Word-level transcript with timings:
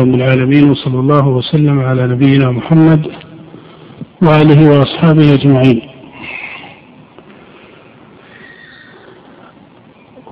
رب 0.00 0.14
العالمين 0.14 0.70
وصلى 0.70 1.00
الله 1.00 1.28
وسلم 1.28 1.80
على 1.80 2.06
نبينا 2.06 2.50
محمد 2.50 3.06
وآله 4.22 4.70
وأصحابه 4.70 5.34
أجمعين. 5.34 5.80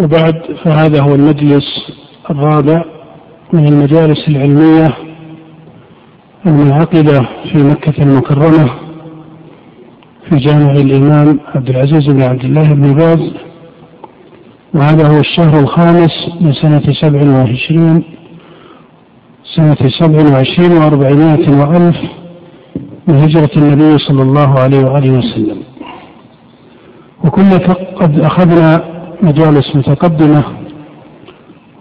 وبعد 0.01 0.43
فهذا 0.65 1.03
هو 1.03 1.15
المجلس 1.15 1.93
الرابع 2.31 2.85
من 3.53 3.67
المجالس 3.69 4.29
العلمية 4.29 4.95
المنعقدة 6.47 7.29
في 7.53 7.59
مكة 7.59 8.03
المكرمة 8.03 8.71
في 10.29 10.37
جامع 10.37 10.73
الإمام 10.73 11.41
عبد 11.55 11.69
العزيز 11.69 12.07
بن 12.09 12.23
عبد 12.23 12.45
الله 12.45 12.73
بن 12.73 12.95
باز. 12.95 13.33
وهذا 14.75 15.09
هو 15.09 15.21
الشهر 15.21 15.61
الخامس 15.61 16.29
من 16.41 16.53
سنة 16.53 16.93
سبع 16.93 17.23
وعشرين 17.23 18.18
سنة 19.57 19.91
سبع 20.01 20.33
وعشرين 20.33 20.73
وأربعمائة 20.73 21.51
وألف 21.51 21.97
من 23.07 23.15
هجرة 23.17 23.51
النبي 23.57 23.99
صلى 23.99 24.23
الله 24.23 24.59
عليه 24.59 24.85
وآله 24.85 25.11
وسلم. 25.19 25.63
وكنا 27.25 27.57
قد 27.97 28.21
أخذنا 28.21 28.85
مجالس 29.23 29.77
متقدمة 29.77 30.45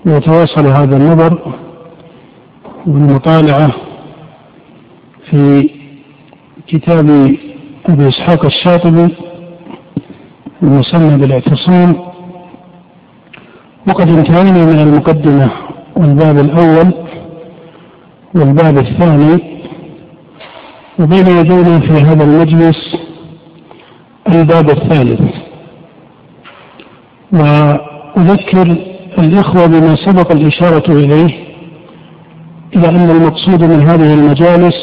ويتواصل 0.06 0.68
هذا 0.68 0.98
النظر 0.98 1.54
والمطالعة 2.88 3.72
في 5.30 5.70
كتاب 6.68 7.36
أبي 7.86 8.08
إسحاق 8.08 8.46
الشاطبي 8.46 9.16
المسمى 10.64 11.18
بالاعتصام 11.18 11.96
وقد 13.88 14.10
انتهينا 14.10 14.66
من 14.66 14.80
المقدمة 14.80 15.50
والباب 15.96 16.38
الأول 16.38 17.07
والباب 18.38 18.78
الثاني 18.78 19.58
وبين 21.00 21.28
يدينا 21.28 21.80
في 21.80 21.92
هذا 21.94 22.24
المجلس 22.24 22.96
الباب 24.28 24.70
الثالث. 24.70 25.22
وأذكر 27.34 28.76
الإخوة 29.20 29.66
بما 29.68 29.96
سبق 29.96 30.32
الإشارة 30.32 30.92
إليه 30.92 31.48
إلى 32.76 32.90
أن 32.90 33.10
المقصود 33.10 33.64
من 33.64 33.82
هذه 33.90 34.14
المجالس 34.14 34.76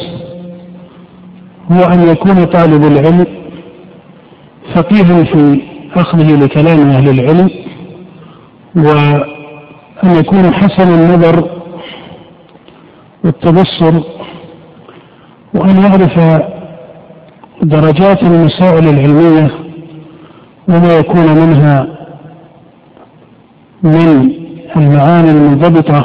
هو 1.73 1.81
أن 1.93 2.09
يكون 2.09 2.45
طالب 2.45 2.85
العلم 2.85 3.27
فقيها 4.75 5.25
في 5.25 5.61
أخذه 5.97 6.37
لكلام 6.45 6.91
أهل 6.91 7.09
العلم 7.09 7.51
وأن 8.77 10.17
يكون 10.19 10.55
حسن 10.55 10.95
النظر 10.95 11.54
والتبصر 13.25 13.95
وأن 15.55 15.77
يعرف 15.83 16.43
درجات 17.63 18.23
المسائل 18.23 18.89
العلمية 18.89 19.51
وما 20.69 20.97
يكون 20.99 21.27
منها 21.27 21.87
من 23.83 24.31
المعاني 24.77 25.31
المنضبطة 25.31 26.05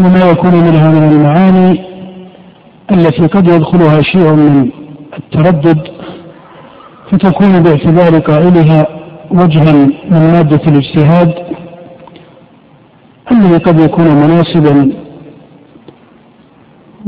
وما 0.00 0.30
يكون 0.30 0.54
منها 0.54 0.90
من 0.90 1.08
المعاني 1.12 1.80
التي 2.92 3.26
قد 3.26 3.48
يدخلها 3.48 4.02
شيء 4.02 4.32
من 4.32 4.70
التردد 5.18 5.78
فتكون 7.10 7.62
باعتبار 7.62 8.18
قائلها 8.18 8.86
وجها 9.30 9.72
من 10.10 10.32
مادة 10.32 10.60
الاجتهاد 10.66 11.34
الذي 13.32 13.56
قد 13.56 13.80
يكون 13.80 14.06
مناسبا 14.06 14.92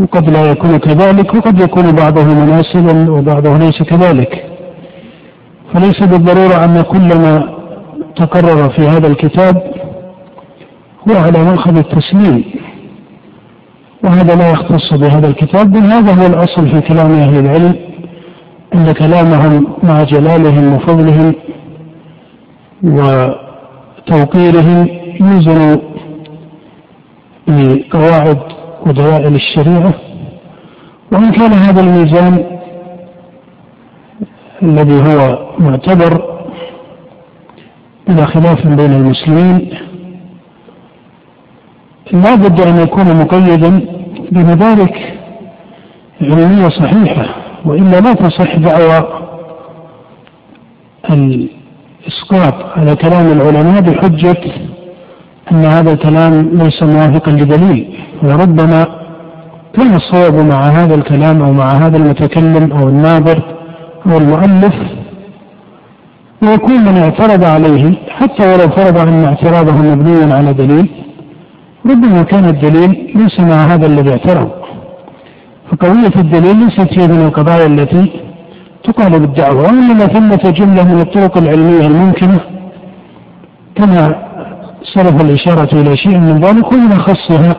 وقد 0.01 0.31
لا 0.31 0.51
يكون 0.51 0.77
كذلك 0.77 1.35
وقد 1.35 1.61
يكون 1.61 1.93
بعضه 1.93 2.25
مناسبا 2.25 3.11
وبعضه 3.11 3.59
ليس 3.59 3.83
كذلك. 3.83 4.45
فليس 5.75 6.03
بالضرورة 6.03 6.65
أن 6.65 6.83
كل 6.83 7.19
ما 7.19 7.49
تقرر 8.17 8.71
في 8.71 8.83
هذا 8.83 9.07
الكتاب 9.07 9.57
هو 11.09 11.17
على 11.17 11.45
مأخذ 11.45 11.77
التسليم. 11.77 12.45
وهذا 14.05 14.35
لا 14.35 14.51
يختص 14.53 14.95
بهذا 14.95 15.29
الكتاب 15.29 15.73
بل 15.73 15.79
هذا 15.79 16.15
هو 16.15 16.27
الأصل 16.27 16.69
في 16.69 16.81
كلام 16.81 17.13
أهل 17.13 17.39
العلم 17.39 17.75
أن 18.75 18.93
كلامهم 18.93 19.67
مع 19.83 20.03
جلالهم 20.03 20.75
وفضلهم 20.75 21.35
وتوقيرهم 24.09 24.89
يوزن 25.21 25.81
بقواعد 27.49 28.39
ودوائر 28.87 29.29
الشريعة 29.29 29.95
وإن 31.13 31.33
كان 31.33 31.53
هذا 31.53 31.81
الميزان 31.81 32.45
الذي 34.63 35.03
هو 35.15 35.39
معتبر 35.59 36.41
بلا 38.09 38.27
خلاف 38.27 38.67
بين 38.67 38.93
المسلمين 38.93 39.71
لا 42.13 42.35
بد 42.35 42.61
أن 42.61 42.77
يكون 42.83 43.17
مقيدا 43.17 43.81
بمدارك 44.33 45.15
علمية 46.23 46.69
صحيحة 46.69 47.27
وإلا 47.65 48.01
لا 48.01 48.13
تصح 48.15 48.57
دعوى 48.57 49.09
الإسقاط 51.11 52.55
على 52.79 52.97
كلام 52.97 53.33
العلماء 53.33 53.81
بحجة 53.81 54.41
أن 55.53 55.65
هذا 55.65 55.93
الكلام 55.93 56.51
ليس 56.53 56.83
موافقا 56.83 57.31
لدليل 57.31 57.95
وربما 58.23 58.87
كان 59.75 59.95
الصواب 59.95 60.35
مع 60.35 60.61
هذا 60.67 60.95
الكلام 60.95 61.43
أو 61.43 61.53
مع 61.53 61.71
هذا 61.71 61.97
المتكلم 61.97 62.73
أو 62.73 62.89
الناظر 62.89 63.43
أو 64.07 64.19
المؤلف 64.19 64.75
ويكون 66.43 66.81
من 66.85 66.97
اعترض 66.97 67.45
عليه 67.45 67.93
حتى 68.09 68.49
ولو 68.49 68.69
فرض 68.77 68.99
أن 68.99 69.25
اعتراضه 69.25 69.73
مبني 69.77 70.33
على 70.33 70.53
دليل 70.53 70.89
ربما 71.87 72.23
كان 72.23 72.45
الدليل 72.45 73.13
ليس 73.15 73.41
مع 73.41 73.57
هذا 73.75 73.87
الذي 73.87 74.11
اعترض. 74.11 74.51
فقضية 75.71 76.21
الدليل 76.21 76.57
ليست 76.57 76.99
هي 76.99 77.09
من 77.09 77.21
القضايا 77.27 77.67
التي 77.67 78.13
تقال 78.85 79.21
بالدعوة 79.21 79.63
وإنما 79.63 80.07
ثمة 80.07 80.51
جملة 80.51 80.95
من 80.95 81.01
الطرق 81.01 81.39
العلمية 81.39 81.87
الممكنة 81.87 82.41
كما 83.75 84.30
صرف 84.83 85.23
الإشارة 85.23 85.81
إلى 85.81 85.97
شيء 85.97 86.19
من 86.19 86.41
ذلك 86.41 86.73
ومن 86.73 86.93
أخصها 86.93 87.57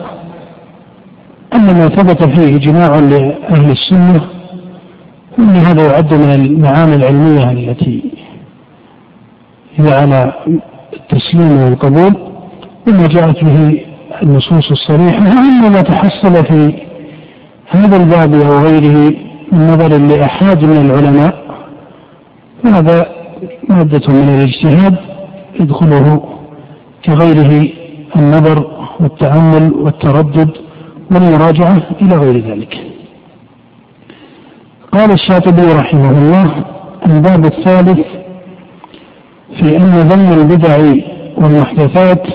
أن 1.54 1.66
ما 1.66 1.88
ثبت 1.88 2.24
فيه 2.24 2.56
إجماع 2.56 2.98
لأهل 2.98 3.70
السنة 3.70 4.20
أن 5.38 5.56
هذا 5.56 5.86
يعد 5.86 6.14
من 6.14 6.32
المعاني 6.32 6.94
العلمية 6.96 7.50
التي 7.50 8.02
هي 9.76 9.92
على 9.94 10.32
التسليم 10.92 11.62
والقبول 11.62 12.16
وما 12.88 13.06
جاءت 13.06 13.44
به 13.44 13.80
النصوص 14.22 14.70
الصريحة 14.70 15.18
أما 15.18 15.68
ما 15.68 15.82
تحصل 15.82 16.44
في 16.44 16.74
هذا 17.70 17.96
الباب 17.96 18.34
أو 18.34 18.58
غيره 18.58 19.14
من 19.52 19.66
نظر 19.66 19.98
لأحد 19.98 20.64
من 20.64 20.76
العلماء. 20.76 21.42
فهذا 22.64 23.06
مادة 23.68 24.02
من 24.08 24.28
الاجتهاد 24.28 24.96
يدخله 25.60 26.22
كغيره 27.04 27.68
النظر 28.16 28.66
والتأمل 29.00 29.72
والتردد 29.72 30.50
والمراجعة 31.10 31.82
إلى 32.02 32.16
غير 32.16 32.38
ذلك. 32.38 32.74
قال 34.92 35.12
الشاطبي 35.12 35.72
رحمه 35.72 36.10
الله 36.10 36.64
الباب 37.06 37.44
الثالث 37.44 38.06
في 39.56 39.76
أن 39.76 39.90
ذم 40.10 40.32
البدع 40.40 40.76
والمحدثات 41.36 42.26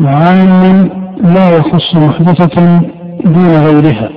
عام 0.00 0.90
لا 1.34 1.56
يخص 1.56 1.94
محدثة 1.94 2.80
دون 3.24 3.56
غيرها. 3.66 4.10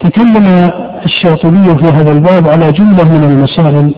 تكلم 0.00 0.70
الشاطبي 1.04 1.78
في 1.78 1.84
هذا 1.84 2.12
الباب 2.12 2.48
على 2.48 2.72
جملة 2.72 3.04
من 3.04 3.24
المسائل 3.24 3.94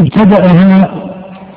ابتدأها 0.00 0.90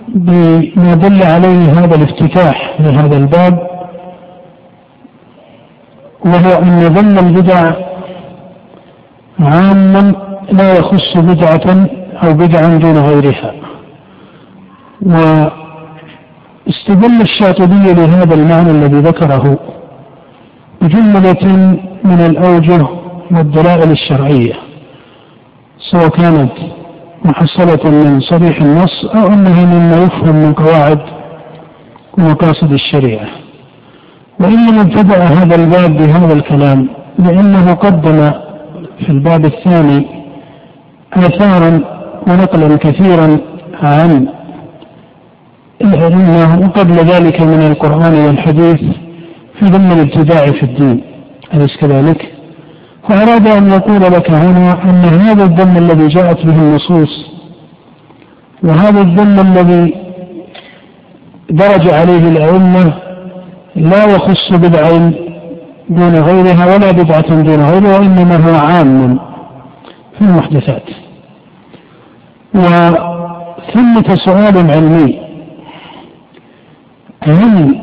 بما 0.07 0.93
دل 0.95 1.23
عليه 1.23 1.71
هذا 1.71 1.95
الافتتاح 1.95 2.75
لهذا 2.79 3.17
الباب 3.17 3.67
وهو 6.25 6.49
أن 6.63 6.79
ذم 6.79 7.19
البدع 7.19 7.71
عاما 9.39 10.13
لا 10.51 10.73
يخص 10.73 11.17
بدعة 11.17 11.87
أو 12.23 12.33
بدعا 12.33 12.77
دون 12.77 12.97
غيرها. 12.97 13.53
واستدل 15.01 15.51
الشاطبي 17.21 17.93
لهذا 17.93 18.35
المعنى 18.35 18.71
الذي 18.71 18.99
ذكره 18.99 19.59
بجملة 20.81 21.47
من 22.03 22.19
الأوجه 22.29 22.87
والدلائل 23.31 23.91
الشرعية 23.91 24.53
سواء 25.91 26.07
كانت 26.09 26.51
محصلة 27.25 27.91
من 27.91 28.19
صريح 28.19 28.61
النص 28.61 29.05
أو 29.15 29.27
أنها 29.27 29.65
مما 29.65 30.03
يفهم 30.03 30.35
من 30.35 30.53
قواعد 30.53 30.99
ومقاصد 32.17 32.71
الشريعة 32.73 33.27
وإنما 34.39 34.81
ابتدأ 34.81 35.17
هذا 35.23 35.55
الباب 35.55 35.97
بهذا 35.97 36.33
الكلام 36.33 36.87
لأنه 37.19 37.73
قدم 37.73 38.31
في 38.99 39.09
الباب 39.09 39.45
الثاني 39.45 40.07
آثارا 41.13 41.81
ونقلا 42.27 42.77
كثيرا 42.77 43.37
عن 43.83 44.27
العلم 45.81 46.29
وقبل 46.63 46.93
ذلك 46.93 47.41
من 47.41 47.71
القرآن 47.71 48.13
والحديث 48.25 48.81
في 49.59 49.65
ضمن 49.65 49.91
الابتداع 49.91 50.45
في 50.45 50.63
الدين 50.63 51.03
أليس 51.53 51.77
كذلك؟ 51.77 52.31
فأراد 53.09 53.47
أن 53.47 53.69
يقول 53.69 54.01
لك 54.01 54.31
هنا 54.31 54.83
أن 54.83 55.05
هذا 55.05 55.43
الذم 55.43 55.77
الذي 55.77 56.07
جاءت 56.07 56.45
به 56.45 56.55
النصوص 56.55 57.25
وهذا 58.63 59.01
الذم 59.01 59.39
الذي 59.39 59.95
درج 61.49 61.89
عليه 61.89 62.29
الأئمة 62.29 62.93
لا 63.75 64.03
يخص 64.05 64.51
بدعة 64.51 65.11
دون 65.89 66.15
غيرها 66.15 66.75
ولا 66.75 66.91
بدعة 66.91 67.41
دون 67.41 67.63
غيرها 67.65 67.99
وإنما 67.99 68.35
هو 68.35 68.55
عام 68.55 69.19
في 70.17 70.21
المحدثات. 70.21 70.83
وثمة 72.55 74.15
سؤال 74.25 74.71
علمي 74.71 75.21
هل 77.23 77.75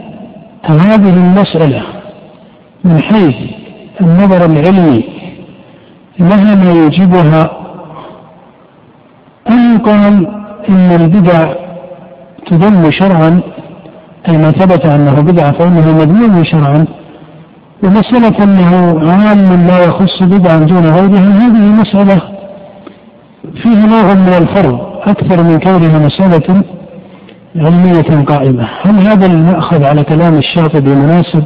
هذه 0.64 1.14
المسألة 1.14 1.82
من 2.84 3.02
حيث 3.02 3.36
النظر 4.00 4.44
العلمي 4.44 5.04
لها 6.18 6.54
ما 6.54 6.72
يوجبها. 6.72 7.50
أم 9.50 9.78
قال 9.78 10.26
إن 10.68 10.92
البدع 11.00 11.52
تذم 12.46 12.90
شرعا 12.90 13.40
أي 14.28 14.38
ما 14.38 14.50
ثبت 14.50 14.86
أنه 14.86 15.20
بدعة 15.20 15.52
فإنه 15.52 15.94
مذموم 15.94 16.44
شرعا 16.44 16.84
ومسألة 17.82 18.44
أنه 18.44 19.00
عام 19.10 19.66
لا 19.66 19.84
يخص 19.84 20.22
بدعا 20.22 20.58
دون 20.58 20.86
غيرها 20.86 21.38
هذه 21.38 21.80
مسألة 21.80 22.20
فيها 23.62 23.86
نوع 23.86 24.14
من 24.14 24.28
الفرض 24.28 24.80
أكثر 25.02 25.42
من 25.42 25.58
كونها 25.58 26.06
مسألة 26.06 26.62
علمية 27.56 28.24
قائمة. 28.24 28.68
هل 28.82 28.98
هذا 28.98 29.26
المأخذ 29.26 29.84
على 29.84 30.04
كلام 30.04 30.38
الشاطبي 30.38 30.94
مناسب 30.94 31.44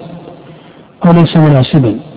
أو 1.07 1.13
ليس 1.13 1.37
مناسبا؟ 1.37 2.12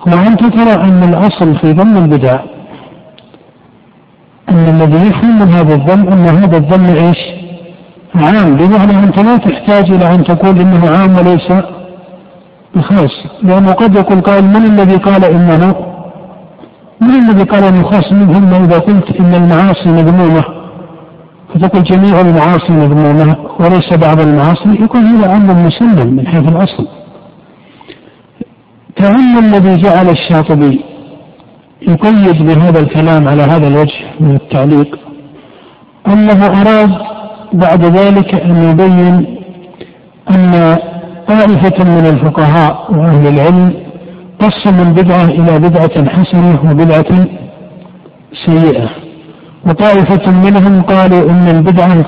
هو 0.00 0.26
أنت 0.26 0.40
ترى 0.40 0.74
أن 0.74 1.02
الأصل 1.02 1.56
في 1.56 1.72
ضم 1.72 1.96
البدع 1.96 2.40
أن 4.48 4.68
الذي 4.68 5.08
يفهم 5.08 5.38
من 5.38 5.48
هذا 5.48 5.74
الذم 5.74 6.08
أن 6.08 6.26
هذا 6.26 6.56
الذم 6.56 6.84
إيش؟ 6.84 7.18
عام 8.14 8.56
بمعنى 8.56 8.98
أنت 8.98 9.18
لا 9.18 9.36
تحتاج 9.36 9.90
إلى 9.90 10.14
أن 10.14 10.24
تقول 10.24 10.60
إنه 10.60 10.90
عام 10.90 11.16
وليس 11.16 11.52
بخاص 12.74 13.10
لأنه 13.42 13.72
قد 13.72 13.94
يقول 13.94 14.20
قائل 14.20 14.44
من 14.44 14.56
الذي 14.56 14.96
قال 14.96 15.24
إنه؟ 15.24 15.74
من 17.00 17.10
الذي 17.10 17.42
قال 17.42 17.64
أنه 17.64 17.82
خاص؟ 17.82 18.12
منهم 18.12 18.64
إذا 18.64 18.78
قلت 18.78 19.20
إن 19.20 19.34
المعاصي 19.34 19.88
مذمومة. 19.88 20.44
فتقول 21.54 21.82
جميع 21.82 22.20
المعاصي 22.20 22.72
مذمومة 22.72 23.36
وليس 23.60 23.94
بعض 23.94 24.20
المعاصي 24.20 24.68
يكون 24.80 25.06
هذا 25.06 25.36
أمر 25.36 25.54
مسلم 25.54 26.16
من 26.16 26.26
حيث 26.26 26.48
الأصل. 26.48 26.86
كأن 28.96 29.38
الذي 29.38 29.82
جعل 29.82 30.08
الشاطبي 30.08 30.80
يقيد 31.82 32.42
بهذا 32.42 32.80
الكلام 32.80 33.28
على 33.28 33.42
هذا 33.42 33.68
الوجه 33.68 33.94
من 34.20 34.34
التعليق 34.34 34.98
أنه 36.06 36.46
أراد 36.46 36.90
بعد 37.52 37.84
ذلك 37.84 38.34
أن 38.34 38.70
يبين 38.70 39.36
أن 40.30 40.76
طائفة 41.28 41.84
من 41.84 42.06
الفقهاء 42.06 42.92
وأهل 42.92 43.26
العلم 43.26 43.74
قسموا 44.40 44.84
البدعة 44.84 45.24
إلى 45.24 45.58
بدعة 45.58 46.08
حسنة 46.08 46.70
وبدعة 46.70 47.26
سيئة 48.46 48.88
وطائفة 49.66 50.30
منهم 50.30 50.82
قالوا 50.82 51.30
إن 51.30 51.48
البدعة 51.48 52.04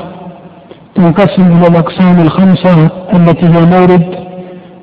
تنقسم 0.94 1.43
إلى 1.43 1.67
الأقسام 1.67 2.20
الخمسة 2.20 2.90
التي 3.14 3.46
هي 3.46 3.67
مورد 3.67 4.06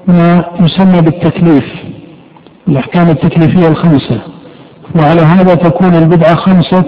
ما 0.08 0.46
يسمى 0.60 1.02
بالتكليف. 1.02 1.85
الأحكام 2.68 3.10
التكليفية 3.10 3.68
الخمسة. 3.68 4.22
وعلى 4.96 5.22
هذا 5.22 5.56
تكون 5.56 5.96
البدعة 5.96 6.36
خمسة 6.36 6.86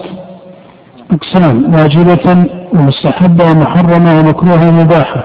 أقسام 1.12 1.74
واجبة 1.76 2.46
ومستحبة 2.74 3.52
ومحرمة 3.52 4.20
ومكروهة 4.20 4.70
ومباحة. 4.70 5.24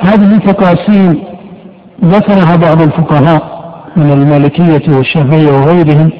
هذه 0.00 0.38
تقاسيم 0.38 1.22
ذكرها 2.04 2.56
بعض 2.56 2.82
الفقهاء 2.82 3.62
من 3.96 4.12
المالكية 4.12 4.96
والشافعية 4.96 5.50
وغيرهم. 5.50 6.10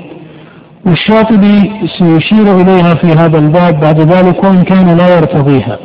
والشاطبي 0.86 1.72
سيشير 1.98 2.60
إليها 2.60 2.94
في 2.94 3.06
هذا 3.06 3.38
الباب 3.38 3.80
بعد 3.80 4.00
ذلك 4.00 4.44
وإن 4.44 4.62
كان 4.62 4.96
لا 4.96 5.16
يرتضيها. 5.16 5.78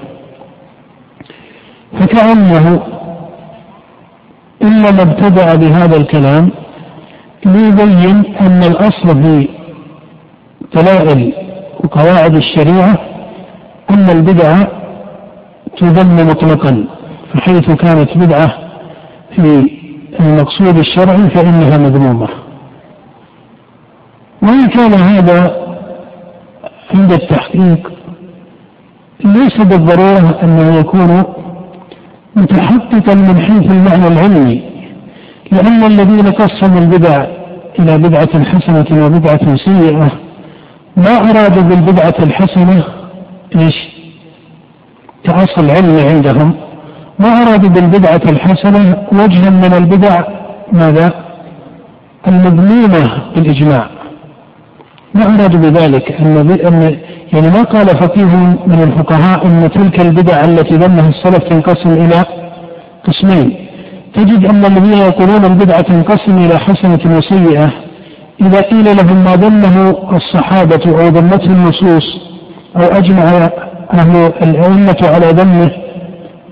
فكأنه 2.00 2.82
إنما 4.64 5.02
ابتدأ 5.02 5.56
بهذا 5.56 5.98
الكلام 5.98 6.50
ليبين 7.46 8.36
أن 8.42 8.64
الأصل 8.64 9.24
في 9.24 9.48
دلائل 10.76 11.34
وقواعد 11.84 12.36
الشريعة 12.36 12.98
أن 13.90 14.10
البدعة 14.10 14.68
تذم 15.78 16.28
مطلقا 16.28 16.86
فحيث 17.34 17.72
كانت 17.72 18.18
بدعة 18.18 18.54
في 19.36 19.70
المقصود 20.20 20.78
الشرعي 20.78 21.30
فإنها 21.30 21.78
مذمومة. 21.78 22.28
وإن 24.42 24.68
كان 24.68 24.94
هذا 24.94 25.68
عند 26.94 27.12
التحقيق 27.12 27.92
ليس 29.26 29.58
بالضرورة 29.58 30.40
أنه 30.44 30.80
يكون 30.80 31.24
متحققا 32.36 33.16
من 33.16 33.42
حيث 33.42 33.72
المعنى 33.72 34.08
العلمي. 34.08 34.77
لأن 35.52 35.84
الذين 35.84 36.32
قسموا 36.32 36.80
البدع 36.80 37.26
إلى 37.80 37.98
بدعة 37.98 38.44
حسنة 38.44 39.06
وبدعة 39.06 39.56
سيئة 39.56 40.12
ما 40.98 41.12
أرادوا 41.30 41.64
بالبدعة 41.64 42.14
الحسنة؟ 42.20 42.84
إيش؟ 43.56 43.76
كأصل 45.24 45.70
علمي 45.70 46.02
عندهم. 46.02 46.54
ما 47.20 47.28
أرادوا 47.28 47.70
بالبدعة 47.70 48.22
الحسنة؟ 48.30 49.08
وجها 49.12 49.50
من 49.50 49.74
البدع 49.74 50.22
ماذا؟ 50.74 51.14
المذمومة 52.28 53.22
بالإجماع. 53.36 53.88
ما 55.14 55.24
أرادوا 55.24 55.60
بذلك. 55.60 56.12
أن 56.12 56.98
يعني 57.34 57.48
ما 57.48 57.64
قال 57.64 57.88
فقيه 57.88 58.36
من 58.68 58.84
الفقهاء 58.84 59.48
أن 59.48 59.70
تلك 59.72 60.02
البدع 60.02 60.42
التي 60.42 60.76
ذمها 60.76 61.10
السلف 61.10 61.44
تنقسم 61.44 61.90
إلى 61.92 62.26
قسمين. 63.08 63.67
تجد 64.18 64.46
أن 64.46 64.66
الذين 64.66 64.98
يقولون 64.98 65.46
البدعة 65.46 65.82
تنقسم 65.82 66.38
إلى 66.38 66.60
حسنة 66.60 67.18
وسيئة 67.18 67.72
إذا 68.42 68.62
قيل 68.62 68.86
لهم 68.86 69.24
ما 69.24 69.36
ذمه 69.36 69.98
الصحابة 70.16 70.82
أو 70.88 71.08
ذمته 71.08 71.46
النصوص 71.46 72.04
أو 72.76 72.82
أجمع 72.82 73.24
أهل 73.94 74.32
الأئمة 74.42 74.98
على 75.04 75.28
ذمه 75.28 75.72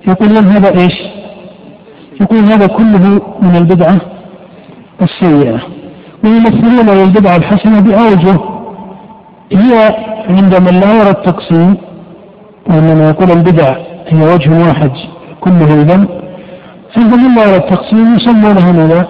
يقولون 0.07 0.45
هذا 0.47 0.69
إيش؟ 0.81 0.93
يقول 2.21 2.39
هذا 2.39 2.67
كله 2.67 3.21
من 3.41 3.55
البدعة 3.55 3.97
السيئة. 5.01 5.59
ويمثلون 6.23 6.97
للبدعة 6.97 7.35
الحسنة 7.35 7.79
بأوجه 7.79 8.39
هي 9.51 9.95
عند 10.29 10.55
من 10.55 10.79
لا 10.79 10.93
يرى 11.01 11.09
التقسيم 11.09 11.77
وإنما 12.69 13.09
يقول 13.09 13.31
البدع 13.31 13.75
هي 14.07 14.33
وجه 14.33 14.67
واحد 14.67 14.91
كله 15.41 15.65
ذنب. 15.65 16.24
عند 16.97 17.13
لا 17.13 17.43
يرى 17.47 17.57
التقسيم 17.57 18.15
يسمونه 18.15 18.71
ماذا؟ 18.71 19.07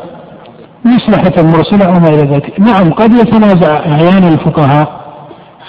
مصلحة 0.86 1.44
مرسلة 1.44 1.86
أو 1.86 2.00
ما 2.00 2.10
إلى 2.10 2.32
ذلك 2.34 2.60
نعم 2.60 2.92
قد 2.94 3.14
يتنازع 3.14 3.78
أعيان 3.78 4.24
الفقهاء 4.24 5.06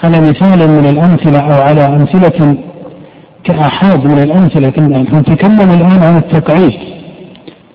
على 0.03 0.19
مثال 0.19 0.69
من 0.69 0.85
الأمثلة 0.89 1.39
أو 1.39 1.61
على 1.61 1.85
أمثلة 1.85 2.57
كآحاد 3.43 4.05
من 4.05 4.19
الأمثلة 4.19 4.73
نتكلم 5.19 5.71
الآن 5.71 6.03
عن 6.03 6.17
التقعيد 6.17 6.79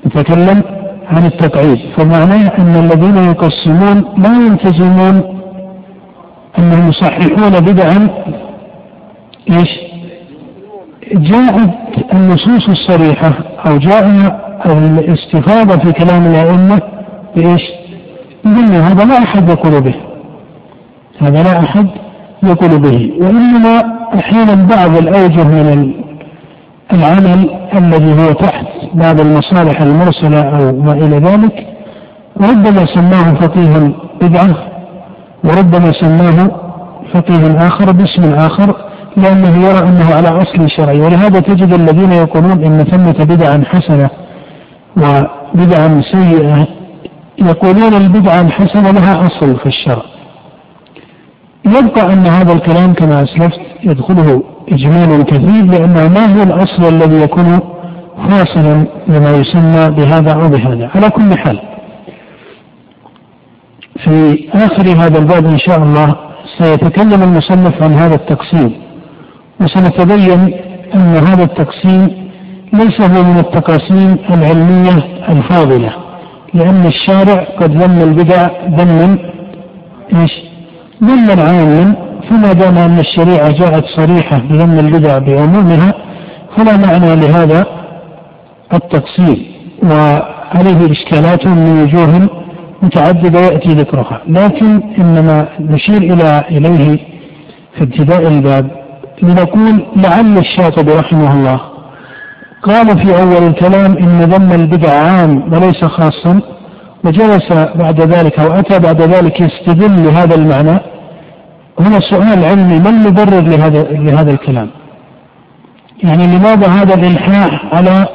نتكلم 0.06 0.62
عن 1.08 1.26
التقعيد 1.26 1.78
فمعناه 1.96 2.52
أن 2.58 2.74
الذين 2.84 3.16
يقسمون 3.16 4.04
لا 4.18 4.46
يلتزمون 4.46 5.42
أنهم 6.58 6.88
يصححون 6.88 7.50
بدعا 7.60 8.08
إيش؟ 9.50 9.91
جاءت 11.14 11.70
النصوص 12.12 12.68
الصريحة 12.68 13.32
أو 13.66 13.78
جاء 13.78 14.06
الاستفاضة 14.66 15.78
في 15.78 15.92
كلام 15.92 16.26
الأئمة 16.26 16.80
بإيش؟ 17.36 17.62
بأن 18.44 18.72
هذا 18.72 19.04
لا 19.04 19.18
أحد 19.18 19.48
يقول 19.48 19.80
به 19.80 19.94
هذا 21.20 21.42
لا 21.42 21.58
أحد 21.58 21.86
يقول 22.42 22.78
به 22.80 23.12
وإنما 23.20 23.82
أحيانا 24.14 24.54
بعض 24.54 24.96
الأوجه 24.96 25.44
من 25.44 25.92
العمل 26.92 27.50
الذي 27.74 28.22
هو 28.22 28.32
تحت 28.32 28.66
بعض 28.94 29.20
المصالح 29.20 29.80
المرسلة 29.80 30.40
أو 30.40 30.76
ما 30.76 30.92
إلى 30.92 31.16
ذلك 31.18 31.66
ربما 32.40 32.86
سماه 32.86 33.34
فقيه 33.34 33.92
بدعة 34.22 34.54
وربما 35.44 35.92
سماه 35.92 36.50
فقيه 37.14 37.66
آخر 37.66 37.92
باسم 37.92 38.34
آخر 38.34 38.91
لأنه 39.16 39.66
يرى 39.66 39.78
أنه 39.78 40.14
على 40.14 40.28
أصل 40.28 40.70
شرعي 40.70 41.00
ولهذا 41.00 41.40
تجد 41.40 41.72
الذين 41.72 42.12
يقولون 42.12 42.64
إن 42.64 42.84
ثمة 42.84 43.24
بدعا 43.24 43.64
حسنة 43.66 44.10
وبدعا 44.96 46.02
سيئة 46.12 46.66
يقولون 47.38 47.94
البدعة 47.94 48.40
الحسنة 48.40 48.90
لها 48.90 49.26
أصل 49.26 49.56
في 49.56 49.66
الشرع. 49.66 50.02
يبقى 51.64 52.12
أن 52.12 52.26
هذا 52.26 52.52
الكلام 52.52 52.92
كما 52.92 53.22
أسلفت 53.22 53.60
يدخله 53.84 54.42
إجمال 54.68 55.22
كثير 55.22 55.64
لأنه 55.64 56.08
ما 56.08 56.36
هو 56.36 56.42
الأصل 56.42 56.94
الذي 56.94 57.22
يكون 57.22 57.58
فاصلا 58.28 58.86
لما 59.08 59.30
يسمى 59.30 59.90
بهذا 59.96 60.32
أو 60.32 60.48
بهذا. 60.48 60.90
على 60.94 61.10
كل 61.10 61.38
حال 61.38 61.60
في 64.04 64.48
آخر 64.54 64.88
هذا 64.88 65.18
الباب 65.18 65.46
إن 65.46 65.58
شاء 65.58 65.78
الله 65.82 66.16
سيتكلم 66.58 67.22
المصنف 67.22 67.82
عن 67.82 67.92
هذا 67.92 68.14
التقسيم. 68.14 68.72
وسنتبين 69.62 70.54
أن 70.94 71.16
هذا 71.16 71.44
التقسيم 71.44 72.08
ليس 72.72 73.00
هو 73.00 73.22
من 73.22 73.38
التقاسيم 73.38 74.16
العلمية 74.30 75.04
الفاضلة 75.28 75.92
لأن 76.54 76.86
الشارع 76.86 77.46
قد 77.60 77.70
ذم 77.76 78.08
البدع 78.08 78.48
ذما 78.68 79.18
إيش؟ 80.14 80.32
ذما 81.02 81.42
عاما 81.42 81.94
فما 82.30 82.52
دام 82.52 82.78
أن 82.78 82.98
الشريعة 82.98 83.50
جاءت 83.52 83.84
صريحة 83.96 84.38
بذم 84.38 84.78
البدع 84.78 85.18
بعمومها 85.18 85.94
فلا 86.56 86.76
معنى 86.76 87.16
لهذا 87.16 87.66
التقسيم 88.74 89.44
وعليه 89.82 90.90
إشكالات 90.90 91.46
من 91.46 91.82
وجوه 91.82 92.28
متعددة 92.82 93.40
يأتي 93.40 93.68
ذكرها 93.68 94.20
لكن 94.28 94.80
إنما 94.98 95.48
نشير 95.60 96.02
إلى 96.02 96.44
إليه 96.50 96.98
في 97.76 97.82
ابتداء 97.82 98.28
الباب 98.28 98.81
لنقول 99.22 99.86
لعل 99.96 100.38
الشاطبي 100.38 100.92
رحمه 100.92 101.34
الله 101.34 101.60
قال 102.62 102.86
في 102.86 103.22
أول 103.22 103.46
الكلام 103.46 103.96
إن 103.96 104.22
ذم 104.22 104.52
البدع 104.52 104.90
عام 104.92 105.52
وليس 105.52 105.84
خاصا 105.84 106.40
وجلس 107.04 107.52
بعد 107.74 108.00
ذلك 108.00 108.40
أو 108.40 108.52
أتى 108.52 108.78
بعد 108.78 109.02
ذلك 109.02 109.40
يستدل 109.40 110.04
لهذا 110.04 110.34
المعنى 110.34 110.78
هنا 111.80 112.00
سؤال 112.00 112.44
علمي 112.44 112.78
ما 112.78 112.90
المبرر 112.90 113.40
لهذا 113.40 113.82
لهذا 113.82 114.30
الكلام؟ 114.30 114.70
يعني 116.02 116.26
لماذا 116.26 116.68
هذا 116.68 116.94
الإلحاح 116.94 117.74
على 117.74 118.06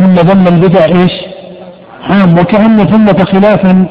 أن 0.00 0.14
ذم 0.14 0.54
البدع 0.54 0.84
إيش؟ 0.84 1.12
عام 2.10 2.38
وكأن 2.38 2.76
ثمة 2.76 3.24
خلافا 3.24 3.86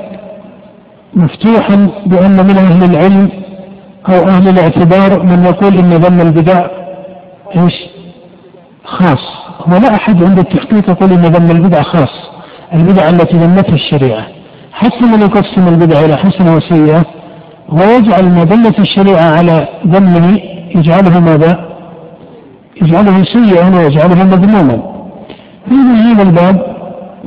مفتوحا 1.13 1.88
بأن 2.05 2.48
من 2.48 2.57
أهل 2.57 2.83
العلم 2.83 3.40
أو 4.10 4.27
أهل 4.27 4.48
الاعتبار 4.50 5.24
من 5.24 5.46
يقول 5.46 5.77
إن 5.77 5.89
ذم 5.89 6.22
البدع 6.22 6.67
إيش؟ 7.55 7.74
خاص 8.86 9.20
ولا 9.67 9.96
أحد 9.96 10.24
عند 10.24 10.39
التحقيق 10.39 10.89
يقول 10.89 11.12
إن 11.12 11.22
ذم 11.22 11.51
البدع 11.51 11.81
خاص 11.81 12.31
البدع 12.74 13.10
التي 13.10 13.38
ذمتها 13.38 13.75
الشريعة 13.75 14.27
حتى 14.74 15.05
من 15.05 15.22
يقسم 15.22 15.67
البدع 15.67 16.00
إلى 16.05 16.17
حسنة 16.17 16.55
وسيئة 16.55 17.03
ويجعل 17.70 18.29
ما 18.29 18.43
دلت 18.43 18.79
الشريعة 18.79 19.38
على 19.38 19.67
ذمه 19.88 20.39
يجعله 20.75 21.20
ماذا؟ 21.20 21.72
يجعله 22.81 23.24
سيئا 23.24 23.75
ويجعله 23.77 24.24
مذموما. 24.24 24.81
في 25.70 25.75
هذا 25.75 26.24
الباب 26.24 26.55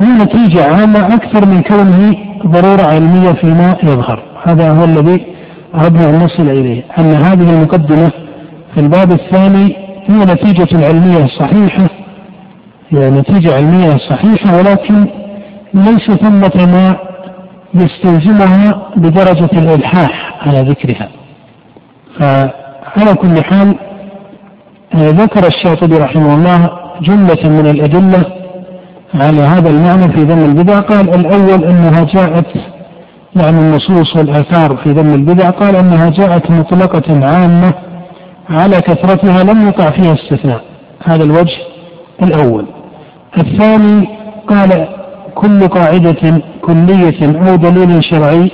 هو 0.03 0.25
نتيجة 0.25 0.65
عامة 0.65 1.15
أكثر 1.15 1.47
من 1.47 1.63
كونه 1.63 2.17
ضرورة 2.47 2.83
علمية 2.83 3.33
فيما 3.33 3.77
يظهر 3.83 4.23
هذا 4.45 4.73
هو 4.73 4.85
الذي 4.85 5.34
أردنا 5.75 6.11
أن 6.11 6.25
نصل 6.25 6.43
إليه. 6.43 6.85
أن 6.99 7.15
هذه 7.15 7.51
المقدمة 7.51 8.11
في 8.75 8.81
الباب 8.81 9.13
الثاني 9.13 9.77
هي 10.07 10.19
نتيجة 10.25 10.87
علمية 10.87 11.27
صحيحة 11.27 11.89
هي 12.91 13.11
نتيجة 13.11 13.55
علمية 13.55 13.91
صحيحة 13.91 14.57
ولكن 14.57 15.07
ليس 15.75 16.11
ثمة 16.11 16.67
ما 16.67 16.97
يستلزمها 17.75 18.89
بدرجة 18.97 19.51
الإلحاح 19.53 20.39
على 20.47 20.61
ذكرها. 20.61 21.09
فعلى 22.19 23.15
كل 23.15 23.45
حال 23.45 23.75
ذكر 24.97 25.47
الشاطبي 25.47 25.97
رحمه 25.97 26.35
الله 26.35 26.71
جملة 27.03 27.49
من 27.49 27.67
الأدلة 27.71 28.25
على 29.15 29.41
هذا 29.41 29.71
المعنى 29.71 30.13
في 30.13 30.21
ذم 30.21 30.45
البدع. 30.45 30.81
قال 30.81 31.15
الأول 31.15 31.65
أنها 31.65 32.05
جاءت 32.05 32.47
يعني 33.37 33.59
النصوص 33.59 34.17
والآثار 34.17 34.77
في 34.77 34.93
ذم 34.93 35.15
البدع 35.15 35.51
قال 35.51 35.77
أنها 35.77 36.11
جاءت 36.11 36.51
مطلقة 36.51 37.27
عامة 37.27 37.75
على 38.51 38.77
كثرتها 38.81 39.43
لم 39.43 39.69
يقع 39.69 39.91
فيها 39.91 40.15
استثناء. 40.15 40.65
هذا 41.05 41.25
الوجه 41.25 41.57
الأول. 42.23 42.67
الثاني 43.39 44.09
قال 44.49 44.89
كل 45.35 45.69
قاعدة 45.69 46.43
كلية 46.63 47.49
أو 47.49 47.57
دليل 47.57 48.05
شرعي 48.05 48.51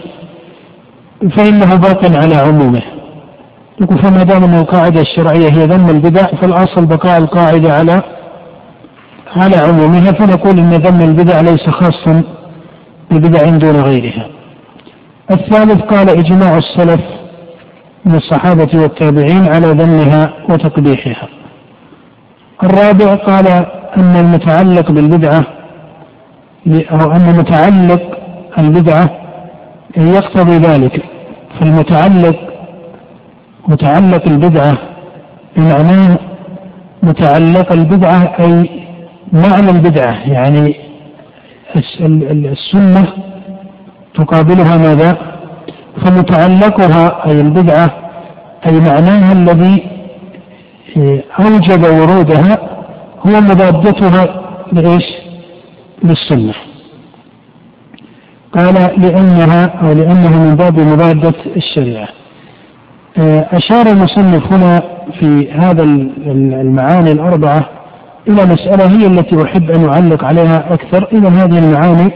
فإنه 1.37 1.77
باق 1.77 2.05
على 2.17 2.37
عمومه. 2.37 2.83
فما 4.03 4.23
دام 4.23 4.45
أن 4.45 4.55
القاعدة 4.55 5.01
الشرعية 5.01 5.49
هي 5.49 5.67
ذم 5.67 5.91
البدع 5.91 6.27
فالأصل 6.27 6.87
بقاء 6.87 7.19
القاعدة 7.19 7.73
على 7.73 8.03
على 9.37 9.57
عمومها 9.57 10.13
فنقول 10.13 10.59
إن 10.59 10.71
ذم 10.71 11.01
البدع 11.01 11.41
ليس 11.41 11.69
خاصا 11.71 12.23
ببدع 13.11 13.49
دون 13.49 13.77
غيرها. 13.77 14.27
الثالث 15.31 15.83
قال 15.83 16.11
إجماع 16.11 16.59
السلف 16.59 17.01
من 18.05 18.15
الصحابة 18.15 18.69
والتابعين 18.83 19.49
على 19.49 19.67
ذمها 19.67 20.33
وتقبيحها. 20.49 21.29
الرابع 22.63 23.15
قال 23.15 23.47
أن 23.97 24.17
المتعلق 24.17 24.91
بالبدعة 24.93 25.45
أو 26.91 27.13
أن 27.13 27.37
متعلق 27.39 28.19
البدعة 28.59 29.11
يقتضي 29.97 30.59
ذلك 30.59 31.03
فالمتعلق 31.61 32.37
متعلق 33.69 34.27
البدعة 34.27 34.79
بمعناه 35.57 36.19
متعلق 37.03 37.73
البدعة 37.73 38.35
أي 38.41 38.71
معنى 39.33 39.71
البدعة 39.71 40.29
يعني 40.33 40.75
السنة 42.51 43.07
تقابلها 44.15 44.77
ماذا؟ 44.77 45.17
فمتعلقها 46.05 47.27
أي 47.27 47.41
البدعة 47.41 47.91
أي 48.67 48.81
معناها 48.81 49.33
الذي 49.33 49.83
أوجب 51.41 51.83
ورودها 51.83 52.59
هو 53.27 53.41
مضادتها 53.41 54.27
بإيش؟ 54.73 55.05
بالسنة. 56.03 56.55
قال 58.53 58.75
لأنها 58.75 59.67
أو 59.67 59.93
لأنها 59.93 60.39
من 60.39 60.55
باب 60.57 60.81
مضادة 60.81 61.35
الشريعة. 61.57 62.09
أشار 63.53 63.87
المصنف 63.87 64.53
هنا 64.53 64.83
في 65.21 65.53
هذا 65.53 65.83
المعاني 65.83 67.13
الأربعة 67.13 67.69
إلى 68.29 68.45
مسألة 68.45 68.87
هي 68.87 69.07
التي 69.07 69.43
أحب 69.45 69.71
أن 69.71 69.89
أعلق 69.89 70.25
عليها 70.25 70.75
أكثر 70.75 71.09
إذا 71.13 71.29
هذه 71.29 71.59
المعاني 71.59 72.11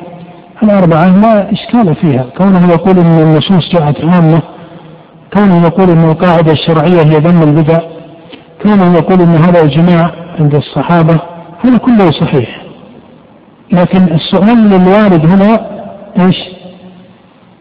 الأربعة 0.63 1.21
لا 1.21 1.53
إشكال 1.53 1.95
فيها 1.95 2.25
كونه 2.39 2.71
يقول 2.73 2.99
أن 2.99 3.19
النصوص 3.19 3.73
جاءت 3.73 4.05
عامة 4.05 4.43
كونه 5.35 5.67
يقول 5.67 5.91
أن 5.91 6.11
القاعدة 6.11 6.53
الشرعية 6.53 7.03
هي 7.03 7.19
ذم 7.19 7.43
البدع 7.43 7.79
كونه 8.63 8.95
يقول 8.95 9.21
أن 9.21 9.35
هذا 9.35 9.65
إجماع 9.65 10.11
عند 10.39 10.55
الصحابة 10.55 11.21
هذا 11.65 11.79
كله 11.79 12.11
صحيح 12.11 12.65
لكن 13.73 14.03
السؤال 14.03 14.75
الوارد 14.75 15.27
هنا 15.27 15.67
إيش؟ 16.19 16.37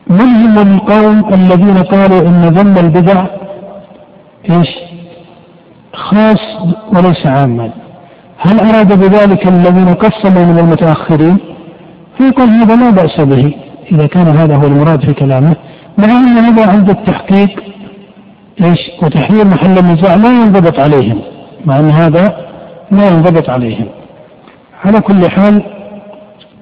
من 0.07 0.19
هم 0.19 0.73
القوم 0.73 1.33
الذين 1.33 1.77
قالوا 1.83 2.21
إن 2.21 2.41
ذم 2.41 2.77
البدع 2.85 3.25
إيش؟ 4.49 4.69
خاص 5.93 6.39
وليس 6.93 7.25
عاما 7.25 7.71
هل 8.37 8.59
أراد 8.59 8.99
بذلك 8.99 9.47
الذين 9.47 9.93
قسموا 9.93 10.45
من 10.45 10.59
المتأخرين؟ 10.59 11.52
فيقول 12.17 12.49
هذا 12.49 12.75
لا 12.75 12.89
بأس 12.89 13.21
به 13.21 13.53
إذا 13.91 14.07
كان 14.07 14.27
هذا 14.27 14.55
هو 14.55 14.67
المراد 14.67 15.05
في 15.05 15.13
كلامه 15.13 15.55
مع 15.97 16.05
أن 16.05 16.37
هذا 16.37 16.71
عند 16.71 16.89
التحقيق 16.89 17.63
إيش؟ 18.61 18.79
وتحرير 19.03 19.45
محل 19.45 19.77
النزاع 19.77 20.15
لا 20.15 20.29
ينضبط 20.29 20.79
عليهم 20.79 21.21
مع 21.65 21.79
أن 21.79 21.89
هذا 21.89 22.37
لا 22.91 23.07
ينضبط 23.07 23.49
عليهم 23.49 23.85
على 24.85 25.01
كل 25.01 25.29
حال 25.29 25.63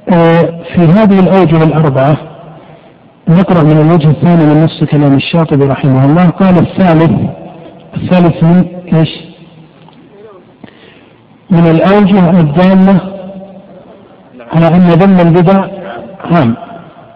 آه، 0.10 0.42
في 0.76 0.82
هذه 0.82 1.20
الأوجه 1.20 1.64
الأربعة 1.64 2.18
نقرأ 3.28 3.64
من 3.64 3.82
الوجه 3.82 4.10
الثاني 4.10 4.46
من 4.46 4.64
نص 4.64 4.84
كلام 4.84 5.14
الشاطبي 5.14 5.66
رحمه 5.66 6.06
الله 6.06 6.30
قال 6.30 6.58
الثالث 6.58 7.12
الثالث 7.98 8.44
من 8.44 8.66
إيش؟ 8.94 9.10
من 11.50 11.68
الأوجه 11.68 12.40
الدالة 12.40 13.11
على 14.54 14.68
أن 14.68 14.88
ذم 14.90 15.20
البدع. 15.28 15.66
عام 16.24 16.56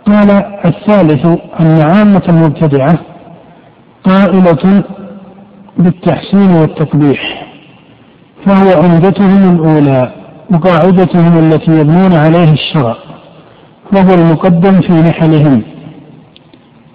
قال 0.06 0.32
الثالث 0.65 1.25
أن 1.60 1.82
عامة 1.82 2.22
المبتدعة 2.30 3.00
قائلة 4.04 4.84
بالتحسين 5.77 6.51
والتقبيح 6.51 7.48
فهو 8.46 8.84
عمدتهم 8.84 9.56
الأولى 9.56 10.12
وقاعدتهم 10.51 11.39
التي 11.39 11.72
يبنون 11.72 12.13
عليه 12.13 12.51
الشرع 12.51 12.96
وهو 13.94 14.13
المقدم 14.13 14.82
في 14.82 14.94
نحلهم. 14.94 15.63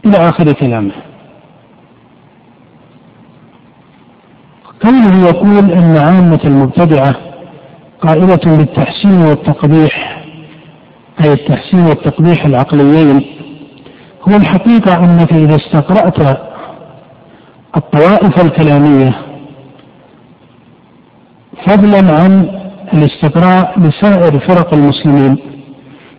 إلى 0.07 0.17
آخر 0.17 0.53
كلامه. 0.53 0.93
كونه 4.83 5.27
يقول 5.29 5.71
أن 5.71 5.97
عامة 5.97 6.41
المبتدعة 6.45 7.15
قائلة 8.01 8.57
بالتحسين 8.57 9.21
والتقبيح 9.21 10.20
أي 11.25 11.33
التحسين 11.33 11.81
والتقبيح 11.81 12.45
العقليين 12.45 13.23
هو 14.29 14.37
الحقيقة 14.37 15.05
أنك 15.05 15.33
إذا 15.33 15.57
استقرأت 15.57 16.39
الطوائف 17.77 18.45
الكلامية 18.45 19.17
فضلا 21.67 22.13
عن 22.21 22.61
الاستقراء 22.95 23.81
لسائر 23.81 24.39
فرق 24.39 24.75
المسلمين 24.75 25.37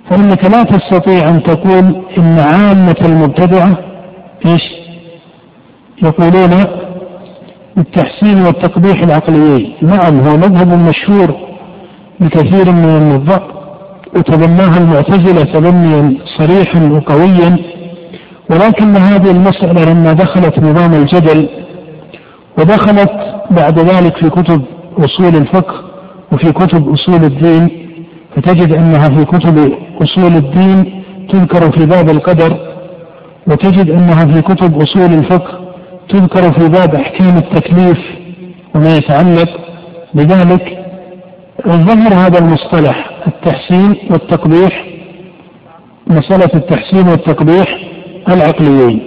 فإنك 0.10 0.46
لا 0.46 0.64
تستطيع 0.64 1.30
أن 1.30 1.44
تقول 1.44 2.06
إن 2.18 2.40
عامة 2.40 2.96
المبتدعة 3.06 3.78
إيش؟ 4.46 4.62
يقولون 6.04 6.66
بالتحسين 7.76 8.42
والتقبيح 8.42 9.02
العقليين، 9.02 9.74
نعم 9.82 10.20
هو 10.20 10.38
مذهب 10.38 10.90
مشهور 10.90 11.36
بكثير 12.20 12.72
من 12.72 12.90
النظار 12.90 13.61
وتبناه 14.16 14.78
المعتزلة 14.78 15.44
تبنيا 15.44 16.18
صريحا 16.38 16.90
وقويا 16.92 17.58
ولكن 18.50 18.96
هذه 18.96 19.32
المسألة 19.32 19.94
لما 19.94 20.14
دخلت 20.14 20.60
نظام 20.60 20.94
الجدل 20.94 21.50
ودخلت 22.58 23.12
بعد 23.52 23.80
ذلك 23.80 24.18
في 24.18 24.30
كتب 24.30 24.62
أصول 24.98 25.36
الفقه 25.36 25.76
وفي 26.32 26.52
كتب 26.52 26.90
أصول 26.94 27.24
الدين 27.24 27.70
فتجد 28.36 28.74
أنها 28.74 29.10
في 29.10 29.26
كتب 29.26 29.74
أصول 30.02 30.36
الدين 30.36 31.04
تذكر 31.30 31.72
في 31.72 31.86
باب 31.86 32.10
القدر 32.10 32.58
وتجد 33.48 33.90
أنها 33.90 34.26
في 34.26 34.42
كتب 34.42 34.82
أصول 34.82 35.14
الفقه 35.14 35.60
تذكر 36.10 36.54
في 36.54 36.70
باب 36.70 36.96
أحكام 36.96 37.38
التكليف 37.38 37.98
وما 38.76 38.96
يتعلق 38.96 39.50
بذلك. 40.14 40.81
ظهر 41.68 42.14
هذا 42.14 42.40
المصطلح 42.40 43.10
التحسين 43.28 43.96
والتقبيح 44.12 44.86
مسألة 46.08 46.50
التحسين 46.56 47.08
والتقبيح 47.08 47.78
العقليين. 48.30 49.02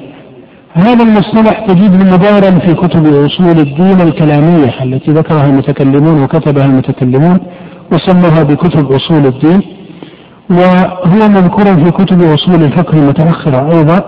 هذا 0.72 1.02
المصطلح 1.02 1.66
تجده 1.66 2.04
مدارا 2.16 2.50
في 2.58 2.74
كتب 2.74 3.06
أصول 3.06 3.58
الدين 3.58 4.00
الكلامية 4.00 4.82
التي 4.82 5.10
ذكرها 5.10 5.46
المتكلمون 5.46 6.22
وكتبها 6.22 6.64
المتكلمون 6.64 7.38
وسموها 7.92 8.42
بكتب 8.42 8.92
أصول 8.92 9.26
الدين 9.26 9.62
وهو 10.50 11.28
مذكور 11.28 11.64
في 11.64 11.90
كتب 11.90 12.22
أصول 12.22 12.62
الفقه 12.62 12.98
المتأخرة 12.98 13.72
أيضا 13.78 14.00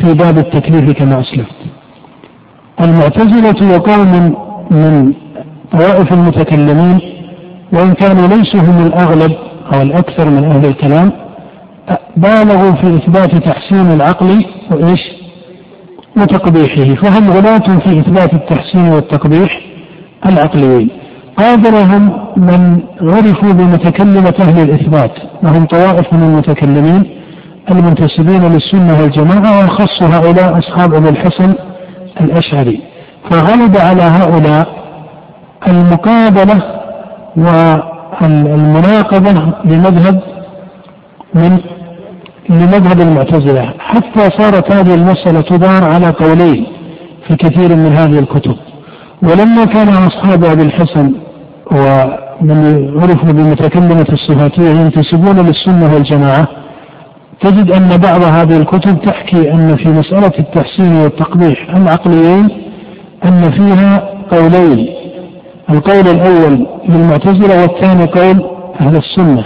في 0.00 0.14
باب 0.14 0.38
التكليف 0.38 0.98
كما 0.98 1.20
أسلفت. 1.20 1.56
المعتزلة 2.80 3.76
وقوم 3.76 4.34
من 4.70 5.12
طوائف 5.72 6.12
المتكلمين 6.12 7.00
وإن 7.72 7.94
كانوا 7.94 8.26
ليسوا 8.26 8.60
هم 8.60 8.86
الأغلب 8.86 9.32
أو 9.74 9.82
الأكثر 9.82 10.30
من 10.30 10.44
أهل 10.44 10.66
الكلام 10.66 11.12
بالغوا 12.16 12.72
في 12.72 12.96
إثبات 12.96 13.34
تحسين 13.44 13.92
العقل 13.92 14.44
وإيش؟ 14.70 15.00
وتقبيحه. 16.16 16.94
فهم 16.94 17.30
غلاة 17.30 17.78
في 17.78 18.00
إثبات 18.00 18.34
التحسين 18.34 18.88
والتقبيح 18.88 19.60
العقليين. 20.26 20.88
قابلهم 21.36 22.12
من 22.36 22.80
عرفوا 23.00 23.52
بمتكلمة 23.52 24.34
أهل 24.40 24.62
الإثبات. 24.62 25.12
وهم 25.42 25.64
طوائف 25.64 26.12
من 26.12 26.22
المتكلمين 26.22 27.22
المنتسبين 27.70 28.52
للسنة 28.52 29.00
والجماعة 29.02 29.58
وأخص 29.58 30.02
هؤلاء 30.02 30.58
أصحاب 30.58 30.94
أبي 30.94 31.08
الحسن 31.08 31.54
الأشعري. 32.20 32.80
فغلب 33.30 33.76
على 33.76 34.02
هؤلاء 34.02 34.66
المقابلة 35.68 36.81
والمناقضة 37.36 39.32
لمذهب 39.64 40.20
من 41.34 41.58
لمذهب 42.48 43.00
المعتزلة. 43.00 43.74
حتى 43.78 44.30
صارت 44.38 44.72
هذه 44.72 44.94
المسألة 44.94 45.40
تدار 45.40 45.84
على 45.84 46.06
قولين 46.06 46.66
في 47.28 47.36
كثير 47.36 47.76
من 47.76 47.96
هذه 47.96 48.18
الكتب. 48.18 48.56
ولما 49.22 49.64
كان 49.64 49.88
أصحاب 49.88 50.44
أبي 50.44 50.62
الحسن 50.62 51.12
ومن 51.72 52.90
عرفوا 53.00 53.32
بمتكلمة 53.32 54.06
الصفاتية 54.12 54.70
ينتسبون 54.70 55.46
للسنة 55.46 55.94
والجماعة 55.94 56.48
تجد 57.40 57.70
أن 57.70 57.88
بعض 57.88 58.22
هذه 58.22 58.56
الكتب 58.56 59.02
تحكي 59.02 59.52
أن 59.52 59.76
في 59.76 59.88
مسألة 59.88 60.32
التحسين 60.38 60.96
والتقبيح 60.96 61.70
العقليين 61.76 62.48
أن 63.24 63.50
فيها 63.50 64.08
قولين. 64.30 64.88
القول 65.70 66.08
الأول 66.08 66.66
للمعتزلة 66.88 67.62
والثاني 67.62 68.04
قول 68.04 68.44
أهل 68.80 68.96
السنة. 68.96 69.44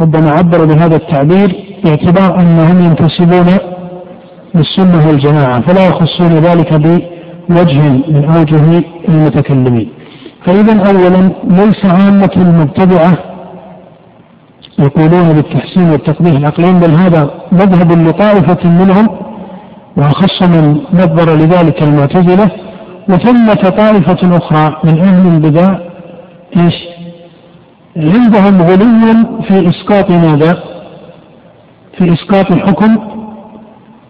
ربما 0.00 0.30
عبر 0.30 0.64
بهذا 0.64 0.96
التعبير 0.96 1.64
باعتبار 1.84 2.40
أنهم 2.40 2.84
ينتسبون 2.84 3.46
للسنة 4.54 5.08
والجماعة 5.08 5.60
فلا 5.60 5.86
يخصون 5.88 6.32
ذلك 6.32 6.74
بوجه 6.74 7.82
من 8.08 8.24
أوجه 8.36 8.84
المتكلمين. 9.08 9.88
فإذا 10.46 10.90
أولا 10.90 11.30
ليس 11.44 11.84
عامة 11.84 12.30
المبتدعة 12.36 13.18
يقولون 14.78 15.32
بالتحسين 15.32 15.90
والتقبيح 15.90 16.34
العقلين 16.34 16.80
بل 16.80 16.90
هذا 16.90 17.30
مذهب 17.52 18.08
لطائفة 18.08 18.68
منهم 18.68 19.08
وأخص 19.96 20.42
من 20.42 20.76
نظر 20.94 21.34
لذلك 21.34 21.82
المعتزلة 21.82 22.50
وثمة 23.08 23.70
طائفة 23.70 24.36
أخرى 24.36 24.76
من 24.84 25.00
أهل 25.00 25.34
البدع 25.34 25.78
إيش؟ 26.56 26.74
عندهم 27.96 28.62
غلو 28.62 29.42
في 29.42 29.68
إسقاط 29.68 30.10
ماذا؟ 30.10 30.62
في 31.98 32.12
إسقاط 32.12 32.52
حكم 32.52 32.96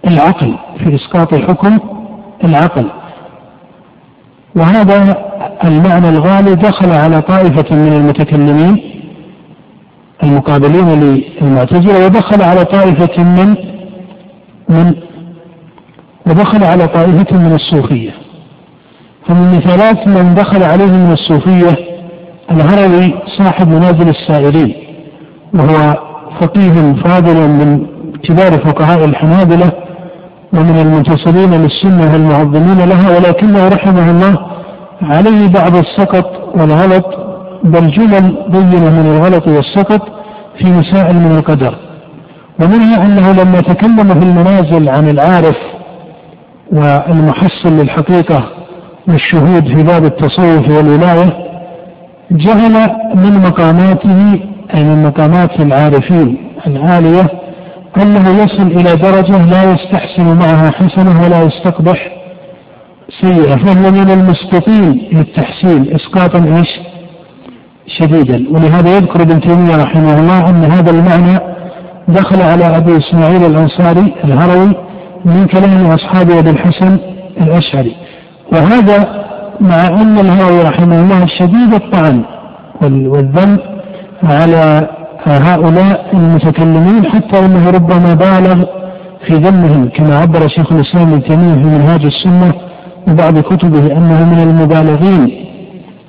العقل 0.07 0.55
في 0.79 0.95
إسقاط 0.95 1.35
حكم 1.35 1.79
العقل 2.45 2.87
وهذا 4.57 5.17
المعنى 5.65 6.09
الغالي 6.09 6.55
دخل 6.55 6.93
على 6.93 7.23
طائفة 7.23 7.77
من 7.77 7.93
المتكلمين 7.93 8.95
المقابلين 10.23 10.89
للمعتزلة 11.41 12.07
ودخل 12.07 12.43
على 12.43 12.65
طائفة 12.65 13.23
من 13.23 13.55
من 14.69 14.95
ودخل 16.27 16.65
على 16.65 16.89
طائفة 16.89 17.37
من 17.39 17.55
الصوفية 17.55 18.24
فمن 19.29 19.57
مثالات 19.57 20.09
من 20.09 20.35
دخل 20.35 20.63
عليهم 20.63 21.05
من 21.07 21.13
الصوفية 21.13 21.77
الهروي 22.51 23.15
صاحب 23.39 23.69
منازل 23.69 24.09
السائرين 24.09 24.75
وهو 25.55 25.95
فقيه 26.41 26.93
فاضل 27.05 27.49
من 27.49 27.87
كبار 28.23 28.53
فقهاء 28.53 29.05
الحنابلة 29.05 29.73
ومن 30.53 30.79
المنتصرين 30.79 31.51
للسنة 31.55 32.13
والمعظمين 32.13 32.89
لها 32.89 33.17
ولكنه 33.17 33.69
رحمه 33.69 34.11
الله 34.11 34.39
عليه 35.03 35.49
بعض 35.49 35.77
السقط 35.77 36.27
والغلط 36.55 37.05
بل 37.65 37.91
جمل 37.91 38.45
بينة 38.49 38.91
من 38.91 39.17
الغلط 39.17 39.49
والسقط 39.49 40.03
في 40.59 40.65
مسائل 40.67 41.15
من 41.17 41.33
القدر. 41.39 41.75
ومنها 42.61 43.07
أنه 43.07 43.33
لما 43.33 43.61
تكلم 43.61 44.21
في 44.21 44.27
المنازل 44.27 44.89
عن 44.89 45.09
العارف 45.09 45.57
والمحصل 46.73 47.73
للحقيقة 47.81 48.45
والشهود 49.09 49.77
في 49.77 49.83
باب 49.83 50.05
التصوف 50.05 50.69
والولاية 50.69 51.45
جعل 52.31 52.91
من 53.15 53.39
مقاماته 53.39 54.41
أي 54.75 54.85
من 54.85 55.03
مقامات 55.03 55.61
العارفين 55.61 56.37
العالية 56.67 57.31
أنه 58.03 58.43
يصل 58.43 58.67
إلى 58.67 58.97
درجة 58.97 59.47
لا 59.47 59.73
يستحسن 59.73 60.39
معها 60.39 60.71
حسنة 60.71 61.23
ولا 61.23 61.43
يستقبح 61.43 62.09
سيئة 63.21 63.57
فهو 63.57 63.91
من 63.91 64.11
المستطيل 64.11 65.09
للتحسين 65.13 65.95
إسقاطا 65.95 66.59
إيش؟ 66.59 66.69
شديدا 67.87 68.45
ولهذا 68.51 68.97
يذكر 68.97 69.23
ابن 69.23 69.41
تيمية 69.41 69.77
رحمه 69.77 70.21
الله 70.21 70.51
أن 70.51 70.65
هذا 70.65 70.91
المعنى 70.91 71.39
دخل 72.09 72.43
على 72.43 72.77
أبي 72.77 72.99
إسماعيل 72.99 73.45
الأنصاري 73.45 74.15
الهروي 74.25 74.75
من 75.25 75.47
كلام 75.47 75.87
أصحاب 75.87 76.31
أبي 76.31 76.51
الحسن 76.51 76.99
الأشعري 77.41 77.97
وهذا 78.55 79.25
مع 79.61 79.87
أن 79.87 80.19
الهروي 80.19 80.63
رحمه 80.63 81.01
الله 81.01 81.27
شديد 81.27 81.75
الطعن 81.75 82.23
والذم 82.83 83.59
على 84.23 84.89
هؤلاء 85.27 86.07
المتكلمين 86.15 87.05
حتى 87.07 87.45
إنه 87.45 87.71
ربما 87.71 88.15
بالغ 88.15 88.65
في 89.27 89.35
ذمهم 89.35 89.89
كما 89.89 90.19
عبر 90.19 90.49
شيخ 90.49 90.73
الإسلام 90.73 91.09
ابن 91.13 91.23
تيمية 91.23 91.55
في 91.55 91.65
منهاج 91.69 92.05
السنة 92.05 92.53
وبعض 93.09 93.39
كتبه 93.39 93.87
أنه 93.97 94.25
من 94.35 94.41
المبالغين 94.41 95.45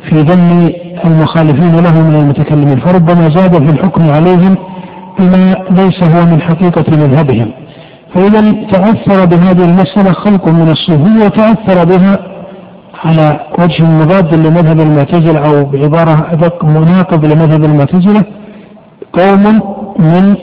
في 0.09 0.21
ذم 0.21 0.71
المخالفين 1.05 1.75
له 1.75 2.01
من 2.01 2.15
المتكلمين 2.15 2.79
فربما 2.79 3.29
زاد 3.29 3.53
في 3.65 3.69
الحكم 3.71 4.09
عليهم 4.09 4.55
بما 5.19 5.55
ليس 5.71 6.03
هو 6.03 6.25
من 6.25 6.41
حقيقة 6.41 6.85
مذهبهم. 6.97 7.51
فإذا 8.13 8.51
تأثر 8.71 9.25
بهذه 9.25 9.65
المسألة 9.65 10.11
خلق 10.11 10.47
من 10.47 10.69
الصوفية 10.69 11.25
وتأثر 11.25 11.85
بها 11.85 12.19
على 13.03 13.39
وجه 13.59 13.83
مضاد 13.83 14.33
لمذهب 14.35 14.79
المعتزلة 14.79 15.39
أو 15.39 15.65
بعبارة 15.65 16.27
أدق 16.31 16.65
مناقض 16.65 17.25
لمذهب 17.25 17.63
المعتزلة 17.63 18.23
قوم 19.13 19.61
من 19.99 20.35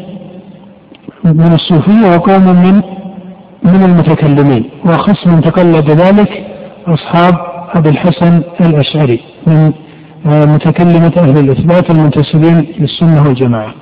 من 1.24 1.52
الصوفية 1.52 2.16
وقوم 2.16 2.44
من 2.62 2.82
من 3.62 3.82
المتكلمين 3.84 4.70
وأخص 4.84 5.26
من 5.26 5.40
تقلد 5.40 5.90
ذلك 5.90 6.46
أصحاب 6.86 7.34
أبي 7.74 7.88
الحسن 7.88 8.42
الأشعري 8.60 9.20
من 9.46 9.72
متكلمة 10.26 11.12
أهل 11.16 11.38
الإثبات 11.38 11.90
المنتسبين 11.90 12.66
للسنة 12.78 13.22
والجماعة. 13.26 13.74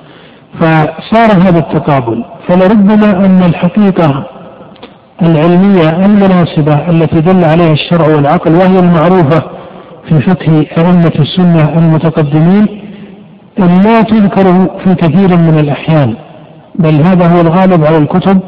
فصار 0.59 1.31
هذا 1.31 1.59
التقابل 1.59 2.25
فلربما 2.47 3.25
أن 3.25 3.43
الحقيقة 3.43 4.25
العلمية 5.21 6.05
المناسبة 6.05 6.89
التي 6.89 7.21
دل 7.21 7.43
عليها 7.45 7.71
الشرع 7.71 8.07
والعقل 8.15 8.51
وهي 8.55 8.79
المعروفة 8.79 9.43
في 10.09 10.21
فقه 10.21 10.65
أئمة 10.77 11.11
السنة 11.19 11.77
المتقدمين 11.77 12.67
لا 13.57 14.01
تذكر 14.01 14.43
في 14.83 14.95
كثير 14.95 15.37
من 15.37 15.59
الأحيان 15.59 16.15
بل 16.75 16.93
هذا 16.93 17.27
هو 17.27 17.41
الغالب 17.41 17.85
على 17.85 17.97
الكتب 17.97 18.39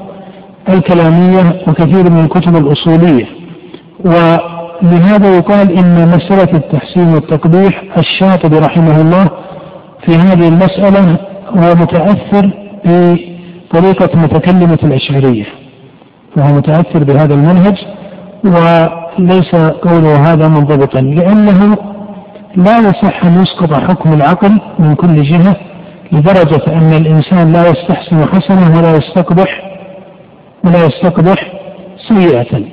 الكلامية 0.70 1.62
وكثير 1.68 2.12
من 2.12 2.20
الكتب 2.24 2.56
الأصولية. 2.56 3.26
ولهذا 4.06 5.38
يقال 5.38 5.72
إن 5.78 6.08
مسألة 6.08 6.58
التحسين 6.58 7.14
والتقبيح 7.14 7.84
الشاطبي 7.98 8.58
رحمه 8.60 9.02
الله 9.02 9.30
في 10.06 10.12
هذه 10.16 10.48
المسألة 10.48 11.18
هو 11.50 11.76
متأثر 11.76 12.50
بطريقة 12.86 14.20
متكلمة 14.20 14.80
الأشعرية 14.84 15.46
فهو 16.36 16.54
متأثر 16.54 17.04
بهذا 17.04 17.34
المنهج 17.34 17.78
وليس 18.46 19.56
قوله 19.56 20.34
هذا 20.34 20.48
منضبطا 20.48 21.02
لأنه 21.02 21.78
لا 22.56 22.78
يصح 22.78 23.26
أن 23.26 23.42
يسقط 23.42 23.74
حكم 23.74 24.14
العقل 24.14 24.60
من 24.80 24.96
كل 24.96 25.24
جهة 25.24 25.56
لدرجة 26.12 26.62
أن 26.68 26.94
الإنسان 26.94 27.54
لا 27.54 27.70
يستحسن 27.70 28.26
حسنة 28.26 28.78
ولا 28.78 28.96
يستقبح 28.96 29.62
ولا 30.66 30.86
يستقبح 30.86 31.52
سيئة. 32.08 32.64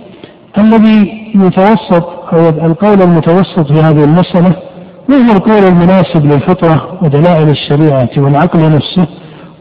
الذي 0.58 1.30
يتوسط 1.34 2.08
أو 2.32 2.48
القول 2.48 3.02
المتوسط 3.02 3.72
في 3.72 3.80
هذه 3.80 4.04
المسألة 4.04 4.56
وهو 5.08 5.32
القول 5.36 5.64
المناسب 5.64 6.26
للفطرة 6.26 6.98
ودلائل 7.02 7.48
الشريعة 7.48 8.08
والعقل 8.16 8.60
نفسه 8.60 9.06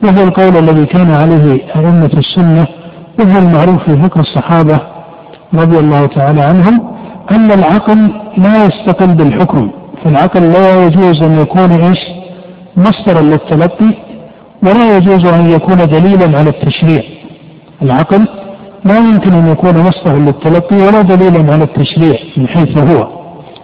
وهو 0.03 0.23
القول 0.27 0.57
الذي 0.57 0.85
كان 0.85 1.11
عليه 1.11 1.61
أئمة 1.75 2.11
السنة 2.17 2.67
وهو 3.19 3.39
المعروف 3.39 3.83
في 3.83 3.97
فقه 3.97 4.21
الصحابة 4.21 4.79
رضي 5.53 5.79
الله 5.79 6.05
تعالى 6.05 6.41
عنهم 6.41 6.81
أن 7.31 7.51
العقل 7.51 8.11
لا 8.37 8.65
يستقل 8.65 9.15
بالحكم 9.15 9.71
فالعقل 10.03 10.41
لا 10.41 10.85
يجوز 10.85 11.23
أن 11.23 11.39
يكون 11.39 11.71
إيش؟ 11.71 11.99
مصدرا 12.77 13.21
للتلقي 13.21 13.93
ولا 14.63 14.97
يجوز 14.97 15.25
أن 15.25 15.49
يكون 15.49 15.77
دليلا 15.77 16.39
على 16.39 16.49
التشريع. 16.49 17.03
العقل 17.81 18.27
لا 18.85 18.97
يمكن 18.97 19.33
أن 19.33 19.47
يكون 19.47 19.77
مصدرا 19.77 20.19
للتلقي 20.19 20.75
ولا 20.75 21.01
دليلا 21.01 21.53
على 21.53 21.63
التشريع 21.63 22.19
من 22.37 22.47
حيث 22.47 22.77
هو 22.77 23.07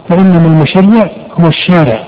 فإنما 0.10 0.48
المشرع 0.48 1.10
هو 1.39 1.48
الشارع. 1.48 2.00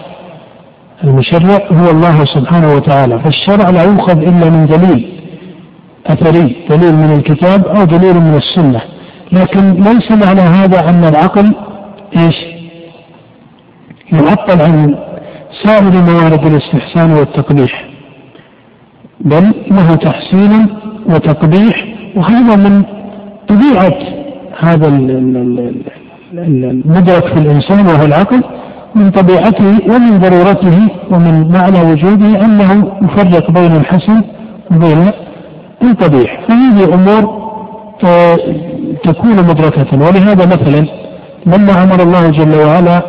المشرع 1.03 1.59
هو 1.71 1.91
الله 1.91 2.25
سبحانه 2.25 2.73
وتعالى 2.75 3.19
فالشرع 3.19 3.69
لا 3.69 3.83
يؤخذ 3.83 4.17
إلا 4.17 4.49
من 4.49 4.65
دليل. 4.65 5.16
أثري 6.07 6.55
دليل 6.69 6.95
من 6.95 7.13
الكتاب 7.13 7.67
أو 7.67 7.83
دليل 7.83 8.13
من 8.13 8.35
السنة. 8.35 8.81
لكن 9.31 9.73
ليس 9.73 10.11
معنى 10.11 10.41
هذا 10.41 10.89
أن 10.89 11.03
العقل 11.03 11.53
إيش؟ 12.17 12.35
يعطل 14.13 14.61
عن 14.61 14.95
سائر 15.63 15.91
موارد 15.91 16.45
الاستحسان 16.45 17.11
والتقبيح. 17.11 17.85
بل 19.21 19.53
له 19.71 19.95
تحسين 19.95 20.67
وتقبيح 21.05 21.85
وهذا 22.15 22.55
من 22.55 22.83
طبيعة 23.47 23.97
هذا 24.59 24.87
المدرك 26.33 27.27
في 27.27 27.39
الإنسان 27.39 27.85
وهو 27.85 28.05
العقل 28.05 28.43
من 28.95 29.11
طبيعته 29.11 29.79
ومن 29.89 30.19
ضرورته 30.19 30.87
ومن 31.11 31.51
معنى 31.51 31.91
وجوده 31.91 32.45
أنه 32.45 32.91
يفرق 33.01 33.51
بين 33.51 33.75
الحسن 33.75 34.21
وبين 34.71 35.11
القبيح 35.81 36.41
فهذه 36.47 36.93
أمور 36.93 37.47
تكون 39.03 39.35
مدركة. 39.35 39.87
ولهذا 39.93 40.45
مثلا 40.45 40.87
لما 41.45 41.83
أمر 41.83 42.01
الله 42.01 42.29
جل 42.29 42.55
وعلا 42.55 43.01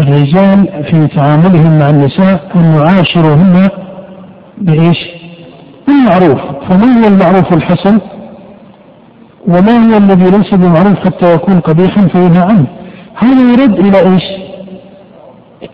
الرجال 0.00 0.84
في 0.90 1.08
تعاملهم 1.16 1.78
مع 1.78 1.90
النساء 1.90 2.50
أن 2.54 2.74
يعاشروهن 2.74 3.68
بإيش؟ 4.58 4.98
بالمعروف. 5.86 6.40
فما 6.68 7.02
هو 7.02 7.08
المعروف 7.08 7.52
الحسن؟ 7.52 7.98
وما 9.48 9.92
هو 9.92 9.96
الذي 9.96 10.30
ليس 10.30 10.54
بمعروف 10.54 10.98
حتى 11.04 11.34
يكون 11.34 11.60
قبيحا 11.60 12.00
فينهى 12.00 12.42
عنه؟ 12.42 12.66
هذا 13.16 13.52
يرد 13.52 13.78
إلى 13.78 13.98
إيش؟ 13.98 14.22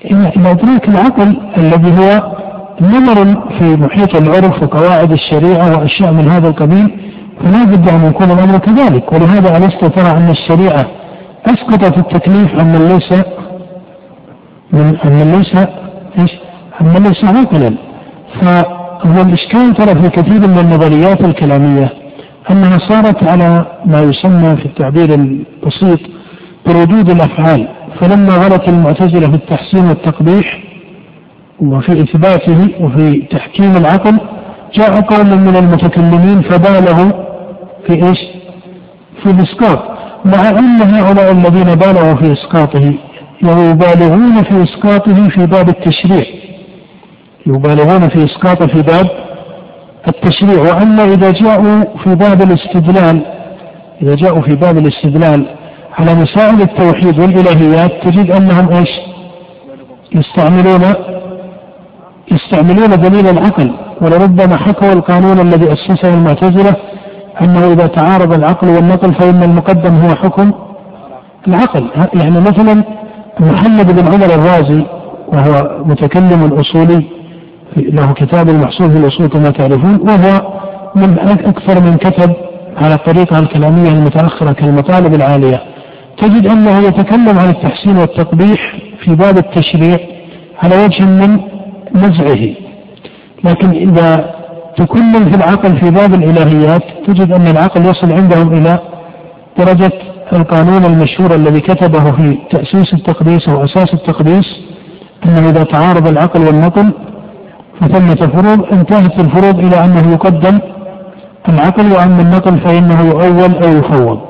إلى 0.05 0.51
إدراك 0.51 0.89
العقل 0.89 1.37
الذي 1.57 1.91
هو 1.99 2.37
نظر 2.81 3.25
في 3.59 3.77
محيط 3.77 4.17
العرف 4.17 4.63
وقواعد 4.63 5.13
الشريعة 5.13 5.79
وأشياء 5.79 6.13
من 6.13 6.29
هذا 6.29 6.49
القبيل 6.49 7.01
فلا 7.41 7.65
بد 7.65 7.89
أن 7.89 8.05
يكون 8.05 8.31
الأمر 8.31 8.59
كذلك. 8.59 9.13
ولهذا 9.13 9.57
ألست 9.57 9.85
ترى 9.85 10.11
أن 10.11 10.31
الشريعة 10.31 10.87
أسقطت 11.47 11.99
التكليف 11.99 12.59
عن 12.59 12.73
من 12.73 12.89
ليس 12.89 13.13
من 14.73 14.97
أن 15.05 15.33
ليس 15.33 15.67
إيش؟ 16.19 16.31
أن 16.81 17.03
ليس 17.03 17.25
عاقلا. 17.25 17.75
فهو 18.41 19.23
الإشكال 19.23 19.75
ترى 19.75 20.03
في 20.03 20.09
كثير 20.09 20.49
من 20.49 20.59
النظريات 20.59 21.21
الكلامية 21.25 21.93
أنها 22.51 22.79
صارت 22.79 23.29
على 23.29 23.67
ما 23.85 24.01
يسمى 24.01 24.57
في 24.57 24.67
التعبير 24.67 25.15
البسيط 25.15 26.01
بردود 26.67 27.11
الأفعال. 27.11 27.69
فلما 28.01 28.35
غلط 28.35 28.69
المعتزلة 28.69 29.29
في 29.29 29.35
التحسين 29.35 29.85
والتقبيح 29.85 30.66
وفي 31.61 31.93
إثباته 32.03 32.69
وفي 32.81 33.23
تحكيم 33.31 33.77
العقل 33.77 34.19
جاء 34.75 35.01
قوم 35.01 35.27
من 35.27 35.57
المتكلمين 35.57 36.43
فبالغوا 36.43 37.13
في 37.87 37.93
إيش؟ 37.93 38.19
في 39.23 39.31
الإسقاط 39.31 39.79
مع 40.25 40.49
أن 40.49 40.83
هؤلاء 40.83 41.33
الذين 41.33 41.75
بالغوا 41.75 42.15
في 42.15 42.33
إسقاطه 42.33 42.95
ويبالغون 43.45 44.43
في 44.43 44.63
إسقاطه 44.63 45.29
في 45.29 45.47
باب 45.47 45.69
التشريع 45.69 46.25
يبالغون 47.47 48.09
في 48.09 48.25
إسقاطه 48.25 48.67
في 48.67 48.83
باب 48.83 49.11
التشريع 50.09 50.61
وأما 50.61 51.05
إذا 51.05 51.31
جاءوا 51.31 51.85
في 52.05 52.15
باب 52.15 52.43
الاستدلال 52.43 53.23
إذا 54.03 54.15
جاءوا 54.15 54.43
في 54.43 54.55
باب 54.55 54.79
الاستدلال 54.79 55.47
على 55.99 56.15
مسائل 56.15 56.63
التوحيد 56.63 57.19
والإلهيات 57.19 57.93
تجد 58.03 58.31
أنهم 58.31 58.69
إيش 58.69 58.91
يستعملون 60.13 61.16
يستعملون 62.33 62.89
دليل 62.89 63.27
العقل 63.29 63.71
ولربما 64.01 64.57
حكوا 64.57 64.93
القانون 64.93 65.41
الذي 65.41 65.73
أسسه 65.73 66.09
المعتزلة 66.09 66.77
أنه 67.41 67.73
إذا 67.73 67.87
تعارض 67.87 68.33
العقل 68.33 68.69
والنقل 68.69 69.15
فإن 69.15 69.43
المقدم 69.43 69.95
هو 69.95 70.15
حكم 70.15 70.53
العقل. 71.49 71.87
يعني 72.15 72.41
مثلا 72.41 72.85
محمد 73.41 73.93
بن 73.97 74.07
عمر 74.07 74.35
الرازي 74.35 74.85
وهو 75.29 75.85
متكلم 75.85 76.53
أصولي 76.53 77.05
له 77.77 78.13
كتاب 78.13 78.49
المحصول 78.49 78.91
في 78.91 78.99
الأصول 78.99 79.27
كما 79.27 79.51
تعرفون 79.51 80.01
وهو 80.01 80.57
من 80.95 81.19
أكثر 81.45 81.81
من 81.81 81.97
كتب 81.97 82.33
على 82.77 82.95
الطريقة 82.95 83.39
الكلامية 83.39 83.89
المتأخرة 83.91 84.53
كالمطالب 84.53 85.15
العالية. 85.15 85.63
تجد 86.19 86.47
أنه 86.47 86.79
يتكلم 86.79 87.39
عن 87.39 87.49
التحسين 87.49 87.97
والتقبيح 87.97 88.77
في 89.05 89.15
باب 89.15 89.39
التشريع 89.39 89.99
على 90.63 90.85
وجه 90.85 91.05
من 91.05 91.41
نزعه 91.95 92.55
لكن 93.45 93.71
إذا 93.71 94.35
تكلم 94.77 95.31
في 95.31 95.37
العقل 95.37 95.77
في 95.77 95.91
باب 95.91 96.15
الإلهيات 96.15 96.83
تجد 97.07 97.33
أن 97.33 97.47
العقل 97.47 97.81
يصل 97.81 98.13
عندهم 98.13 98.53
إلى 98.53 98.79
درجة 99.59 99.93
القانون 100.33 100.85
المشهور 100.85 101.35
الذي 101.35 101.61
كتبه 101.61 102.13
في 102.13 102.39
تأسيس 102.51 102.95
التقديس 102.95 103.49
أو 103.49 103.65
أساس 103.65 103.95
التقديس 103.95 104.47
أنه 105.27 105.49
إذا 105.49 105.65
تعارض 105.65 106.09
العقل 106.09 106.41
والنقل 106.41 106.93
فثمة 107.81 108.27
فروض 108.27 108.73
انتهت 108.73 109.21
الفروض 109.21 109.59
إلى 109.59 109.85
أنه 109.85 110.13
يقدم 110.13 110.59
العقل 111.49 111.93
وأما 111.93 112.23
النقل 112.23 112.61
فإنه 112.61 113.07
يؤول 113.07 113.55
أو 113.65 113.79
يفوض 113.79 114.21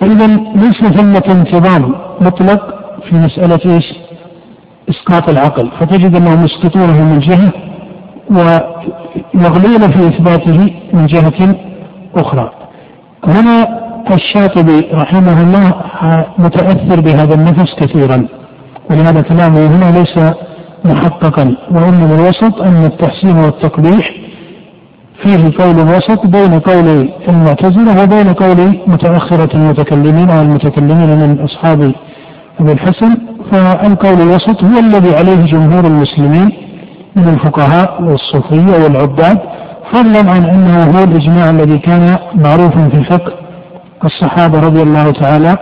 فإذا 0.00 0.26
ليس 0.54 0.92
ثمة 0.96 1.22
انتظام 1.28 1.94
مطلق 2.20 2.74
في 3.08 3.16
مسألة 3.16 3.74
إيش؟ 3.74 3.84
إسقاط 4.92 5.28
العقل 5.28 5.70
فتجد 5.80 6.16
أنهم 6.16 6.44
يسقطونه 6.44 7.04
من 7.04 7.18
جهة 7.18 7.52
ويغلون 8.30 9.80
في 9.92 10.08
إثباته 10.08 10.58
من 10.92 11.06
جهة 11.06 11.56
أخرى. 12.16 12.50
هنا 13.24 13.82
الشاطبي 14.14 14.86
رحمه 14.94 15.42
الله 15.42 15.74
متأثر 16.38 17.00
بهذا 17.00 17.34
النفس 17.34 17.74
كثيرا 17.78 18.26
ولهذا 18.90 19.20
كلامه 19.20 19.66
هنا 19.66 19.98
ليس 19.98 20.32
محققا 20.84 21.56
وإنما 21.70 22.14
الوسط 22.14 22.62
أن 22.62 22.84
التحسين 22.84 23.36
والتقبيح 23.36 24.10
فيه 25.22 25.52
قول 25.58 25.76
وسط 25.76 26.26
بين 26.26 26.60
قول 26.60 27.08
المعتزلة 27.28 28.02
وبين 28.02 28.32
قول 28.32 28.78
متأخرة 28.86 29.56
المتكلمين 29.56 30.30
أو 30.30 30.42
المتكلمين 30.42 31.08
من 31.18 31.40
أصحاب 31.40 31.92
أبي 32.60 32.72
الحسن 32.72 33.16
فالقول 33.52 34.20
الوسط 34.20 34.64
هو 34.64 34.78
الذي 34.78 35.16
عليه 35.16 35.44
جمهور 35.44 35.84
المسلمين 35.84 36.52
من 37.16 37.28
الفقهاء 37.28 38.02
والصوفية 38.02 38.84
والعباد 38.84 39.38
فضلا 39.92 40.30
عن 40.30 40.44
أنه 40.44 40.84
هو 40.84 41.04
الإجماع 41.04 41.50
الذي 41.50 41.78
كان 41.78 42.18
معروفا 42.34 42.88
في 42.88 43.04
فقه 43.04 43.32
الصحابة 44.04 44.58
رضي 44.58 44.82
الله 44.82 45.10
تعالى 45.10 45.56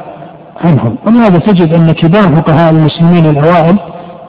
عنهم. 0.64 0.96
ولهذا 1.07 1.38
تجد 1.38 1.72
أن 1.72 1.90
كبار 1.90 2.37
فقهاء 2.37 2.72
المسلمين 2.72 3.26
الأوائل 3.26 3.79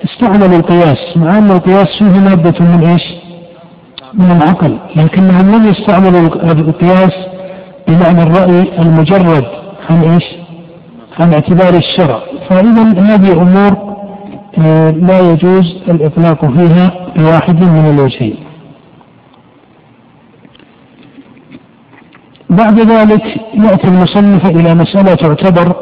استعملوا 0.05 0.57
القياس 0.57 0.97
مع 1.15 1.37
أن 1.37 1.51
القياس 1.51 1.87
فيه 1.99 2.19
مادة 2.19 2.65
من 2.65 2.87
إيش؟ 2.87 3.03
من 4.13 4.31
العقل 4.31 4.77
لكنهم 4.95 5.55
لم 5.55 5.69
يستعملوا 5.69 6.19
القياس 6.51 7.13
بمعنى 7.87 8.23
الرأي 8.23 8.81
المجرد 8.81 9.45
عن 9.89 10.01
إيش؟ 10.01 10.23
عن 11.19 11.33
اعتبار 11.33 11.73
الشرع. 11.73 12.19
فإذا 12.49 12.83
هذه 13.01 13.41
أمور 13.41 13.91
آه، 14.57 14.89
لا 14.91 15.19
يجوز 15.19 15.75
الإطلاق 15.89 16.45
فيها 16.45 16.91
بواحد 17.17 17.63
من 17.63 17.89
الوجهين. 17.89 18.35
بعد 22.49 22.79
ذلك 22.79 23.23
يأتي 23.53 23.87
المصنف 23.87 24.45
إلى 24.45 24.75
مسألة 24.75 25.15
تعتبر 25.15 25.75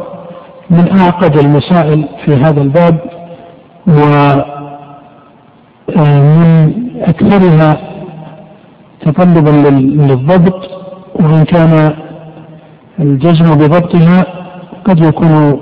من 0.70 0.98
أعقد 1.00 1.38
المسائل 1.38 2.08
في 2.26 2.36
هذا 2.36 2.62
الباب 2.62 3.00
ومن 3.88 4.42
آه، 5.98 6.70
أكثرها 7.02 7.78
تطلبا 9.02 9.50
للضبط 9.80 10.70
وإن 11.15 11.44
كان 11.44 11.94
الجزم 13.00 13.56
بضبطها 13.56 14.38
قد 14.89 14.99
يكون 15.06 15.62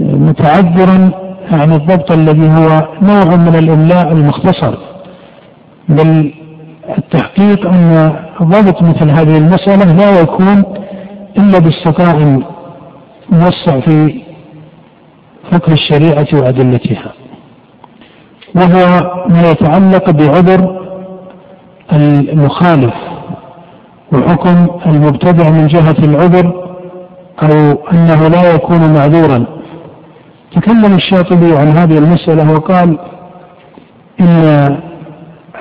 متعذرا 0.00 1.10
عن 1.50 1.72
الضبط 1.72 2.12
الذي 2.12 2.48
هو 2.48 2.88
نوع 3.02 3.36
من 3.36 3.54
الإملاء 3.58 4.12
المختصر 4.12 4.74
بل 5.88 6.34
التحقيق 6.98 7.66
أن 7.66 8.12
ضبط 8.42 8.82
مثل 8.82 9.10
هذه 9.10 9.38
المسألة 9.38 9.92
لا 9.92 10.20
يكون 10.20 10.64
إلا 11.38 11.58
باستطاع 11.58 12.38
موسع 13.30 13.80
في 13.80 14.22
فقه 15.52 15.72
الشريعة 15.72 16.26
وأدلتها. 16.32 17.12
وهو 18.54 19.00
ما 19.28 19.50
يتعلق 19.50 20.10
بعذر 20.10 20.80
المخالف 21.92 22.94
وحكم 24.12 24.66
المبتدع 24.86 25.50
من 25.50 25.66
جهة 25.66 25.96
العذر 26.04 26.63
أو 27.42 27.78
أنه 27.92 28.28
لا 28.28 28.54
يكون 28.54 28.94
معذورا. 28.94 29.46
تكلم 30.52 30.94
الشاطبي 30.94 31.56
عن 31.56 31.68
هذه 31.68 31.98
المسألة 31.98 32.52
وقال 32.52 32.98
إن 34.20 34.68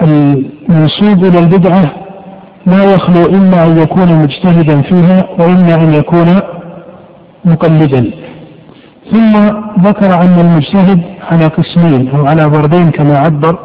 المنسوب 0.02 1.26
إلى 1.26 1.40
البدعة 1.40 1.92
لا 2.66 2.84
يخلو 2.84 3.26
إما 3.38 3.66
أن 3.66 3.78
يكون 3.78 4.16
مجتهدا 4.24 4.82
فيها 4.82 5.28
وإما 5.40 5.76
أن 5.76 5.94
يكون 5.94 6.40
مقلدا. 7.46 8.12
ثم 9.12 9.34
ذكر 9.80 10.22
أن 10.22 10.40
المجتهد 10.40 11.02
على 11.32 11.46
قسمين 11.46 12.10
أو 12.10 12.26
على 12.26 12.44
ضربين 12.44 12.92
كما 12.92 13.18
عبر 13.18 13.60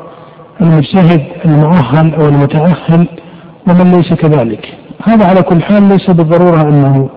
المجتهد 0.60 1.22
المؤهل 1.44 2.14
أو 2.14 2.28
المتأهل 2.28 3.08
ومن 3.68 3.90
ليس 3.92 4.12
كذلك. 4.12 4.74
هذا 5.04 5.26
على 5.26 5.42
كل 5.42 5.62
حال 5.62 5.82
ليس 5.82 6.10
بالضرورة 6.10 6.62
أنه 6.62 7.08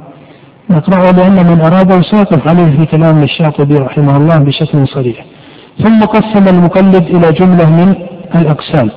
نقرأه 0.69 1.11
لأن 1.11 1.47
من 1.47 1.61
أراد 1.61 2.01
ساقط 2.01 2.47
عليه 2.47 2.77
في 2.77 2.85
كلام 2.85 3.23
الشاطبي 3.23 3.75
رحمه 3.75 4.17
الله 4.17 4.37
بشكل 4.37 4.87
صريح. 4.87 5.25
ثم 5.83 5.99
قسم 6.03 6.47
المقلد 6.47 7.03
إلى 7.15 7.31
جملة 7.31 7.69
من 7.69 7.95
الأقسام. 8.35 8.89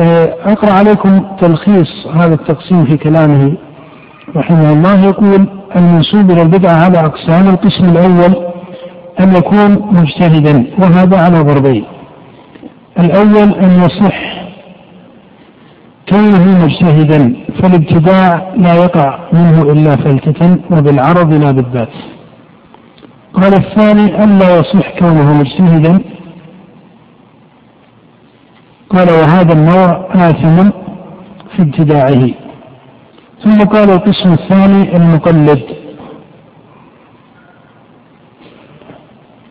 آه، 0.00 0.34
أقرأ 0.44 0.72
عليكم 0.72 1.20
تلخيص 1.40 2.06
هذا 2.14 2.34
التقسيم 2.34 2.84
في 2.84 2.96
كلامه 2.96 3.52
رحمه 4.36 4.72
الله. 4.72 5.04
يقول 5.04 5.48
المنسوب 5.76 6.30
إلى 6.30 6.42
البدعة 6.42 6.84
على 6.84 6.98
أقسام 6.98 7.48
القسم 7.48 7.84
الأول 7.84 8.46
أن 9.20 9.36
يكون 9.36 9.70
مجتهدا 9.92 10.66
وهذا 10.78 11.20
على 11.20 11.40
ضربين. 11.40 11.84
الأول 12.98 13.54
أن 13.54 13.82
يصح 13.84 14.45
كونه 16.10 16.64
مجتهدا 16.64 17.36
فالابتداع 17.62 18.54
لا 18.56 18.74
يقع 18.74 19.18
منه 19.32 19.62
إلا 19.62 19.96
فلتة 19.96 20.58
وبالعرض 20.70 21.32
لا 21.32 21.50
بالذات. 21.50 21.94
قال 23.34 23.54
الثاني 23.54 24.24
أن 24.24 24.38
لا 24.38 24.58
يصح 24.58 24.98
كونه 24.98 25.38
مجتهدا. 25.40 26.00
قال 28.90 29.08
وهذا 29.10 29.52
النوع 29.52 30.08
آثم 30.14 30.70
في 31.56 31.62
ابتداعه. 31.62 32.30
ثم 33.44 33.58
قال 33.64 33.90
القسم 33.90 34.32
الثاني 34.32 34.96
المقلد. 34.96 35.62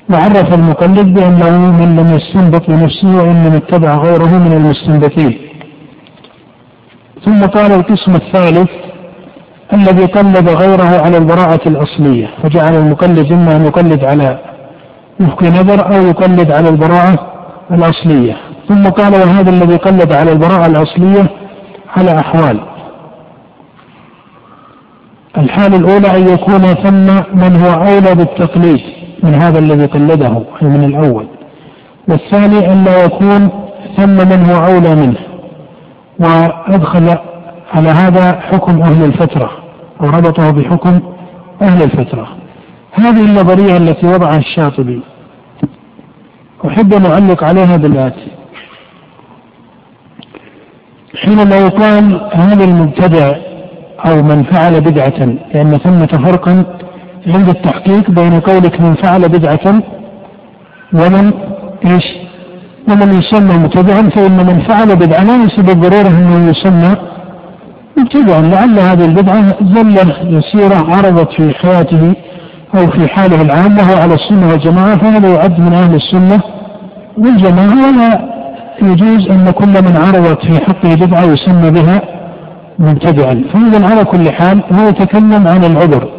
وعرف 0.10 0.54
المقلد 0.54 1.14
بأنه 1.14 1.72
من 1.80 1.96
لم 1.96 2.16
يستنبط 2.18 2.70
بنفسه 2.70 3.18
وإنما 3.18 3.58
اتبع 3.58 3.96
غيره 3.96 4.38
من 4.46 4.54
المستنبطين. 4.54 5.45
ثم 7.26 7.42
قال 7.46 7.72
القسم 7.72 8.16
الثالث 8.16 8.70
الذي 9.74 10.06
قلد 10.06 10.50
غيره 10.50 11.02
على 11.02 11.18
البراءة 11.18 11.68
الأصلية 11.68 12.28
فجعل 12.44 12.76
المقلد 12.76 13.32
إما 13.32 13.56
أن 13.56 13.66
يقلد 13.66 14.04
على 14.04 14.40
وفق 15.20 15.44
نظر 15.44 15.96
أو 15.96 16.08
يقلد 16.08 16.52
على 16.52 16.70
البراءة 16.70 17.32
الأصلية. 17.72 18.38
ثم 18.70 18.84
قال 18.84 19.14
وهذا 19.14 19.50
الذي 19.50 19.76
قلد 19.76 20.14
على 20.14 20.32
البراءة 20.32 20.66
الأصلية 20.66 21.28
على 21.98 22.20
أحوال. 22.20 22.60
الحالة 25.38 25.78
الأولى 25.78 26.18
أن 26.18 26.34
يكون 26.34 26.62
ثم 26.62 27.38
من 27.40 27.56
هو 27.56 27.72
أولى 27.74 28.16
بالتقليد 28.16 28.82
من 29.24 29.34
هذا 29.34 29.60
الذي 29.60 29.86
قلده 29.86 30.44
أي 30.62 30.68
من 30.68 30.84
الأول. 30.84 31.28
والثاني 32.08 32.72
أن 32.72 32.84
لا 32.84 33.04
يكون 33.04 33.50
ثم 33.98 34.30
من 34.30 34.46
هو 34.50 34.66
أولى 34.66 34.96
منه. 34.96 35.35
وأدخل 36.20 37.18
على 37.74 37.90
هذا 37.90 38.40
حكم 38.40 38.82
أهل 38.82 39.04
الفترة 39.04 39.52
وربطه 40.00 40.52
بحكم 40.52 41.00
أهل 41.62 41.84
الفترة 41.84 42.28
هذه 42.92 43.22
النظرية 43.22 43.78
التي 43.78 44.08
وضعها 44.08 44.38
الشاطبي 44.38 45.02
أحب 46.68 46.94
أن 46.94 47.06
أعلق 47.06 47.44
عليها 47.44 47.78
بالآتي 47.78 48.28
حينما 51.16 51.56
يقال 51.56 52.30
هذا 52.34 52.64
المبتدع 52.64 53.36
أو 54.06 54.24
من 54.24 54.44
فعل 54.44 54.82
بدعة 54.82 55.26
لأن 55.54 55.78
ثمة 55.78 56.08
فرقا 56.08 56.64
عند 57.28 57.50
التحقيق 57.50 58.12
بين 58.12 58.40
قولك 58.40 58.82
من 58.82 58.96
فعل 58.96 59.22
بدعة 59.30 59.82
ومن 60.94 61.32
إيش؟ 61.86 62.04
ومن 62.90 63.14
يسمى 63.14 63.58
مبتدعا 63.58 64.02
فإن 64.02 64.38
من 64.38 64.62
فعل 64.68 64.96
بدعة. 64.96 65.24
لا 65.24 65.44
ليس 65.44 65.60
بالضرورة 65.60 66.08
أنه 66.08 66.50
يسمى 66.50 66.96
مبتدعا. 67.98 68.42
لعل 68.42 68.80
هذه 68.80 69.06
البدعة 69.06 69.44
زلة 69.76 70.16
يسيرة 70.24 70.96
عرضت 70.96 71.32
في 71.32 71.54
حياته 71.54 72.14
أو 72.76 72.88
في 72.88 73.08
حاله 73.08 73.42
العام 73.42 73.78
وهو 73.78 74.02
على 74.02 74.14
السنة 74.14 74.50
والجماعة 74.50 74.98
فهذا 74.98 75.28
يعد 75.28 75.60
من 75.60 75.74
أهل 75.74 75.96
السنة 75.96 76.42
والجماعة. 77.18 77.88
ولا 77.88 78.36
يجوز 78.82 79.30
أن 79.30 79.52
كل 79.52 79.82
من 79.88 79.98
عرضت 79.98 80.46
في 80.46 80.66
حقه 80.66 80.96
بدعة 80.96 81.24
يسمى 81.24 81.72
بها 81.72 82.02
مبتدعا. 82.80 83.44
فإذا 83.54 83.88
على 83.88 84.04
كل 84.04 84.32
حال 84.32 84.62
هو 84.74 84.88
يتكلم 84.88 85.48
عن 85.48 85.64
العذر. 85.64 86.10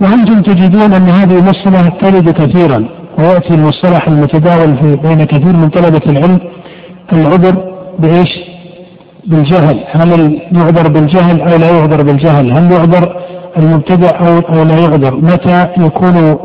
وأنتم 0.00 0.42
تجدون 0.42 0.92
أن 0.92 1.08
هذه 1.08 1.38
المسألة 1.38 1.92
ترد 2.00 2.30
كثيرا. 2.30 3.01
ويأتي 3.18 3.54
المصطلح 3.54 4.08
المتداول 4.08 4.76
في 4.76 4.96
بين 4.96 5.24
كثير 5.24 5.56
من 5.56 5.68
طلبة 5.68 6.02
العلم 6.06 6.38
العذر 7.12 7.72
بإيش؟ 7.98 8.40
بالجهل. 9.26 9.84
هل 9.92 10.40
يعذر 10.52 10.88
بالجهل 10.88 11.40
أو 11.40 11.58
لا 11.58 11.70
يعذر 11.70 12.02
بالجهل؟ 12.02 12.52
هل 12.52 12.72
يعذر 12.72 13.16
المبتدع 13.58 14.10
أو, 14.20 14.38
أو 14.38 14.62
لا 14.62 14.78
يعذر؟ 14.78 15.16
متى 15.16 15.68
يكون 15.78 16.38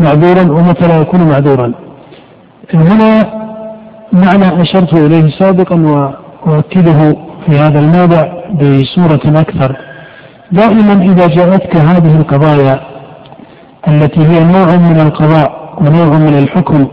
معذورا 0.00 0.52
ومتى 0.52 0.88
لا 0.88 1.00
يكون 1.00 1.22
معذورا؟ 1.22 1.72
هنا 2.74 3.24
معنى 4.12 4.62
أشرت 4.62 4.94
إليه 4.94 5.30
سابقا 5.38 5.76
وأؤكده 6.46 7.16
في 7.46 7.58
هذا 7.58 7.78
الموضع 7.78 8.28
بصورة 8.54 9.40
أكثر. 9.40 9.76
دائما 10.52 10.92
إذا 11.12 11.26
جاءتك 11.26 11.76
هذه 11.76 12.16
القضايا 12.16 12.80
التي 13.88 14.20
هي 14.20 14.44
نوع 14.44 14.76
من 14.76 15.00
القضاء 15.00 15.67
ونوع 15.80 16.18
من 16.18 16.38
الحكم 16.38 16.86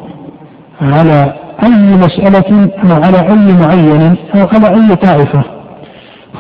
على 0.82 1.34
أي 1.64 1.70
مسألة 1.96 2.70
أو 2.84 3.04
على 3.04 3.20
أي 3.30 3.54
معين 3.54 4.16
أو 4.36 4.48
على 4.54 4.68
أي 4.76 4.96
طائفة 4.96 5.44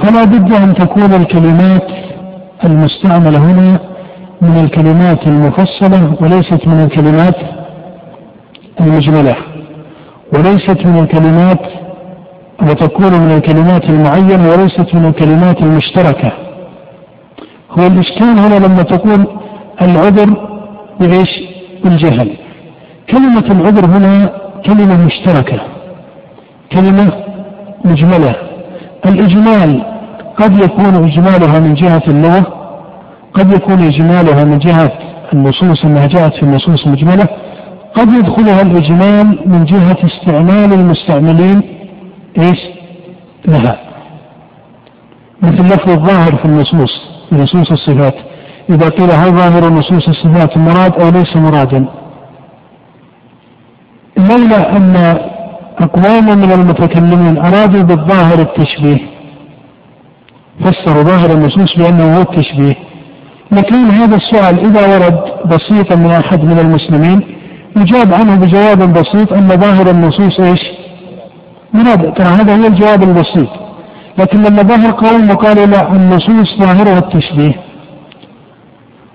فلا 0.03 0.23
بد 0.23 0.53
أن 0.53 0.73
تكون 0.73 1.13
الكلمات 1.13 1.88
المستعملة 2.65 3.38
هنا 3.38 3.79
من 4.41 4.60
الكلمات 4.63 5.27
المفصلة 5.27 6.15
وليست 6.21 6.67
من 6.67 6.84
الكلمات 6.84 7.36
المجملة 8.81 9.36
وليست 10.34 10.86
من 10.86 10.99
الكلمات 10.99 11.60
وتكون 12.62 13.13
من 13.21 13.31
الكلمات 13.38 13.84
المعينة 13.89 14.49
وليست 14.49 14.95
من 14.95 15.05
الكلمات 15.05 15.62
المشتركة 15.62 16.31
هو 17.71 17.88
الإشكال 17.88 18.39
هنا 18.39 18.65
لما 18.65 18.84
تقول 18.84 19.25
العذر 19.81 20.47
بإيش؟ 20.99 21.55
بالجهل 21.84 22.38
كلمة 23.10 23.46
العذر 23.52 23.86
هنا 23.86 24.32
كلمة 24.66 25.06
مشتركة 25.06 25.60
كلمة 26.72 27.12
مجملة. 27.86 28.36
الإجمال 29.06 29.84
قد 30.38 30.64
يكون 30.64 30.96
إجمالها 30.96 31.60
من 31.60 31.74
جهة 31.74 32.04
اللغة 32.08 32.46
قد 33.34 33.54
يكون 33.54 33.80
إجمالها 33.88 34.44
من 34.44 34.60
جهة 34.60 34.92
النصوص 35.34 35.86
أنها 35.86 36.08
جاءت 36.08 36.34
في 36.34 36.44
النصوص 36.44 36.88
مجملة. 36.88 37.28
قد 37.96 38.14
يدخلها 38.14 38.62
الإجمال 38.62 39.40
من 39.46 39.66
جهة 39.66 39.98
استعمال 40.06 40.74
المستعملين 40.74 41.62
إيش؟ 42.38 42.60
لها. 43.48 43.80
مثل 45.42 45.66
لفظ 45.66 45.90
الظاهر 45.90 46.36
في 46.36 46.46
النصوص 46.46 46.92
في 47.30 47.36
نصوص 47.36 47.72
الصفات. 47.72 48.16
إذا 48.69 48.89
قيل 48.89 49.12
هل 49.12 49.30
ظاهر 49.30 49.69
نصوص 49.69 50.08
الصفات 50.08 50.58
مراد 50.58 50.93
أو 51.01 51.10
ليس 51.10 51.36
مرادا. 51.36 51.86
لولا 54.17 54.78
أن 54.78 55.17
أقواما 55.80 56.36
من 56.36 56.51
المتكلمين 56.51 57.38
أرادوا 57.38 57.82
بالظاهر 57.82 58.39
التشبيه. 58.39 58.97
فسروا 60.60 61.04
ظاهر 61.04 61.32
النصوص 61.32 61.78
بأنه 61.78 62.17
هو 62.17 62.21
التشبيه. 62.21 62.75
لكن 63.51 63.89
هذا 63.89 64.15
السؤال 64.15 64.60
إذا 64.60 64.95
ورد 64.95 65.23
بسيطا 65.45 65.95
من 65.95 66.12
أحد 66.12 66.43
من 66.43 66.60
المسلمين 66.60 67.21
يجاب 67.78 68.13
عنه 68.13 68.36
بجواب 68.36 68.93
بسيط 68.93 69.34
أن 69.34 69.47
ظاهر 69.47 69.89
النصوص 69.89 70.39
إيش؟ 70.39 70.62
مراد. 71.73 72.13
ترى 72.13 72.28
هذا 72.28 72.56
هو 72.56 72.67
الجواب 72.67 73.04
البسيط. 73.04 73.49
لكن 74.17 74.38
لما 74.38 74.63
ظهر 74.63 74.91
قوم 74.91 75.30
وقالوا 75.30 75.65
لا 75.65 75.91
النصوص 75.91 76.60
ظاهرها 76.60 76.97
التشبيه. 76.97 77.54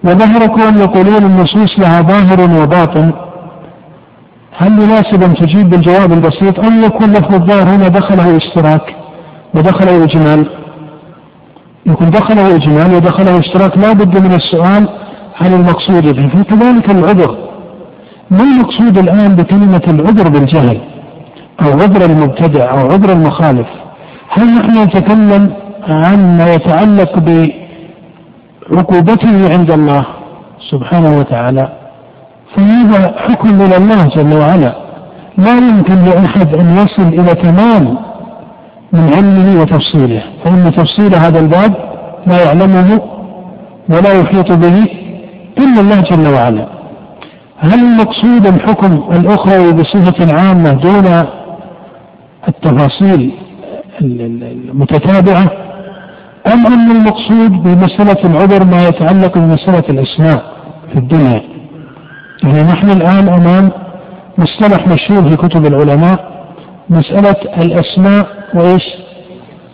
وظهر 0.05 0.47
كون 0.47 0.79
يقولون 0.79 1.25
النصوص 1.25 1.79
لها 1.79 2.01
ظاهر 2.01 2.63
وباطن. 2.63 3.13
هل 4.59 4.73
يناسب 4.83 5.23
أن 5.23 5.35
تجيب 5.35 5.71
بالجواب 5.71 6.13
البسيط؟ 6.13 6.61
أم 6.61 6.85
يكون 6.85 7.13
لفظ 7.13 7.35
الظاهر 7.35 7.69
هنا 7.75 7.89
دخله 7.89 8.37
اشتراك 8.37 8.97
ودخله 9.55 10.05
إجمال؟ 10.05 10.47
يكون 11.87 12.11
دخله 12.11 12.57
إجمال 12.57 12.95
ودخله 12.95 13.39
اشتراك 13.39 13.79
لا 13.79 13.93
بد 13.93 14.19
من 14.19 14.33
السؤال 14.33 14.89
عن 15.41 15.53
المقصود 15.55 16.03
به. 16.03 16.29
فكذلك 16.29 16.91
العذر. 16.91 17.37
ما 18.31 18.43
المقصود 18.43 18.99
الآن 18.99 19.37
بكلمة 19.37 19.83
العذر 19.89 20.29
بالجهل؟ 20.29 20.81
أو 21.63 21.71
عذر 21.71 22.05
المبتدع 22.05 22.71
أو 22.71 22.79
عذر 22.79 23.13
المخالف؟ 23.13 23.67
هل 24.29 24.47
نحن 24.55 24.83
نتكلم 24.83 25.53
عن 25.89 26.39
ما 26.39 26.55
يتعلق 26.55 27.19
بعقوبته 28.71 29.53
عند 29.53 29.71
الله 29.71 30.05
سبحانه 30.71 31.19
وتعالى. 31.19 31.73
فهذا 32.57 33.15
حكم 33.19 33.55
من 33.55 33.73
الله 33.73 34.05
جل 34.05 34.39
وعلا. 34.39 34.75
لا 35.39 35.59
يمكن 35.59 36.05
لأحد 36.05 36.55
أن 36.55 36.77
يصل 36.77 37.09
إلى 37.09 37.35
تمام 37.35 37.99
من 38.93 39.15
علمه 39.15 39.61
وتفصيله. 39.61 40.23
فإن 40.45 40.73
تفصيل 40.73 41.15
هذا 41.15 41.41
الباب 41.41 41.75
لا 42.27 42.45
يعلمه 42.45 43.01
ولا 43.89 44.21
يحيط 44.21 44.53
به 44.53 44.87
إلا 45.59 45.81
الله 45.81 46.01
جل 46.01 46.35
وعلا. 46.35 46.67
هل 47.59 47.79
المقصود 47.79 48.47
الحكم 48.47 49.03
الأخروي 49.13 49.73
بصفة 49.73 50.39
عامة 50.39 50.73
دون 50.73 51.27
التفاصيل 52.49 53.33
المتتابعة؟ 54.01 55.70
أم 56.47 56.67
أن 56.67 56.91
المقصود 56.91 57.51
بمسألة 57.51 58.25
العذر 58.25 58.65
ما 58.65 58.89
يتعلق 58.89 59.39
بمسألة 59.39 59.85
الأسماء 59.89 60.43
في 60.93 60.99
الدنيا 60.99 61.43
يعني 62.43 62.63
نحن 62.63 62.91
الآن 62.91 63.29
أمام 63.29 63.71
مصطلح 64.39 64.89
مشهور 64.89 65.31
في 65.31 65.37
كتب 65.37 65.67
العلماء 65.67 66.31
مسألة 66.91 67.37
الأسماء 67.63 68.27
وإيش؟ 68.55 68.83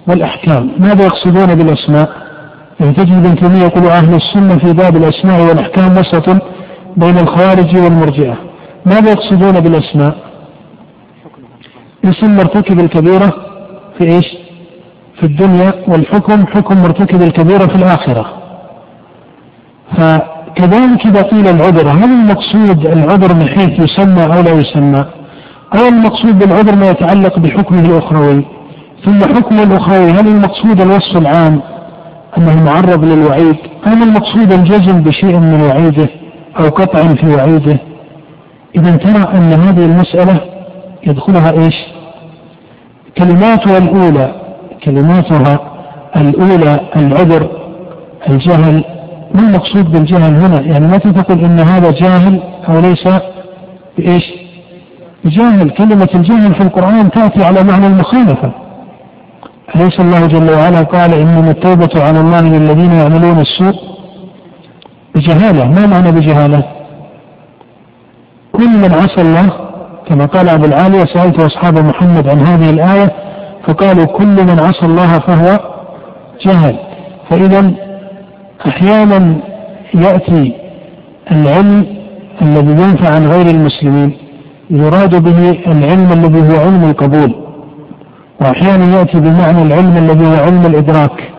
والأحكام 0.08 0.70
ماذا 0.78 1.04
يقصدون 1.04 1.54
بالأسماء؟ 1.54 2.08
يعني 2.80 2.92
تجد 2.92 3.12
ابن 3.26 3.36
تيمية 3.36 3.62
يقول 3.64 3.86
أهل 3.86 4.14
السنة 4.14 4.58
في 4.58 4.72
باب 4.72 4.96
الأسماء 4.96 5.48
والأحكام 5.48 5.92
وسط 5.92 6.28
بين 6.96 7.18
الخوارج 7.18 7.76
والمرجئة 7.76 8.34
ماذا 8.86 9.10
يقصدون 9.10 9.60
بالأسماء؟ 9.60 10.16
اسم 12.04 12.36
مرتكب 12.36 12.80
الكبيرة 12.80 13.32
في 13.98 14.04
إيش؟ 14.04 14.45
في 15.20 15.26
الدنيا 15.26 15.72
والحكم 15.88 16.46
حكم 16.46 16.82
مرتكب 16.82 17.22
الكبيرة 17.22 17.66
في 17.66 17.74
الآخرة. 17.74 18.26
فكذلك 19.96 21.06
إذا 21.06 21.22
قيل 21.22 21.48
العذر 21.48 21.88
هل 21.88 22.04
المقصود 22.04 22.86
العذر 22.86 23.34
من 23.34 23.48
حيث 23.48 23.80
يسمى 23.80 24.24
أو 24.24 24.42
لا 24.42 24.52
يسمى؟ 24.52 25.04
أو 25.74 25.88
المقصود 25.88 26.38
بالعذر 26.38 26.76
ما 26.76 26.88
يتعلق 26.90 27.38
بحكمه 27.38 27.80
الأخروي؟ 27.80 28.44
ثم 29.04 29.18
حكمه 29.18 29.62
الأخروي 29.62 30.10
هل 30.10 30.28
المقصود 30.28 30.80
الوصف 30.80 31.16
العام 31.16 31.60
أنه 32.38 32.64
معرض 32.64 33.04
للوعيد؟ 33.04 33.56
أم 33.86 34.02
المقصود 34.02 34.52
الجزم 34.52 35.02
بشيء 35.02 35.38
من 35.38 35.62
وعيده 35.62 36.08
أو 36.58 36.68
قطع 36.68 37.02
في 37.14 37.34
وعيده؟ 37.34 37.78
إذا 38.76 38.96
ترى 38.96 39.38
أن 39.38 39.52
هذه 39.52 39.84
المسألة 39.86 40.40
يدخلها 41.06 41.52
إيش؟ 41.52 41.74
كلماتها 43.18 43.78
الأولى 43.78 44.45
كلماتها 44.86 45.60
الأولى 46.16 46.80
العذر 46.96 47.48
الجهل. 48.28 48.84
ما 49.34 49.40
المقصود 49.40 49.92
بالجهل 49.92 50.34
هنا؟ 50.34 50.60
يعني 50.60 50.86
متى 50.86 51.12
تقول 51.12 51.44
إن 51.44 51.60
هذا 51.60 51.90
جاهل 51.90 52.40
أو 52.68 52.80
ليس 52.80 53.08
بإيش؟ 53.98 54.24
جاهل 55.24 55.70
كلمة 55.70 56.08
الجهل 56.14 56.54
في 56.54 56.60
القرآن 56.60 57.10
تأتي 57.10 57.44
على 57.44 57.64
معنى 57.64 57.86
المخالفة. 57.86 58.52
أليس 59.76 60.00
الله 60.00 60.26
جل 60.26 60.50
وعلا 60.50 60.80
قال 60.80 61.14
إنما 61.14 61.50
التوبة 61.50 62.02
على 62.02 62.20
الله 62.20 62.40
للذين 62.40 62.92
يعملون 62.92 63.38
السوء؟ 63.38 63.74
بجهالة. 65.14 65.64
ما 65.68 65.86
معنى 65.86 66.12
بجهالة؟ 66.12 66.62
كل 68.52 68.68
من 68.68 68.92
عصى 68.92 69.20
الله 69.20 69.50
كما 70.08 70.26
قال 70.26 70.48
أبو 70.48 70.64
العالية 70.64 71.04
سألت 71.04 71.40
أصحاب 71.40 71.78
محمد 71.78 72.28
عن 72.28 72.38
هذه 72.38 72.70
الآية 72.70 73.12
فقالوا 73.66 74.04
كل 74.04 74.44
من 74.44 74.60
عصى 74.60 74.86
الله 74.86 75.18
فهو 75.18 75.58
جهل 76.46 76.76
فإذا 77.30 77.72
أحيانا 78.66 79.36
يأتي 79.94 80.52
العلم 81.32 81.86
الذي 82.42 82.82
ينفع 82.82 83.14
عن 83.14 83.26
غير 83.26 83.46
المسلمين 83.46 84.12
يراد 84.70 85.22
به 85.22 85.50
العلم 85.66 86.12
الذي 86.12 86.40
هو 86.40 86.60
علم 86.60 86.84
القبول. 86.84 87.34
وأحيانا 88.40 88.98
يأتي 88.98 89.20
بمعنى 89.20 89.62
العلم 89.62 89.96
الذي 89.96 90.26
هو 90.26 90.44
علم 90.44 90.66
الإدراك. 90.66 91.32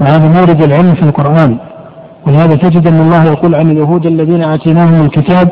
وهذا 0.00 0.28
مورد 0.28 0.62
العلم 0.62 0.94
في 0.94 1.02
القرآن. 1.02 1.58
ولهذا 2.26 2.54
تجد 2.54 2.86
أن 2.86 3.00
الله 3.00 3.24
يقول 3.24 3.54
عن 3.54 3.70
اليهود 3.70 4.06
الذين 4.06 4.42
آتيناهم 4.42 5.04
الكتاب 5.04 5.48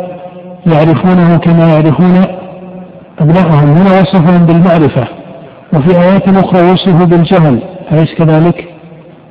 يعرفونه 0.66 1.36
كما 1.36 1.68
يعرفون 1.74 2.24
أبنائهم 3.18 3.68
هنا 3.68 4.00
وصفهم 4.00 4.46
بالمعرفة. 4.46 5.17
وفي 5.72 6.00
آيات 6.00 6.28
أخرى 6.28 6.68
يوصف 6.68 7.04
بالجهل 7.04 7.62
أليس 7.92 8.14
كذلك؟ 8.14 8.68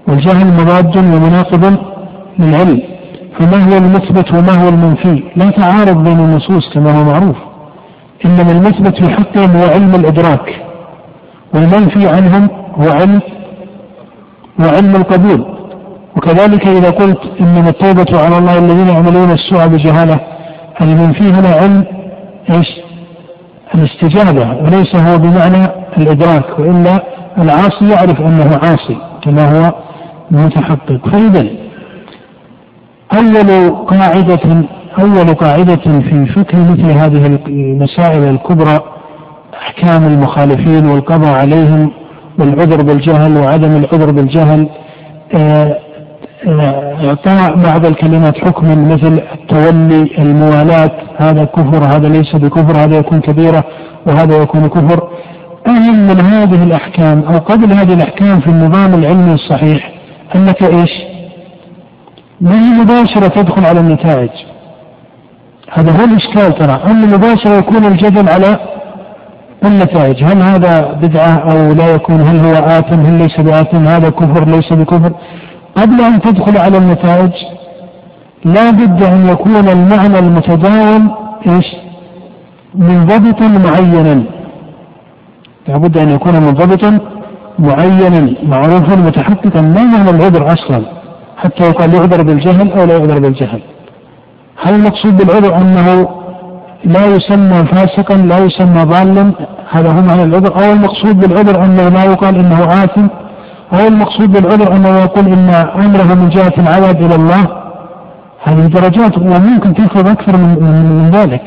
والجهل 0.08 0.48
مضاد 0.48 0.98
ومناقض 0.98 1.78
للعلم 2.40 2.82
فما 3.40 3.58
هو 3.58 3.78
المثبت 3.78 4.34
وما 4.34 4.64
هو 4.64 4.70
المنفي 4.70 5.24
لا 5.36 5.50
تعارض 5.50 6.04
بين 6.04 6.20
النصوص 6.20 6.74
كما 6.74 7.00
هو 7.00 7.04
معروف 7.04 7.36
إنما 8.26 8.52
المثبت 8.52 9.04
في 9.04 9.10
حقهم 9.10 9.52
هو 9.58 9.68
علم 9.68 9.96
الإدراك 9.96 10.62
والمنفي 11.54 12.08
عنهم 12.08 12.50
هو 12.76 12.90
علم 12.90 13.22
وعلم 14.60 14.96
القبول 14.96 15.58
وكذلك 16.18 16.68
إذا 16.68 16.90
قلت 16.90 17.20
إنما 17.42 17.70
التوبة 17.70 18.20
على 18.26 18.38
الله 18.38 18.58
الذين 18.58 18.88
يعملون 18.88 19.32
السوء 19.32 19.68
بجهالة 19.68 20.20
المنفي 20.82 21.24
هنا 21.24 21.50
علم 21.50 21.84
إيش؟ 22.50 22.68
الاستجابة 23.76 24.56
وليس 24.64 24.96
هو 24.96 25.18
بمعنى 25.18 25.68
الإدراك 25.98 26.60
وإلا 26.60 27.04
العاصي 27.38 27.90
يعرف 27.90 28.22
أنه 28.22 28.60
عاصي 28.64 28.98
كما 29.22 29.42
هو 29.68 29.74
متحقق. 30.32 31.08
فإذا 31.10 31.48
أول 33.14 33.76
قاعدة 33.86 34.64
أول 35.00 35.34
قاعدة 35.34 35.76
في 36.02 36.26
فقه 36.26 36.72
مثل 36.72 36.92
هذه 36.92 37.40
المسائل 37.48 38.24
الكبرى 38.24 38.80
أحكام 39.54 40.04
المخالفين 40.08 40.86
والقضاء 40.86 41.34
عليهم 41.34 41.92
والعذر 42.40 42.84
بالجهل 42.84 43.38
وعدم 43.38 43.76
العذر 43.76 44.12
بالجهل 44.12 44.70
آه، 45.36 45.78
إعطاء 46.46 47.56
بعض 47.56 47.86
الكلمات 47.86 48.38
حكما 48.38 48.76
مثل 48.76 49.22
التولي 49.34 50.12
الموالاة 50.20 50.92
هذا 51.18 51.44
كفر 51.44 51.84
هذا 51.84 52.10
ليس 52.10 52.36
بكفر 52.36 52.78
هذا 52.80 52.98
يكون 52.98 53.20
كبيرة 53.20 53.64
وهذا 54.06 54.42
يكون 54.42 54.68
كفر. 54.68 55.10
أهم 55.68 56.08
من 56.08 56.22
هذه 56.22 56.64
الأحكام 56.64 57.24
أو 57.24 57.38
قبل 57.38 57.74
هذه 57.74 57.94
الأحكام 57.94 58.40
في 58.40 58.48
النظام 58.48 58.94
العلمي 58.94 59.34
الصحيح 59.34 59.92
أنك 60.36 60.64
إيش؟ 60.64 60.92
ما 62.42 62.52
هي 62.52 62.82
مباشرة 62.82 63.28
تدخل 63.28 63.66
على 63.66 63.80
النتائج. 63.80 64.30
هذا 65.74 65.92
هو 65.92 66.06
الإشكال 66.06 66.56
ترى. 66.56 66.82
أن 66.86 67.02
مباشرة 67.02 67.58
يكون 67.58 67.86
الجدل 67.86 68.30
على 68.30 68.60
النتائج. 69.66 70.24
هل 70.24 70.42
هذا 70.42 70.92
بدعة 71.02 71.52
أو 71.52 71.74
لا 71.74 71.88
يكون؟ 71.94 72.22
هل 72.22 72.40
هو 72.40 72.54
آثم؟ 72.54 73.00
هل 73.00 73.14
ليس 73.18 73.40
بآثم؟ 73.40 73.88
هذا 73.88 74.10
كفر 74.10 74.46
ليس 74.46 74.74
بكفر؟ 74.74 75.12
قبل 75.78 76.02
أن 76.02 76.22
تدخل 76.22 76.58
على 76.58 76.78
النتائج 76.78 77.32
لا 78.46 78.72
بد 78.72 79.04
أن 79.04 79.28
يكون 79.28 79.56
المعنى 79.56 80.20
المتداول 80.20 81.10
إيش؟ 81.48 81.66
منضبطا 82.76 83.48
معينا. 83.48 84.24
لابد 85.68 85.98
أن 85.98 86.10
يكون 86.10 86.34
منضبطا 86.34 87.00
معينا 87.60 88.34
معروفا 88.44 88.96
متحققا. 88.96 89.62
ما 89.62 89.84
معنى 89.84 90.10
العذر 90.10 90.54
أصلا؟ 90.54 90.82
حتى 91.38 91.64
يقال 91.64 91.94
يعذر 91.94 92.24
بالجهل 92.24 92.72
أو 92.72 92.86
لا 92.86 92.98
يعذر 92.98 93.20
بالجهل. 93.20 93.62
هل 94.64 94.76
المقصود 94.76 95.18
بالعذر 95.18 95.58
أنه 95.58 96.10
لا 96.84 97.06
يسمى 97.06 97.66
فاسقا 97.66 98.16
لا 98.16 98.38
يسمى 98.38 98.84
ضالا؟ 98.84 99.32
هذا 99.70 99.90
هو 99.90 100.02
معنى 100.02 100.24
العذر. 100.24 100.56
أو 100.56 100.74
المقصود 100.74 101.20
بالعذر 101.20 101.64
أنه 101.66 101.90
لا 101.90 102.04
يقال 102.04 102.36
إنه 102.36 102.84
آثم؟ 102.84 103.08
أو 103.74 103.88
المقصود 103.88 104.32
بالعذر 104.32 104.76
أنه 104.76 105.00
يقول 105.00 105.28
إن 105.28 105.50
أمره 105.76 106.14
من 106.14 106.30
جهة 106.30 106.54
العذاب 106.58 107.02
إلى 107.02 107.16
الله. 107.16 107.48
هذه 108.44 108.68
درجات 108.68 109.18
وممكن 109.18 109.74
تفرض 109.74 110.10
أكثر 110.10 110.38
من, 110.38 110.64
من 111.04 111.10
ذلك. 111.10 111.42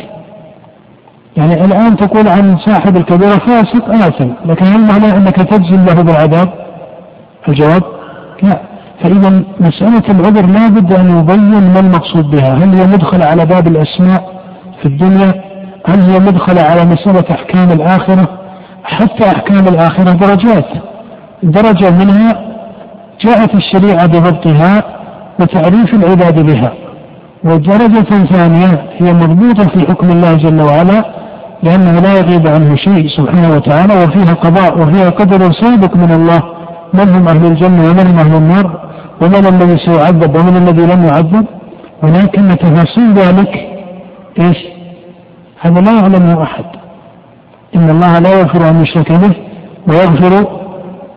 يعني 1.36 1.64
الآن 1.64 1.96
تقول 1.96 2.28
عن 2.28 2.58
صاحب 2.58 2.96
الكبيرة 2.96 3.38
فاسق 3.38 3.88
آثم. 3.88 4.28
لكن 4.44 4.66
هل 4.66 4.80
معناه 4.80 5.16
أنك 5.16 5.36
تجزم 5.36 5.84
له 5.84 6.02
بالعذاب؟ 6.02 6.48
الجواب 7.48 7.82
لا. 8.42 8.60
فإذا 9.02 9.42
مسألة 9.60 10.02
العذر 10.10 10.46
لا 10.46 10.68
بد 10.68 10.92
أن 10.92 11.18
يبين 11.18 11.72
ما 11.72 11.80
المقصود 11.80 12.30
بها. 12.30 12.54
هل 12.54 12.74
هي 12.74 12.86
مدخل 12.86 13.22
على 13.22 13.46
باب 13.46 13.66
الأسماء 13.66 14.40
في 14.82 14.88
الدنيا؟ 14.88 15.34
هل 15.86 16.00
هي 16.00 16.18
مدخلة 16.18 16.62
على 16.62 16.84
مسألة 16.84 17.24
أحكام 17.30 17.72
الآخرة؟ 17.72 18.28
حتى 18.84 19.26
أحكام 19.26 19.68
الآخرة 19.68 20.12
درجات. 20.12 20.66
درجة 21.42 21.90
منها 21.90 22.50
جاءت 23.20 23.54
الشريعة 23.54 24.06
بضبطها 24.06 24.84
وتعريف 25.40 25.94
العباد 25.94 26.46
بها 26.46 26.72
ودرجة 27.44 28.24
ثانية 28.24 28.84
هي 28.98 29.12
مربوطة 29.12 29.64
في 29.64 29.80
حكم 29.80 30.10
الله 30.10 30.34
جل 30.34 30.60
وعلا 30.62 31.04
لأنه 31.62 32.00
لا 32.00 32.18
يغيب 32.18 32.46
عنه 32.46 32.76
شيء 32.76 33.08
سبحانه 33.08 33.56
وتعالى 33.56 33.94
وفيها 34.04 34.34
قضاء 34.34 34.82
وفيها 34.82 35.10
قدر 35.10 35.52
سابق 35.52 35.96
من 35.96 36.12
الله 36.12 36.42
من 36.94 37.08
هم 37.08 37.28
أهل 37.28 37.46
الجنة 37.46 37.90
ومن 37.90 38.06
هم 38.06 38.18
أهل 38.18 38.34
النار 38.34 38.80
ومن 39.22 39.46
الذي 39.46 39.78
سيعذب 39.78 40.36
ومن 40.36 40.56
الذي 40.56 40.94
لم 40.94 41.04
يعذب 41.04 41.46
ولكن 42.02 42.48
تفاصيل 42.48 43.12
ذلك 43.12 43.68
إيش؟ 44.40 44.58
هذا 45.60 45.80
لا 45.80 45.92
يعلمه 45.92 46.42
أحد. 46.42 46.64
إن 47.76 47.90
الله 47.90 48.18
لا 48.18 48.40
يغفر 48.40 48.70
ان 48.70 48.82
يشرك 48.82 49.12
به 49.12 49.32
ويغفر 49.88 50.60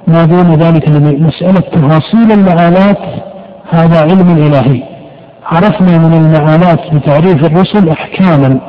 ما 0.08 0.26
دون 0.26 0.56
ذلك 0.56 0.89
مسألة 1.22 1.60
تفاصيل 1.60 2.32
المآلات 2.32 2.97
هذا 3.70 4.01
علم 4.01 4.38
إلهي. 4.38 4.84
عرفنا 5.45 5.97
من 5.97 6.14
المآلات 6.14 6.93
بتعريف 6.93 7.45
الرسل 7.45 7.89
أحكاما 7.89 8.60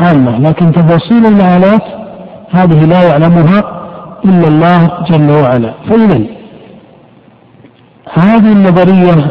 عامة 0.00 0.38
لكن 0.38 0.72
تفاصيل 0.72 1.26
المآلات 1.26 1.82
هذه 2.50 2.84
لا 2.84 3.08
يعلمها 3.08 3.62
إلا 4.24 4.48
الله 4.48 4.90
جل 5.10 5.30
وعلا. 5.30 5.74
فإذا 5.88 6.20
هذه 8.14 8.52
النظرية 8.52 9.30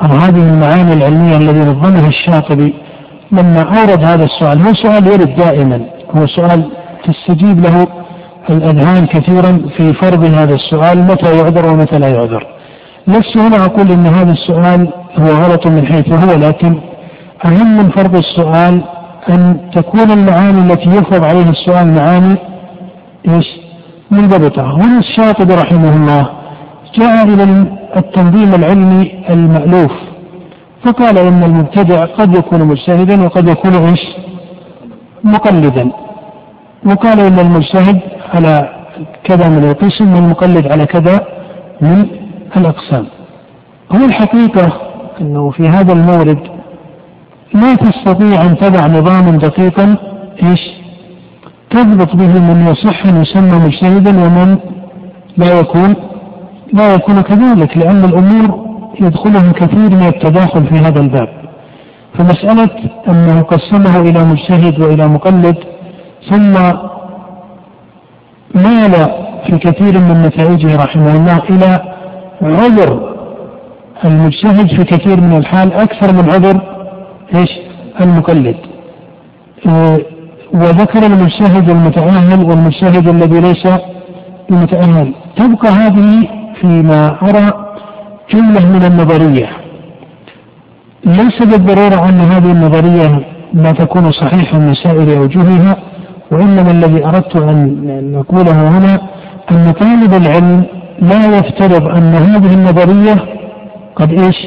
أو 0.00 0.06
هذه 0.06 0.52
المعاني 0.52 0.92
العلمية 0.92 1.36
التي 1.36 1.70
نظمها 1.70 2.08
الشاطبي 2.08 2.74
لما 3.32 3.62
أورد 3.62 4.04
هذا 4.04 4.24
السؤال 4.24 4.62
هو 4.62 4.74
سؤال 4.74 5.06
يرد 5.06 5.36
دائما 5.36 5.80
هو 6.16 6.26
سؤال 6.26 6.70
تستجيب 7.04 7.60
له 7.60 7.86
الأذهان 8.50 9.06
كثيرا 9.06 9.60
في 9.76 9.92
فرض 9.92 10.24
هذا 10.24 10.54
السؤال 10.54 10.98
متى 11.02 11.36
يعذر 11.36 11.66
ومتى 11.72 11.98
لا 11.98 12.08
يعذر 12.08 12.46
لست 13.06 13.36
هنا 13.36 13.64
أقول 13.64 13.92
أن 13.92 14.06
هذا 14.06 14.32
السؤال 14.32 14.88
هو 15.18 15.26
غلط 15.26 15.66
من 15.66 15.86
حيث 15.86 16.08
هو 16.12 16.34
لكن 16.38 16.80
أهم 17.44 17.76
من 17.78 17.90
فرض 17.90 18.16
السؤال 18.16 18.82
أن 19.28 19.70
تكون 19.74 20.10
المعاني 20.10 20.72
التي 20.72 20.88
يفرض 20.88 21.24
عليها 21.24 21.50
السؤال 21.50 21.94
معاني 21.94 22.36
إيش؟ 23.28 23.46
منضبطة 24.10 24.76
هنا 24.76 24.98
الشاطبي 24.98 25.54
رحمه 25.54 25.96
الله 25.96 26.28
جاء 26.94 27.24
إلى 27.24 27.44
التنظيم 27.96 28.54
العلمي 28.54 29.24
المألوف 29.30 29.92
فقال 30.84 31.18
إن 31.18 31.42
المبتدع 31.42 32.04
قد 32.04 32.34
يكون 32.38 32.64
مجتهدا 32.64 33.24
وقد 33.24 33.48
يكون 33.48 33.74
إيش؟ 33.74 34.00
مقلدا 35.24 35.90
وقال 36.86 37.20
إن 37.20 37.38
المجتهد 37.38 38.00
على 38.34 38.68
كذا 39.24 39.48
من 39.48 39.64
القسم 39.64 40.14
والمقلد 40.14 40.66
على 40.66 40.86
كذا 40.86 41.26
من 41.80 42.06
الأقسام 42.56 43.06
هو 43.92 44.04
الحقيقة 44.04 44.72
أنه 45.20 45.50
في 45.50 45.68
هذا 45.68 45.92
المورد 45.92 46.38
لا 47.54 47.74
تستطيع 47.74 48.42
أن 48.42 48.56
تضع 48.58 48.86
نظاما 48.86 49.38
دقيقا 49.38 49.96
إيش؟ 50.42 50.60
تضبط 51.70 52.16
به 52.16 52.40
من 52.40 52.66
يصح 52.66 53.06
أن 53.06 53.22
يسمى 53.22 53.66
مجتهدا 53.66 54.10
ومن 54.10 54.58
لا 55.36 55.60
يكون 55.60 55.94
لا 56.72 56.94
يكون 56.94 57.20
كذلك 57.20 57.76
لأن 57.76 58.04
الأمور 58.04 58.68
يدخلهم 59.00 59.52
كثير 59.52 59.90
من 59.90 60.06
التداخل 60.06 60.66
في 60.66 60.74
هذا 60.74 61.00
الباب 61.00 61.28
فمسألة 62.14 62.70
أنه 63.08 63.42
قسمه 63.42 64.00
إلى 64.00 64.24
مجتهد 64.24 64.80
وإلى 64.80 65.08
مقلد 65.08 65.56
ثم 66.30 66.52
مال 68.54 68.92
في 69.46 69.58
كثير 69.58 69.98
من 70.00 70.22
نتائجه 70.22 70.76
رحمه 70.76 71.16
الله 71.16 71.42
إلى 71.50 71.80
عذر 72.42 73.18
المجتهد 74.04 74.68
في 74.68 74.84
كثير 74.84 75.20
من 75.20 75.36
الحال 75.36 75.72
أكثر 75.72 76.12
من 76.12 76.30
عذر 76.30 76.60
إيش؟ 77.34 77.50
المقلد. 78.00 78.56
آه، 79.66 79.98
وذكر 80.54 81.06
المجتهد 81.06 81.70
المتأهل 81.70 82.44
والمجتهد 82.44 83.08
الذي 83.08 83.40
ليس 83.40 83.68
بمتأهل 84.50 85.14
تبقى 85.36 85.68
هذه 85.68 86.28
فيما 86.60 87.16
أرى 87.22 87.52
جملة 88.32 88.66
من 88.72 88.84
النظرية. 88.84 89.50
ليس 91.04 91.42
بالضرورة 91.42 92.08
أن 92.08 92.20
هذه 92.20 92.52
النظرية 92.52 93.26
لا 93.54 93.72
تكون 93.72 94.12
صحيحة 94.12 94.58
من 94.58 94.74
سائر 94.74 95.18
أوجهها 95.18 95.76
وإنما 96.32 96.70
الذي 96.70 97.06
أردت 97.06 97.36
أن 97.36 98.12
نقوله 98.12 98.68
هنا 98.78 99.00
أن 99.50 99.72
طالب 99.72 100.14
العلم 100.14 100.64
لا 101.02 101.38
يفترض 101.38 101.88
أن 101.96 102.14
هذه 102.14 102.54
النظرية 102.54 103.16
قد 103.96 104.12
إيش؟ 104.12 104.46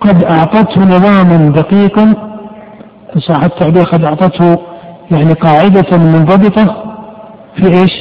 قد 0.00 0.24
أعطته 0.24 0.80
نظاما 0.80 1.52
دقيقا 1.56 2.14
صح 3.28 3.42
التعبير 3.44 3.82
قد 3.82 4.04
أعطته 4.04 4.58
يعني 5.10 5.32
قاعدة 5.32 5.96
منضبطة 5.96 6.84
في 7.56 7.66
إيش؟ 7.66 7.92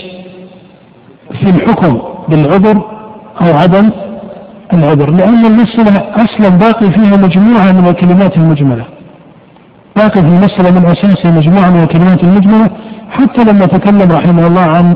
في 1.31 1.49
الحكم 1.49 2.01
بالعذر 2.29 2.77
أو 3.41 3.57
عدم 3.57 3.89
العذر 4.73 5.11
لأن 5.11 5.45
المسألة 5.45 6.03
أصلا 6.15 6.49
باقي 6.49 6.91
فيها 6.91 7.17
مجموعة 7.17 7.71
من 7.71 7.87
الكلمات 7.87 8.37
المجملة. 8.37 8.85
لكن 9.97 10.21
في 10.21 10.27
المسألة 10.27 10.79
من 10.79 10.85
أساسها 10.85 11.31
مجموعة 11.31 11.69
من 11.69 11.83
الكلمات 11.83 12.23
المجملة 12.23 12.69
حتى 13.09 13.43
لما 13.43 13.65
تكلم 13.65 14.11
رحمه 14.11 14.47
الله 14.47 14.61
عن 14.61 14.95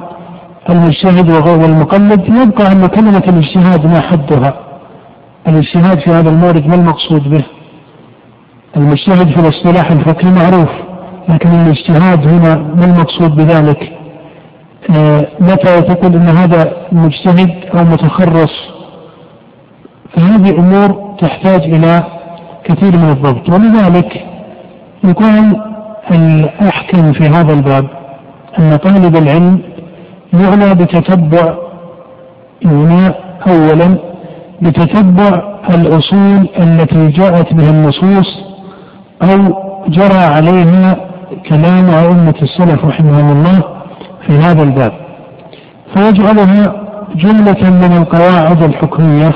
المجتهد 0.69 1.31
والمقلد 1.47 2.21
يبقى 2.27 2.71
أن 2.71 2.85
كلمة 2.87 3.23
الاجتهاد 3.27 3.85
ما 3.85 3.99
حدها. 4.01 4.53
الاجتهاد 5.47 5.99
في 5.99 6.09
هذا 6.09 6.29
المورد 6.29 6.67
ما 6.67 6.75
المقصود 6.75 7.29
به؟ 7.29 7.43
المجتهد 8.77 9.27
في 9.29 9.39
الاصطلاح 9.39 9.91
الفقهي 9.91 10.31
معروف 10.31 10.69
لكن 11.29 11.49
الاجتهاد 11.49 12.27
هنا 12.27 12.55
ما 12.57 12.85
المقصود 12.85 13.35
بذلك؟ 13.35 13.91
آه، 14.95 15.27
متى 15.39 15.81
تقول 15.81 16.13
إن 16.15 16.27
هذا 16.29 16.71
مجتهد 16.91 17.49
أو 17.75 17.83
متخرص؟ 17.83 18.51
فهذه 20.15 20.49
أمور 20.59 21.15
تحتاج 21.19 21.61
إلى 21.63 22.03
كثير 22.63 22.97
من 22.97 23.09
الضبط. 23.09 23.49
ولذلك 23.49 24.23
يكون 25.03 25.61
الاحكم 26.11 27.13
في 27.13 27.23
هذا 27.27 27.53
الباب 27.53 27.85
أن 28.59 28.75
طالب 28.75 29.15
العلم 29.15 29.59
يعنى 30.33 30.73
بتتبع 30.75 31.55
يعنى 32.61 33.13
اولا 33.47 33.97
بتتبع 34.61 35.41
الأصول 35.69 36.47
التي 36.59 37.07
جاءت 37.07 37.53
بها 37.53 37.69
النصوص 37.69 38.27
أو 39.21 39.37
جرى 39.89 40.23
عليها 40.23 40.97
كلام 41.49 41.89
أئمة 41.89 42.35
السلف 42.41 42.85
رحمهم 42.85 43.31
الله 43.37 43.63
في 44.27 44.33
هذا 44.33 44.63
الباب. 44.63 44.91
فيجعلها 45.93 46.73
جملة 47.15 47.69
من 47.69 47.97
القواعد 47.97 48.63
الحكمية 48.63 49.31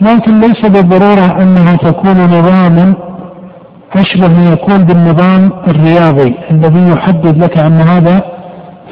لكن 0.00 0.40
ليس 0.40 0.60
بالضرورة 0.66 1.42
أنها 1.42 1.76
تكون 1.76 2.16
نظاما 2.24 2.94
أشبه 3.96 4.28
ما 4.28 4.52
يكون 4.52 4.78
بالنظام 4.78 5.52
الرياضي 5.68 6.34
الذي 6.50 6.92
يحدد 6.92 7.44
لك 7.44 7.58
أن 7.58 7.80
هذا 7.80 8.22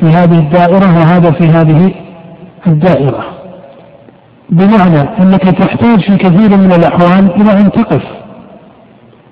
في 0.01 0.07
هذه 0.07 0.39
الدائرة 0.39 0.99
وهذا 0.99 1.31
في 1.31 1.49
هذه 1.49 1.95
الدائرة. 2.67 3.25
بمعنى 4.51 5.01
أنك 5.21 5.43
تحتاج 5.43 6.01
في 6.01 6.17
كثير 6.17 6.57
من 6.57 6.73
الأحوال 6.73 7.41
إلى 7.41 7.61
أن 7.61 7.73
تقف. 7.73 8.03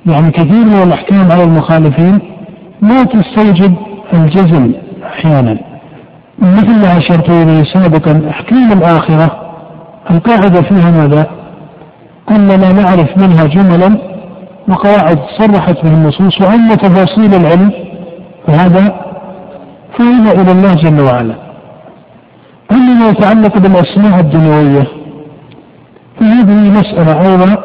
يعني 0.07 0.31
كثير 0.31 0.65
من 0.65 0.83
الأحكام 0.83 1.33
على 1.33 1.45
المخالفين 1.45 2.19
ما 2.83 3.03
تستوجب 3.03 3.75
الجزم 4.12 4.73
أحيانا. 5.07 5.59
مثل 6.39 6.81
ما 6.81 6.99
أشرت 6.99 7.31
إليه 7.31 7.65
سابقا 7.65 8.23
أحكام 8.31 8.73
الآخرة 8.73 9.41
القاعدة 10.11 10.62
فيها 10.62 10.91
ماذا؟ 10.91 11.27
أننا 12.31 12.73
نعرف 12.73 13.19
منها 13.19 13.45
جملا 13.45 14.14
وقواعد 14.69 15.19
صرحت 15.39 15.85
به 15.85 15.95
النصوص 15.95 16.41
وأما 16.41 16.75
تفاصيل 16.75 17.35
العلم 17.35 17.71
فهذا 18.47 19.05
فهذا 19.99 20.41
إلى 20.41 20.53
الله 20.53 20.75
جل 20.75 21.01
وعلا. 21.01 21.35
أما 22.73 22.95
ما 22.95 23.09
يتعلق 23.09 23.59
بالأسماء 23.59 24.21
الدنيوية 24.21 24.87
فهذه 26.21 26.71
مسألة 26.71 27.31
أيضا 27.31 27.57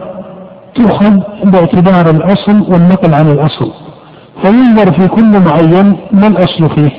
تؤخذ 0.76 1.20
باعتبار 1.44 2.10
الأصل 2.10 2.74
والنقل 2.74 3.14
عن 3.14 3.32
الأصل. 3.32 3.72
فينظر 4.42 4.92
في 4.92 5.08
كل 5.08 5.40
معين 5.40 5.98
ما 6.12 6.28
الأصل 6.28 6.70
فيه. 6.76 6.92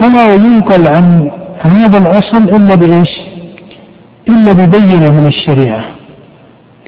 فلا 0.00 0.34
ينقل 0.34 0.88
عن 0.88 1.30
هذا 1.60 1.98
الأصل 1.98 2.42
إلا 2.42 2.74
بإيش؟ 2.74 3.10
إلا 4.28 4.52
ببينة 4.52 5.10
من 5.10 5.26
الشريعة 5.26 5.84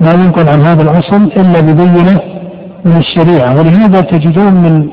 لا 0.00 0.12
ينقل 0.12 0.48
عن 0.48 0.60
هذا 0.60 0.82
الأصل 0.82 1.22
إلا 1.22 1.60
ببينة 1.60 2.20
من 2.84 2.96
الشريعة 2.96 3.58
ولهذا 3.58 4.00
تجدون 4.00 4.54
من 4.54 4.90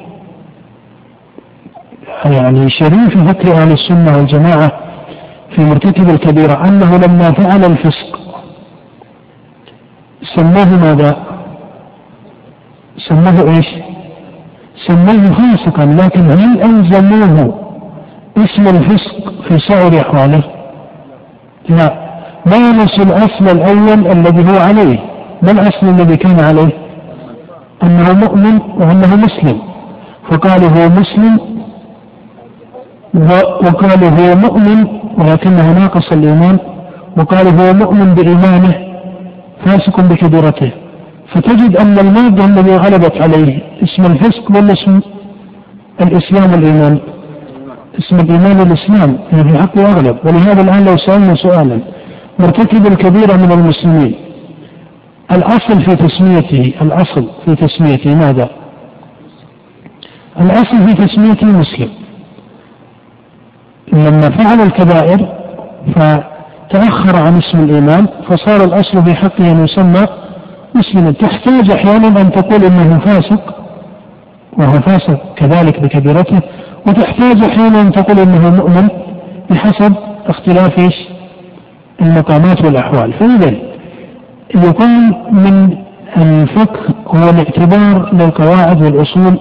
يعني 2.25 2.69
شريف 2.69 3.17
ذكر 3.17 3.51
أهل 3.51 3.71
السنة 3.71 4.17
والجماعة 4.17 4.71
في 5.55 5.61
مرتكب 5.61 6.09
الكبيرة 6.09 6.67
أنه 6.67 6.97
لما 6.97 7.31
فعل 7.31 7.65
الفسق 7.65 8.19
سماه 10.35 10.77
ماذا؟ 10.81 11.17
سماه 13.07 13.55
إيش؟ 13.55 13.67
سماه 14.87 15.25
فاسقا 15.25 15.85
لكن 15.85 16.21
هل 16.31 16.61
ألزموه 16.61 17.59
اسم 18.37 18.67
الفسق 18.67 19.33
في 19.47 19.59
سائر 19.59 20.01
أحواله؟ 20.01 20.43
لا 21.69 22.06
ما 22.51 22.71
نفس 22.71 22.99
الأصل 22.99 23.57
الأول 23.57 24.07
الذي 24.07 24.51
هو 24.51 24.59
عليه؟ 24.59 24.99
ما 25.41 25.51
الأصل 25.51 25.87
الذي 25.89 26.17
كان 26.17 26.39
عليه؟ 26.39 26.69
أنه 27.83 28.13
مؤمن 28.13 28.59
وأنه 28.79 29.15
مسلم. 29.15 29.59
فقالوا 30.31 30.69
هو 30.69 30.89
مسلم 30.89 31.39
وقالوا 33.65 34.09
هو 34.09 34.35
مؤمن 34.35 34.87
ولكنه 35.17 35.79
ناقص 35.79 36.11
الإيمان. 36.11 36.57
وقالوا 37.17 37.51
هو 37.51 37.73
مؤمن 37.73 38.13
بإيمانه 38.13 38.75
فاسق 39.65 40.01
بكبيرته 40.01 40.71
فتجد 41.33 41.77
أن 41.77 41.99
المادة 41.99 42.45
الذي 42.45 42.77
غلبت 42.77 43.21
عليه 43.21 43.59
اسم 43.83 44.11
الفسق 44.11 44.49
ولا 44.49 44.73
اسم 44.73 44.99
الإسلام 46.01 46.53
الإيمان؟ 46.53 46.99
اسم 47.99 48.15
الإيمان 48.15 48.61
الإسلام 48.61 49.17
يعني 49.33 49.57
حقه 49.57 49.91
أغلب. 49.91 50.17
ولهذا 50.25 50.61
الآن 50.61 50.85
لو 50.85 50.97
سألنا 50.97 51.35
سؤالا 51.35 51.79
مرتكب 52.39 52.87
الكبيرة 52.87 53.33
من 53.33 53.51
المسلمين 53.51 54.15
الأصل 55.31 55.81
في 55.81 55.95
تسميته 55.95 56.73
الأصل 56.81 57.29
في 57.45 57.55
تسميته 57.55 58.15
ماذا؟ 58.15 58.49
الأصل 60.39 60.87
في 60.87 60.93
تسميته 60.93 61.47
مسلم 61.47 61.89
لما 63.93 64.29
فعل 64.29 64.61
الكبائر 64.61 65.33
فتأخر 65.95 67.15
عن 67.15 67.37
اسم 67.37 67.59
الإيمان 67.63 68.07
فصار 68.29 68.63
الأصل 68.63 69.05
في 69.05 69.15
حقه 69.15 69.51
أن 69.51 69.63
يسمى 69.63 70.07
مسلما 70.75 71.11
تحتاج 71.11 71.71
أحيانا 71.71 72.21
أن 72.21 72.31
تقول 72.31 72.63
إنه 72.63 72.99
فاسق 72.99 73.55
وهو 74.57 74.81
فاسق 74.81 75.33
كذلك 75.35 75.79
بكبيرته 75.79 76.39
وتحتاج 76.87 77.43
أحيانا 77.43 77.81
أن 77.81 77.91
تقول 77.91 78.19
إنه 78.19 78.49
مؤمن 78.49 78.87
بحسب 79.49 79.93
اختلاف 80.27 80.79
إيش؟ 80.79 81.16
المقامات 82.01 82.65
والأحوال. 82.65 83.13
فإذا 83.13 83.53
يكون 84.55 85.13
من 85.31 85.77
الفقه 86.17 86.79
هو 87.07 87.29
الاعتبار 87.29 88.13
للقواعد 88.13 88.81
والأصول 88.83 89.39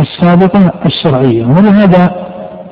السابقة 0.00 0.72
الشرعية 0.86 1.44
ولهذا 1.46 2.10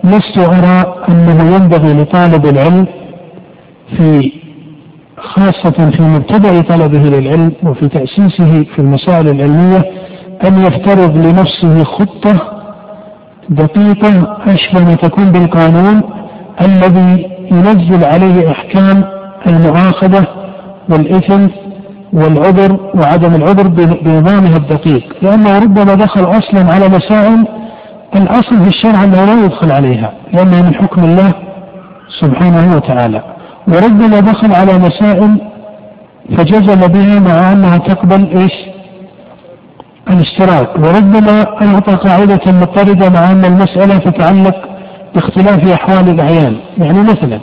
لست 0.05 0.39
أرى 0.39 0.95
أنه 1.09 1.57
ينبغي 1.57 1.93
لطالب 2.03 2.47
العلم 2.47 2.87
في 3.97 4.33
خاصة 5.19 5.91
في 5.91 6.03
مبتدأ 6.03 6.61
طلبه 6.61 6.99
للعلم 6.99 7.53
وفي 7.63 7.89
تأسيسه 7.89 8.65
في 8.75 8.79
المسائل 8.79 9.29
العلمية 9.29 9.85
أن 10.45 10.59
يفترض 10.63 11.17
لنفسه 11.17 11.85
خطة 11.85 12.41
دقيقة 13.49 14.37
أشبه 14.47 14.85
ما 14.85 14.95
تكون 14.95 15.33
بالقانون 15.33 16.03
الذي 16.61 17.27
ينزل 17.51 18.05
عليه 18.05 18.51
إحكام 18.51 19.05
المؤاخذه 19.47 20.27
والإثم 20.89 21.47
والعذر 22.13 22.81
وعدم 22.95 23.35
العذر 23.35 23.69
بنظامها 24.03 24.57
الدقيق 24.57 25.17
لأنه 25.23 25.59
ربما 25.59 25.95
دخل 25.95 26.25
أصلا 26.25 26.75
على 26.75 26.89
مسائل 26.89 27.45
الأصل 28.17 28.63
في 28.63 28.69
الشرع 28.69 29.05
أنه 29.05 29.25
لا 29.25 29.45
يدخل 29.45 29.73
عليها 29.73 30.13
لانها 30.33 30.63
من 30.63 30.75
حكم 30.75 31.05
الله 31.05 31.33
سبحانه 32.21 32.77
وتعالى 32.77 33.23
وربما 33.69 34.21
دخل 34.21 34.55
على 34.55 34.79
مسائل 34.79 35.39
فجزم 36.37 36.87
بها 36.87 37.21
مع 37.21 37.53
أنها 37.53 37.79
تقبل 37.79 38.39
إيش؟ 38.39 38.53
الاشتراك 40.11 40.77
وربما 40.77 41.41
أعطى 41.63 41.93
قاعدة 41.93 42.41
مضطردة 42.47 43.11
مع 43.11 43.33
أن 43.33 43.45
المسألة 43.45 43.99
تتعلق 43.99 44.78
باختلاف 45.15 45.69
أحوال 45.73 46.09
الأعيان 46.09 46.57
يعني 46.79 47.03
مثلا 47.03 47.41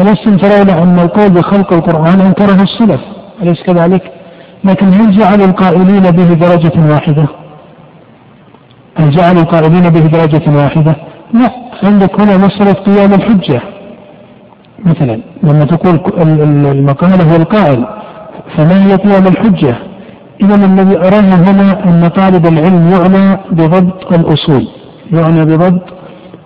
ألستم 0.00 0.36
ترون 0.36 0.70
أن 0.70 0.98
القول 0.98 1.30
بخلق 1.30 1.72
القرآن 1.72 2.20
أنكره 2.20 2.62
السلف 2.62 3.00
أليس 3.42 3.62
كذلك؟ 3.62 4.02
لكن 4.64 4.86
هل 4.88 5.18
جعل 5.18 5.40
القائلين 5.40 6.02
به 6.02 6.34
درجة 6.34 6.92
واحدة؟ 6.92 7.26
هل 8.96 9.10
جعل 9.10 9.38
القائلين 9.38 9.88
به 9.90 10.00
درجة 10.06 10.56
واحدة؟ 10.56 10.96
لا 11.34 11.50
عندك 11.82 12.20
هنا 12.20 12.36
مسألة 12.36 12.72
قيام 12.72 13.14
الحجة 13.14 13.60
مثلا 14.84 15.20
لما 15.42 15.64
تقول 15.64 16.00
المقالة 16.72 17.32
هو 17.32 17.36
القائل 17.36 17.86
فما 18.56 18.86
هي 18.86 18.94
قيام 18.94 19.26
الحجة؟ 19.26 19.76
إذا 20.42 20.54
الذي 20.54 20.96
أراه 20.98 21.20
هنا 21.20 21.84
أن 21.84 22.08
طالب 22.08 22.46
العلم 22.46 22.90
يعنى 22.92 23.38
بضبط 23.50 24.12
الأصول 24.12 24.68
يعنى 25.12 25.44
بضبط 25.44 25.82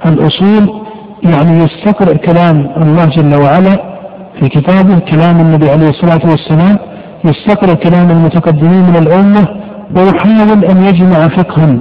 الأصول 0.07 0.84
يعني 1.22 1.64
يستقرأ 1.64 2.16
كلام 2.16 2.70
الله 2.76 3.05
جل 3.05 3.34
وعلا 3.34 3.94
في 4.40 4.48
كتابه 4.48 4.98
كلام 4.98 5.40
النبي 5.40 5.70
عليه 5.70 5.88
الصلاة 5.88 6.30
والسلام 6.30 6.78
يستقرأ 7.24 7.74
كلام 7.74 8.11
المتقدمين 8.11 8.82
من 8.82 8.96
الأمة 8.96 9.48
ويحاول 9.96 10.64
أن 10.64 10.84
يجمع 10.84 11.28
فقها. 11.28 11.76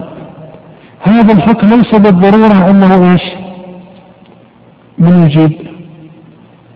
هذا 1.01 1.33
الفقه 1.33 1.67
ليس 1.67 1.95
بالضرورة 1.95 2.69
أنه 2.69 3.11
إيش؟ 3.11 3.21
من 4.99 5.23
يجيب 5.23 5.51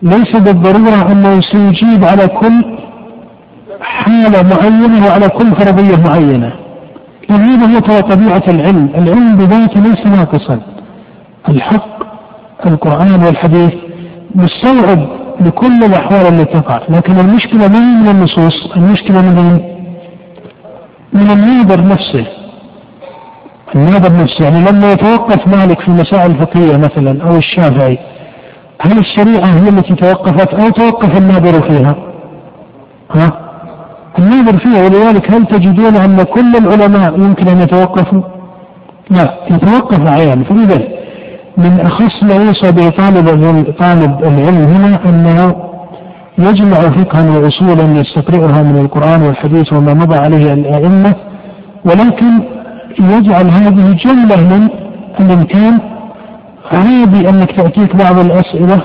ليس 0.02 0.36
بالضرورة 0.36 1.12
أنه 1.12 1.42
سيجيب 1.42 2.04
على 2.04 2.28
كل 2.28 2.78
حالة 3.82 4.56
معينة 4.56 5.06
وعلى 5.08 5.30
كل 5.30 5.52
فرضية 5.56 5.96
معينة. 6.10 6.54
لأن 7.30 7.42
هذا 7.44 7.96
هو 7.96 8.00
طبيعة 8.00 8.44
العلم. 8.48 8.90
العلم 8.96 9.36
بذاته 9.36 9.82
ليس 9.82 10.08
ناقصا. 10.08 10.60
الحق 11.50 11.98
القرآن 12.66 13.24
والحديث 13.26 13.74
مستوعب 14.36 15.08
لكل 15.42 15.84
الأحوال 15.84 16.34
التي 16.34 16.54
تقع 16.54 16.82
لكن 16.90 17.20
المشكلة 17.20 17.68
ما 17.68 17.80
من 17.80 18.08
النصوص 18.08 18.72
المشكلة 18.76 19.22
من 19.22 19.60
من 21.14 21.32
الناظر 21.32 21.84
نفسه 21.88 22.26
الناظر 23.76 24.24
نفسه 24.24 24.44
يعني 24.44 24.72
لما 24.72 24.92
يتوقف 24.92 25.48
مالك 25.48 25.80
في 25.80 25.88
المسائل 25.88 26.32
الفقهية 26.32 26.78
مثلا 26.78 27.24
أو 27.30 27.38
الشافعي 27.38 28.00
هل 28.82 28.98
الشريعة 28.98 29.46
هي 29.46 29.70
التي 29.70 29.96
توقفت 29.96 30.54
أو 30.54 30.70
توقف 30.70 31.18
الناظر 31.18 31.70
فيها؟ 31.70 31.96
ها؟ 33.12 33.32
الناظر 34.20 34.58
فيها 34.58 34.84
ولذلك 34.84 35.32
هل 35.32 35.46
تجدون 35.46 35.96
أن 35.96 36.24
كل 36.24 36.56
العلماء 36.56 37.14
يمكن 37.20 37.48
أن 37.48 37.62
يتوقفوا؟ 37.62 38.22
لا 39.10 39.34
يتوقف 39.52 40.08
أحيانا 40.08 40.44
فإذا 40.44 40.88
من 41.58 41.80
أخص 41.80 42.24
ما 42.24 42.34
يوصى 42.34 42.72
به 42.72 42.90
طالب 42.90 43.28
طالب 43.80 44.24
العلم 44.24 44.64
هنا 44.64 45.00
أنه 45.06 45.56
يجمع 46.38 46.76
فقها 46.76 47.38
وأصولا 47.40 48.00
يستقرئها 48.00 48.64
من 48.64 48.78
القرآن 48.82 49.22
والحديث 49.22 49.74
وما 49.74 49.94
مضى 49.94 50.16
عليه 50.16 50.54
الأئمة 50.54 51.16
ولكن 51.86 52.40
يجعل 53.00 53.50
هذه 53.50 53.98
جملة 54.06 54.42
من 54.42 54.70
الإمكان 55.20 55.80
عادي 56.72 57.30
أنك 57.30 57.52
تأتيك 57.52 57.96
بعض 57.96 58.20
الأسئلة 58.20 58.82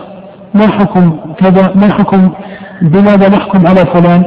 ما 0.54 0.68
حكم 0.68 1.16
كذا 1.38 1.72
ما 1.74 1.92
حكم 1.94 2.30
بماذا 2.82 3.28
نحكم 3.28 3.66
على 3.66 3.80
فلان 3.94 4.22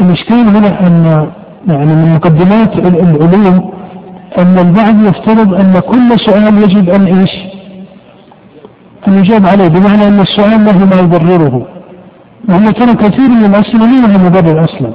الإشكال 0.00 0.56
هنا 0.56 0.86
أن 0.86 1.26
يعني 1.68 1.94
من 1.94 2.14
مقدمات 2.14 2.72
العلوم 2.76 3.70
أن 4.38 4.58
البعض 4.58 5.02
يفترض 5.02 5.54
أن 5.54 5.72
كل 5.72 6.20
سؤال 6.26 6.58
يجب 6.62 6.88
أن 6.90 7.06
إيش؟ 7.06 7.57
أن 9.08 9.18
يجاب 9.18 9.46
عليه 9.46 9.68
بمعنى 9.68 10.08
أن 10.08 10.20
السؤال 10.20 10.64
له 10.64 10.84
ما 10.84 10.96
يبرره 11.00 11.66
وهم 12.48 12.66
ترى 12.66 12.94
كثير 12.94 13.28
من 13.28 13.44
الأسئلة 13.44 13.86
ما 13.86 14.06
لها 14.06 14.28
مبرر 14.28 14.64
أصلا 14.64 14.92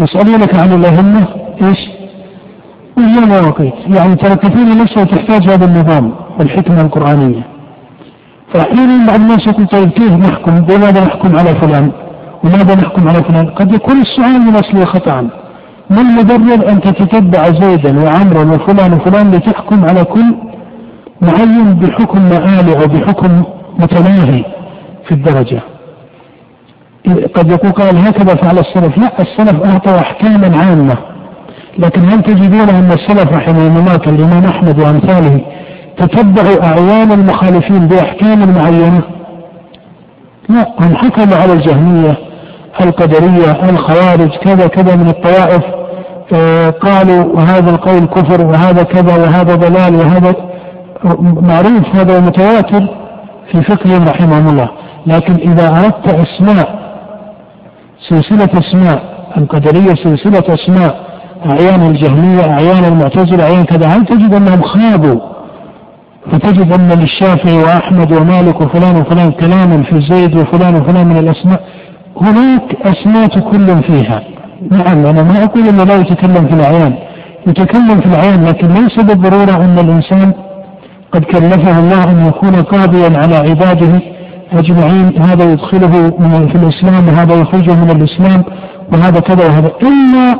يسألونك 0.00 0.54
عن 0.54 0.72
الأهمة 0.72 1.26
إيش؟ 1.62 1.78
وهي 2.96 3.20
مواقيت 3.26 3.74
يعني 3.96 4.14
ترى 4.16 4.36
كثير 4.36 4.66
الأسئلة 4.66 5.04
تحتاج 5.04 5.50
هذا 5.50 5.64
النظام 5.64 6.14
والحكمة 6.38 6.80
القرآنية 6.80 7.42
فأحيانا 8.54 9.06
بعض 9.06 9.20
الناس 9.20 9.46
يقول 9.46 9.66
طيب 9.66 9.88
كيف 9.88 10.12
نحكم؟ 10.12 10.60
بماذا 10.60 11.04
نحكم 11.04 11.36
على 11.36 11.54
فلان؟ 11.54 11.92
وماذا 12.44 12.74
نحكم 12.74 13.08
على 13.08 13.24
فلان؟ 13.24 13.46
قد 13.46 13.74
يكون 13.74 14.00
السؤال 14.00 14.40
من 14.40 14.54
أصله 14.54 14.84
خطأ 14.84 15.28
ما 15.90 16.00
المبرر 16.00 16.68
أن 16.70 16.80
تتتبع 16.80 17.44
زيدا 17.44 18.04
وعمرا 18.04 18.44
وفلان 18.54 18.92
وفلان 18.92 19.30
لتحكم 19.30 19.84
على 19.84 20.04
كل 20.04 20.34
معين 21.22 21.74
بحكم 21.74 22.22
مآلع 22.22 22.82
وبحكم 22.84 23.42
متناهي 23.78 24.44
في 25.08 25.12
الدرجة. 25.12 25.60
قد 27.34 27.50
يقول 27.50 27.72
قال 27.72 27.98
هكذا 27.98 28.34
فعل 28.34 28.58
السلف. 28.58 28.98
لا 28.98 29.12
السلف 29.22 29.62
أعطوا 29.64 29.98
أحكاما 29.98 30.58
عامة 30.58 30.96
لكن 31.78 32.08
هل 32.10 32.22
تجدون 32.22 32.68
أن 32.68 32.92
السلف 32.92 33.32
رحمهم 33.32 33.76
الله 33.76 33.96
كالإمام 33.96 34.44
أحمد 34.44 34.80
وأمثاله 34.80 35.40
تتبعوا 35.98 36.64
أعيان 36.64 37.12
المخالفين 37.12 37.86
بأحكام 37.86 38.54
معينة؟ 38.54 39.02
لا 40.48 40.66
هم 40.80 40.96
حكموا 40.96 41.36
على 41.36 41.52
الجهمية 41.52 42.16
القدرية 42.80 43.70
الخوارج 43.70 44.30
كذا 44.36 44.66
كذا 44.66 44.96
من 44.96 45.08
الطوائف 45.08 45.62
آه 46.32 46.70
قالوا 46.70 47.24
وهذا 47.24 47.70
القول 47.70 48.04
كفر 48.06 48.46
وهذا 48.46 48.82
كذا 48.82 49.16
وهذا 49.16 49.54
ضلال 49.54 49.94
وهذا 49.94 50.34
معروف 51.42 51.96
هذا 51.96 52.20
متواتر 52.20 52.88
في 53.52 53.62
فقههم 53.62 54.04
رحمهم 54.04 54.48
الله 54.48 54.68
لكن 55.06 55.32
إذا 55.32 55.68
أردت 55.68 56.14
أسماء 56.14 56.78
سلسلة 58.08 58.48
أسماء 58.60 59.02
القدرية 59.36 59.94
سلسلة 59.94 60.54
أسماء 60.54 61.08
أعيان 61.46 61.86
الجهمية 61.86 62.50
أعيان 62.50 62.84
المعتزلة 62.84 63.44
أعيان 63.44 63.64
كذا 63.64 63.88
هل 63.88 64.04
تجد 64.06 64.34
أنهم 64.34 64.62
خاضوا 64.62 65.20
فتجد 66.32 66.72
أن 66.72 66.88
للشافعي 66.88 67.58
وأحمد 67.58 68.12
ومالك 68.12 68.60
وفلان 68.60 68.96
وفلان 68.96 69.30
كلاما 69.30 69.82
في 69.82 70.00
زيد 70.00 70.36
وفلان 70.36 70.74
وفلان 70.74 71.06
من 71.08 71.16
الأسماء. 71.16 71.60
هناك 72.20 72.76
أسماء 72.82 73.28
كل 73.28 73.82
فيها. 73.82 74.22
نعم 74.70 75.06
أنا 75.06 75.22
ما 75.22 75.44
أقول 75.44 75.68
أنه 75.68 75.84
لا 75.84 75.94
يتكلم 75.94 76.46
في 76.48 76.54
الأعيان. 76.54 76.94
يتكلم 77.46 78.00
في 78.00 78.06
الأعيان 78.06 78.44
لكن 78.44 78.68
ليس 78.68 78.96
بالضرورة 79.00 79.64
أن 79.64 79.78
الإنسان 79.78 80.32
قد 81.12 81.24
كلفه 81.24 81.78
الله 81.78 82.10
أن 82.10 82.26
يكون 82.26 82.62
قاضيا 82.62 83.18
على 83.18 83.36
عباده 83.36 84.00
أجمعين. 84.52 85.22
هذا 85.22 85.52
يدخله 85.52 86.10
في 86.20 86.54
الإسلام 86.54 87.08
وهذا 87.08 87.34
يخرجه 87.34 87.74
من 87.74 87.90
الإسلام 87.90 88.44
وهذا 88.92 89.20
كذا 89.20 89.46
وهذا. 89.48 89.70
إلا 89.82 90.38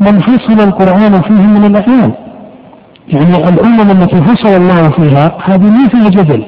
من 0.00 0.18
فصل 0.18 0.60
القرآن 0.68 1.20
فيه 1.20 1.46
من 1.46 1.64
الأعيان. 1.64 2.12
يعني 3.08 3.48
الأمم 3.48 3.90
التي 3.90 4.22
فصل 4.22 4.48
الله 4.48 4.90
فيها 4.90 5.32
هذه 5.44 5.70
ما 5.70 5.88
فيها 5.88 6.08
جدل. 6.08 6.44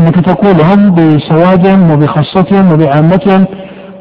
أنك 0.00 0.14
تقول 0.14 0.60
هم 0.60 0.94
بسوادهم 0.94 1.90
وبخاصتهم 1.90 2.72
وبعامتهم. 2.72 3.44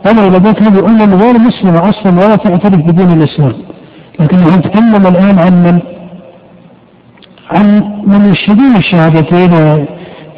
وما 0.05 0.27
إلى 0.27 0.37
ذلك 0.37 0.63
هذه 0.63 0.85
أمم 0.85 1.13
غير 1.13 1.39
مسلمة 1.39 1.89
أصلا 1.89 2.25
ولا 2.25 2.35
تعترف 2.35 2.75
بدين 2.75 3.11
الإسلام. 3.11 3.53
لكن 4.19 4.37
نتكلم 4.37 5.07
الآن 5.07 5.39
عن 5.39 5.63
من؟ 5.63 5.79
عن 7.51 7.83
من 8.07 8.29
يشهدون 8.31 8.75
الشهادتين 8.75 9.53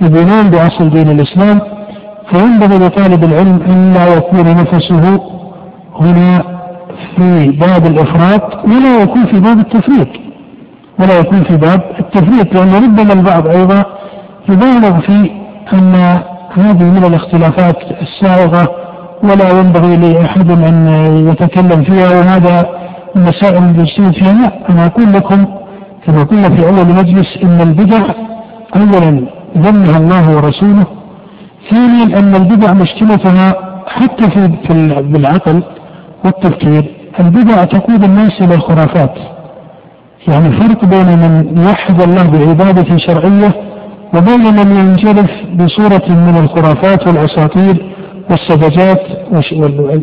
ويبينون 0.01 0.49
بأصل 0.49 0.89
دين 0.89 1.09
الإسلام 1.09 1.59
فينبغي 2.31 2.77
لطالب 2.87 3.23
العلم 3.23 3.59
أن 3.67 3.93
لا 3.93 4.07
يكون 4.07 4.55
نفسه 4.55 5.19
هنا 5.99 6.43
في 7.15 7.49
باب 7.51 7.85
الإفراط 7.85 8.65
ولا 8.65 9.01
يكون 9.03 9.25
في 9.25 9.39
باب 9.39 9.59
التفريط 9.59 10.07
ولا 10.99 11.19
يكون 11.19 11.43
في 11.43 11.57
باب 11.57 11.81
التفريط 11.99 12.53
لأن 12.55 12.75
ربما 12.83 13.13
البعض 13.13 13.47
أيضا 13.47 13.83
يبالغ 14.49 14.99
في 14.99 15.31
أن 15.73 15.95
هذه 16.53 16.83
من 16.83 17.03
الاختلافات 17.05 17.77
السائغة 18.01 18.67
ولا 19.23 19.59
ينبغي 19.59 19.97
لأحد 19.97 20.51
أن 20.51 20.87
يتكلم 21.31 21.83
فيها 21.83 22.19
وهذا 22.19 22.65
المسائل 23.15 23.57
المجتمع 23.57 24.11
فيها 24.11 24.51
أنا 24.69 24.85
أقول 24.85 25.13
لكم 25.13 25.45
كما 26.07 26.23
قلنا 26.23 26.49
في 26.49 26.67
أول 26.67 26.87
مجلس 26.87 27.27
أن 27.43 27.61
البدع 27.61 28.03
أولا 28.75 29.27
ذمها 29.57 29.97
الله 29.97 30.35
ورسوله 30.35 30.85
ثانيا 31.71 32.19
أن 32.19 32.35
البدع 32.35 32.73
مشكلتها 32.73 33.55
حتى 33.87 34.29
في 34.31 34.47
بالعقل 35.01 35.63
والتفكير 36.25 36.91
البدع 37.19 37.63
تقود 37.63 38.03
الناس 38.03 38.31
إلى 38.41 38.55
الخرافات. 38.55 39.13
يعني 40.27 40.51
فرق 40.51 40.85
بين 40.85 41.05
من 41.19 41.57
يوحد 41.57 42.01
الله 42.01 42.23
بعبادة 42.29 42.97
شرعية 42.97 43.53
وبين 44.13 44.55
من 44.55 44.75
ينجرف 44.79 45.31
بصورة 45.55 46.09
من 46.09 46.37
الخرافات 46.43 47.07
والأساطير 47.07 47.95
والسذجات 48.29 49.01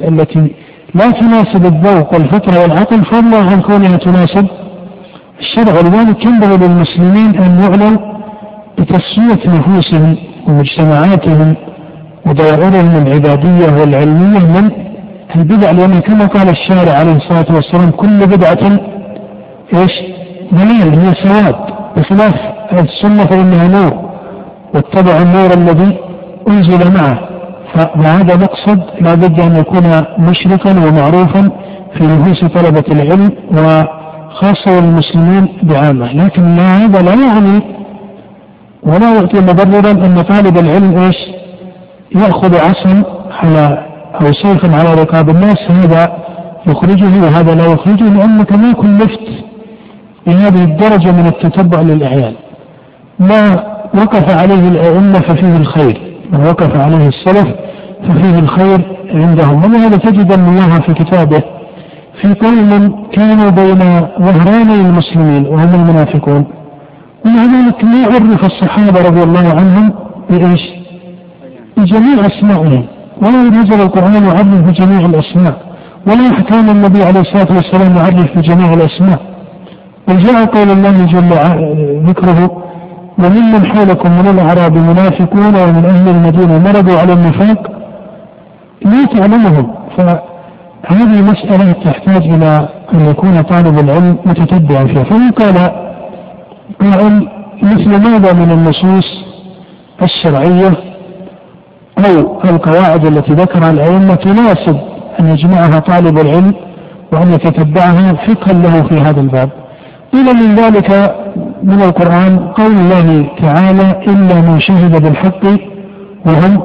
التي 0.08 0.50
لا 0.94 1.10
تناسب 1.10 1.66
الذوق 1.66 2.14
والفطرة 2.14 2.60
والعقل 2.62 3.04
فضلا 3.04 3.38
عن 3.50 3.60
كونها 3.60 3.96
تناسب 3.96 4.46
الشرع 5.40 5.72
ولذلك 5.72 6.24
ينبغي 6.24 6.56
للمسلمين 6.56 7.42
أن 7.42 7.60
يعلن 7.60 7.98
بتصفية 8.78 9.50
نفوسهم 9.50 10.16
ومجتمعاتهم 10.48 11.54
ودوائرهم 12.26 13.06
العبادية 13.06 13.80
والعلمية 13.80 14.38
من 14.38 14.70
البدع 15.36 15.70
لأن 15.70 16.00
كما 16.00 16.26
قال 16.26 16.48
الشارع 16.48 16.92
عليه 16.92 17.16
الصلاة 17.16 17.46
والسلام 17.54 17.90
كل 17.90 18.26
بدعة 18.26 18.78
إيش؟ 19.74 19.92
ضلال 20.54 21.00
هي 21.00 21.14
سواد 21.14 21.54
بخلاف 21.96 22.34
السنة 22.72 23.24
فإنها 23.24 23.68
نور 23.68 24.10
واتبع 24.74 25.22
النور 25.22 25.52
الذي 25.54 25.98
أنزل 26.48 26.94
معه 26.94 27.18
فهذا 27.74 28.36
مقصد 28.36 28.82
لا 29.00 29.14
بد 29.14 29.40
أن 29.40 29.56
يكون 29.56 30.02
مشرقا 30.18 30.70
ومعروفا 30.70 31.50
في 31.94 32.04
نفوس 32.06 32.44
طلبة 32.44 32.84
العلم 32.92 33.30
وخاصة 34.32 34.78
المسلمين 34.78 35.48
بعامة 35.62 36.12
لكن 36.12 36.58
هذا 36.58 37.02
لا 37.02 37.14
يعني 37.26 37.62
ولا 38.82 39.14
يعطي 39.14 39.40
مبررا 39.40 39.90
أن 39.90 40.22
طالب 40.22 40.58
العلم 40.58 40.98
إيش؟ 40.98 41.16
يأخذ 42.14 42.56
عصا 42.56 43.02
على 43.30 43.86
أو 44.20 44.32
سيفا 44.32 44.76
على 44.76 45.02
رقاب 45.02 45.28
الناس 45.30 45.58
هذا 45.70 46.12
يخرجه 46.66 47.22
وهذا 47.24 47.54
لا 47.54 47.66
يخرجه 47.66 48.04
لأنك 48.04 48.52
ما 48.52 48.72
كلفت 48.72 49.28
بهذه 50.26 50.64
الدرجة 50.64 51.12
من 51.12 51.26
التتبع 51.26 51.80
للأعيان. 51.80 52.34
ما 53.18 53.64
وقف 53.94 54.40
عليه 54.40 54.68
الأئمة 54.68 55.20
ففيه 55.20 55.56
الخير 55.56 56.00
ما 56.32 56.48
وقف 56.50 56.76
عليه 56.76 57.08
السلف 57.08 57.48
ففيه 58.08 58.38
الخير 58.38 58.96
عندهم. 59.14 59.64
ولهذا 59.64 59.96
تجد 59.96 60.32
الله 60.32 60.80
في 60.80 60.94
كتابه 60.94 61.42
في 62.20 62.34
قوم 62.34 62.94
كانوا 63.12 63.50
بين 63.50 63.78
ظهراني 64.20 64.74
المسلمين 64.74 65.46
وهم 65.46 65.74
المنافقون. 65.74 66.44
ومع 67.26 67.42
ذلك 67.44 67.84
ما 67.84 68.04
عرف 68.04 68.44
الصحابة 68.44 69.08
رضي 69.08 69.22
الله 69.22 69.54
عنهم 69.58 69.92
بإيش؟ 70.30 70.62
بجميع 71.76 72.26
أسمائهم. 72.26 72.84
ولا 73.22 73.42
نزل 73.42 73.80
القرآن 73.82 74.24
يعرف 74.24 74.46
بجميع 74.46 75.06
الأسماء. 75.06 75.56
ولا 76.06 76.42
كان 76.50 76.68
النبي 76.68 77.02
عليه 77.02 77.20
الصلاة 77.20 77.56
والسلام 77.56 77.96
يعرف 77.96 78.38
بجميع 78.38 78.72
الأسماء. 78.74 79.20
بل 80.08 80.20
جاء 80.20 80.44
قول 80.44 80.70
الله 80.70 81.06
جل 81.06 81.30
ذكره 82.08 82.62
وممن 83.18 83.66
حولكم 83.66 84.10
من 84.10 84.28
الأعراب 84.28 84.74
منافقون 84.76 85.54
ومن 85.54 85.84
أهل 85.84 86.08
المدينة 86.08 86.58
مرضوا 86.58 86.98
على 86.98 87.12
النفاق 87.12 87.72
لا 88.84 89.04
تعلمهم. 89.04 89.74
فهذه 90.88 91.22
مسألة 91.22 91.72
تحتاج 91.72 92.22
إلى 92.22 92.68
أن 92.94 93.10
يكون 93.10 93.42
طالب 93.42 93.78
العلم 93.78 94.16
متتبعا 94.26 94.84
فيها. 94.84 95.04
فإن 95.04 95.30
قال 95.30 95.72
قائل 96.80 97.28
مثل 97.62 97.88
ماذا 97.88 98.32
من 98.32 98.50
النصوص 98.50 99.04
الشرعية 100.02 100.72
أو 101.98 102.40
القواعد 102.44 103.06
التي 103.06 103.32
ذكرها 103.32 103.70
الأئمة 103.70 104.14
تناسب 104.14 104.80
أن 105.20 105.28
يجمعها 105.28 105.78
طالب 105.78 106.18
العلم 106.18 106.54
وأن 107.12 107.32
يتتبعها 107.32 108.12
فقها 108.12 108.52
له 108.52 108.82
في 108.82 109.00
هذا 109.00 109.20
الباب. 109.20 109.50
قيل 110.12 110.24
من 110.24 110.54
ذلك 110.54 111.14
من 111.62 111.82
القرآن 111.82 112.38
قول 112.38 112.72
الله 112.72 113.26
تعالى 113.42 114.02
إلا 114.08 114.40
من 114.40 114.60
شهد 114.60 115.02
بالحق 115.02 115.44
وهم 116.26 116.62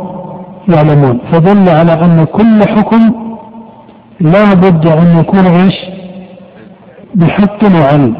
يعلمون. 0.70 1.20
فدل 1.32 1.70
على 1.70 1.94
أن 1.94 2.26
كل 2.26 2.68
حكم 2.68 3.28
لا 4.20 4.54
بد 4.54 4.88
أن 4.88 5.20
يكون 5.20 5.46
إيش؟ 5.48 5.76
بحق 7.16 7.64
وعلم. 7.64 8.16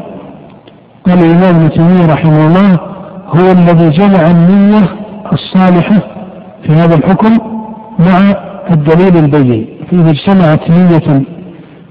قال 1.06 1.18
الإمام 1.18 1.56
ابن 1.56 1.70
تيمية 1.70 2.12
رحمه 2.12 2.46
الله 2.46 2.78
هو 3.26 3.52
الذي 3.52 3.90
جمع 3.90 4.30
النية 4.30 4.88
الصالحة 5.32 6.00
في 6.62 6.72
هذا 6.72 6.94
الحكم 6.94 7.38
مع 7.98 8.34
الدليل 8.70 9.16
البين. 9.16 9.66
فإذا 9.90 10.10
اجتمعت 10.10 10.70
نية 10.70 11.22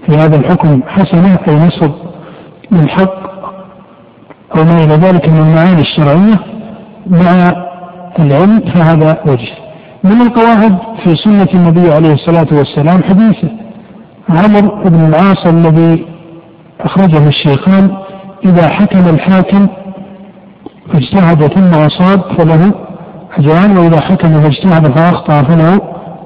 في 0.08 0.16
هذا 0.16 0.36
الحكم 0.36 0.82
حسنة 0.88 1.40
أي 1.48 1.56
نصب 1.56 1.92
للحق 2.72 3.28
أو 4.58 4.64
ما 4.64 4.84
إلى 4.84 4.94
ذلك 4.94 5.30
من 5.30 5.38
المعاني 5.38 5.82
الشرعية 5.82 6.40
مع 7.08 7.52
العلم 8.20 8.60
فهذا 8.60 9.18
وجه. 9.26 9.50
من 10.04 10.22
القواعد 10.22 10.78
في 11.04 11.16
سنة 11.16 11.48
النبي 11.54 11.94
عليه 11.94 12.14
الصلاة 12.14 12.48
والسلام 12.52 13.04
حديث 13.04 13.36
عمرو 14.30 14.84
بن 14.86 15.06
العاص 15.06 15.46
الذي 15.46 16.06
أخرجه 16.82 17.28
الشيخان 17.28 17.92
إذا 18.46 18.68
حكم 18.70 19.10
الحاكم 19.10 19.68
فاجتهد 20.94 21.48
ثم 21.48 21.80
أصاب 21.80 22.22
فله 22.38 22.72
أجران 23.38 23.78
وإذا 23.78 24.02
حكم 24.02 24.42
فاجتهد 24.42 24.98
فأخطأ 24.98 25.44
فله 25.44 25.80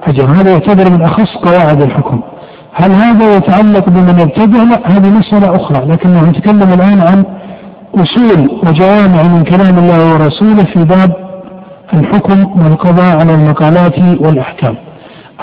أجر. 0.04 0.26
هذا 0.26 0.52
يعتبر 0.52 0.90
من 0.90 1.02
أخص 1.02 1.36
قواعد 1.46 1.82
الحكم. 1.82 2.22
هل 2.74 2.92
هذا 2.92 3.36
يتعلق 3.36 3.90
بمن 3.90 4.20
يبتدع؟ 4.20 4.64
لا 4.64 4.98
هذه 4.98 5.10
مسألة 5.10 5.56
أخرى 5.56 5.86
لكنه 5.86 6.30
نتكلم 6.30 6.74
الآن 6.74 7.02
عن 7.02 7.24
أصول 7.96 8.50
وجوامع 8.64 9.24
من 9.24 9.44
كلام 9.44 9.78
الله 9.80 10.14
ورسوله 10.14 10.64
في 10.64 10.84
باب 10.84 11.16
الحكم 11.94 12.62
والقضاء 12.62 13.20
على 13.20 13.34
المقالات 13.34 14.00
والأحكام. 14.00 14.76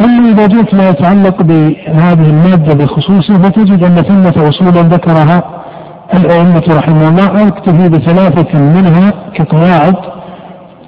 أما 0.01 0.31
إذا 0.31 0.47
جئت 0.47 0.75
ما 0.75 0.89
يتعلق 0.89 1.43
بهذه 1.43 2.31
المادة 2.31 2.75
بخصوصه 2.75 3.39
فتجد 3.39 3.83
أن 3.85 3.95
ثمة 3.95 4.49
أصولا 4.49 4.83
ذكرها 4.83 5.43
الأئمة 6.15 6.63
رحمه 6.69 7.09
الله 7.09 7.49
أكتفي 7.49 7.89
بثلاثة 7.89 8.59
منها 8.59 9.13
كقواعد 9.35 9.95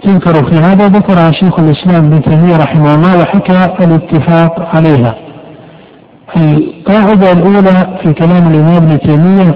تذكر 0.03 0.35
في 0.51 0.55
هذا 0.57 0.89
ذكرها 0.89 1.31
شيخ 1.33 1.59
الإسلام 1.59 2.05
ابن 2.05 2.23
تيمية 2.23 2.57
رحمه 2.57 2.95
الله 2.95 3.21
وحكى 3.23 3.85
الاتفاق 3.85 4.77
عليها. 4.77 5.15
القاعدة 6.37 7.33
الأولى 7.33 7.99
في 8.03 8.13
كلام 8.13 8.49
الإمام 8.49 8.77
ابن 8.77 9.01
تيمية 9.01 9.55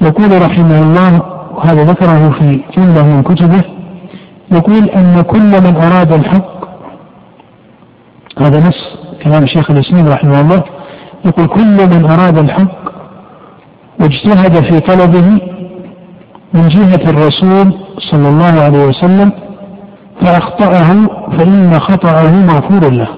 يقول 0.00 0.42
رحمه 0.42 0.82
الله 0.82 1.22
وهذا 1.54 1.84
ذكره 1.84 2.30
في 2.38 2.60
جملة 2.76 3.02
من 3.06 3.22
كتبه 3.22 3.62
يقول 4.52 4.88
أن 4.88 5.22
كل 5.22 5.62
من 5.62 5.76
أراد 5.76 6.12
الحق 6.12 6.57
هذا 8.42 8.68
نص 8.68 8.98
كلام 9.24 9.46
شيخ 9.46 9.70
الإسلام 9.70 10.08
رحمه 10.08 10.40
الله. 10.40 10.64
يقول 11.24 11.46
كل 11.46 11.86
من 11.96 12.04
أراد 12.04 12.38
الحق 12.38 12.78
واجتهد 14.00 14.54
في 14.64 14.80
طلبه 14.80 15.40
من 16.54 16.68
جهة 16.68 17.10
الرسول 17.10 17.74
صلى 18.10 18.28
الله 18.28 18.62
عليه 18.62 18.86
وسلم 18.86 19.32
فأخطأه 20.20 21.06
فإن 21.38 21.80
خطأه 21.80 22.30
مغفور 22.34 22.92
له. 22.92 23.08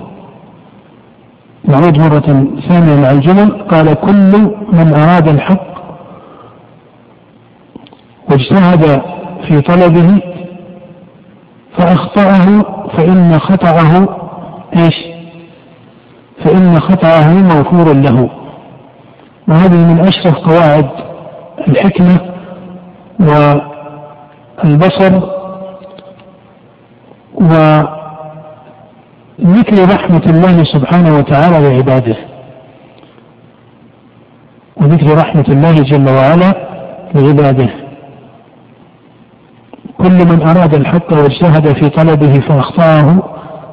نعود 1.64 1.98
مرة 1.98 2.46
ثانية 2.68 2.96
مع 3.02 3.10
الجمل. 3.10 3.62
قال 3.70 3.94
كل 3.94 4.32
من 4.72 4.94
أراد 4.94 5.28
الحق 5.28 5.70
واجتهد 8.30 9.02
في 9.48 9.60
طلبه 9.60 10.22
فأخطأه 11.78 12.64
فإن 12.96 13.38
خطأه 13.38 14.19
إيش؟ 14.76 14.94
فإن 16.44 16.80
خطأه 16.80 17.34
مغفور 17.34 17.92
له. 17.94 18.30
وهذه 19.48 19.92
من 19.92 20.00
أشرف 20.00 20.34
قواعد 20.34 20.90
الحكمة 21.68 22.20
والبصر 24.64 25.20
وذكر 27.34 27.94
رحمة 29.94 30.22
الله 30.26 30.64
سبحانه 30.64 31.18
وتعالى 31.18 31.68
لعباده. 31.68 32.16
وذكر 34.76 35.14
رحمة 35.18 35.44
الله 35.48 35.72
جل 35.72 36.10
وعلا 36.10 36.54
لعباده. 37.14 37.70
كل 39.98 40.26
من 40.26 40.42
أراد 40.42 40.74
الحق 40.74 41.12
واجتهد 41.12 41.72
في 41.72 41.88
طلبه 41.88 42.32
فأخطأه 42.40 43.22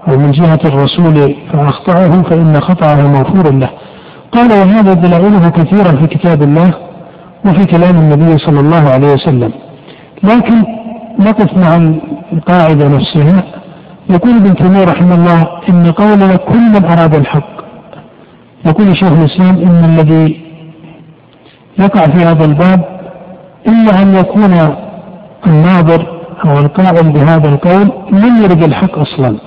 أو 0.08 0.18
من 0.18 0.32
جهة 0.32 0.60
الرسول 0.66 1.36
فأخطأه 1.54 2.22
فإن 2.22 2.62
خطأه 2.62 3.08
مغفور 3.08 3.54
له. 3.54 3.70
قال 4.32 4.52
وهذا 4.52 4.94
دلائله 4.94 5.50
كثيرا 5.50 5.92
في 5.92 6.08
كتاب 6.08 6.44
الله 6.44 6.74
وفي 7.46 7.66
كلام 7.66 7.96
النبي 7.96 8.38
صلى 8.38 8.60
الله 8.60 8.90
عليه 8.90 9.14
وسلم. 9.14 9.52
لكن 10.24 10.64
نقف 11.20 11.58
مع 11.58 11.76
القاعدة 12.34 12.88
نفسها. 12.88 13.44
يقول 14.10 14.36
ابن 14.36 14.56
تيمية 14.56 14.84
رحمه 14.84 15.16
الله 15.16 15.48
إن 15.70 15.92
قولنا 15.92 16.36
كل 16.36 16.60
من 16.60 16.86
أراد 16.86 17.16
الحق. 17.16 17.58
يقول 18.66 18.98
شيخ 18.98 19.12
الإسلام 19.12 19.58
إن 19.58 19.86
الذي 19.86 20.42
يقع 21.80 22.06
في 22.06 22.26
هذا 22.26 22.46
الباب 22.46 22.86
إلا 23.68 24.02
أن 24.02 24.16
يكون 24.16 24.54
الناظر 25.48 26.22
أو 26.46 26.60
القائل 26.60 27.12
بهذا 27.12 27.50
القول 27.50 27.92
لم 28.12 28.44
يرد 28.44 28.64
الحق 28.64 29.00
أصلا. 29.00 29.38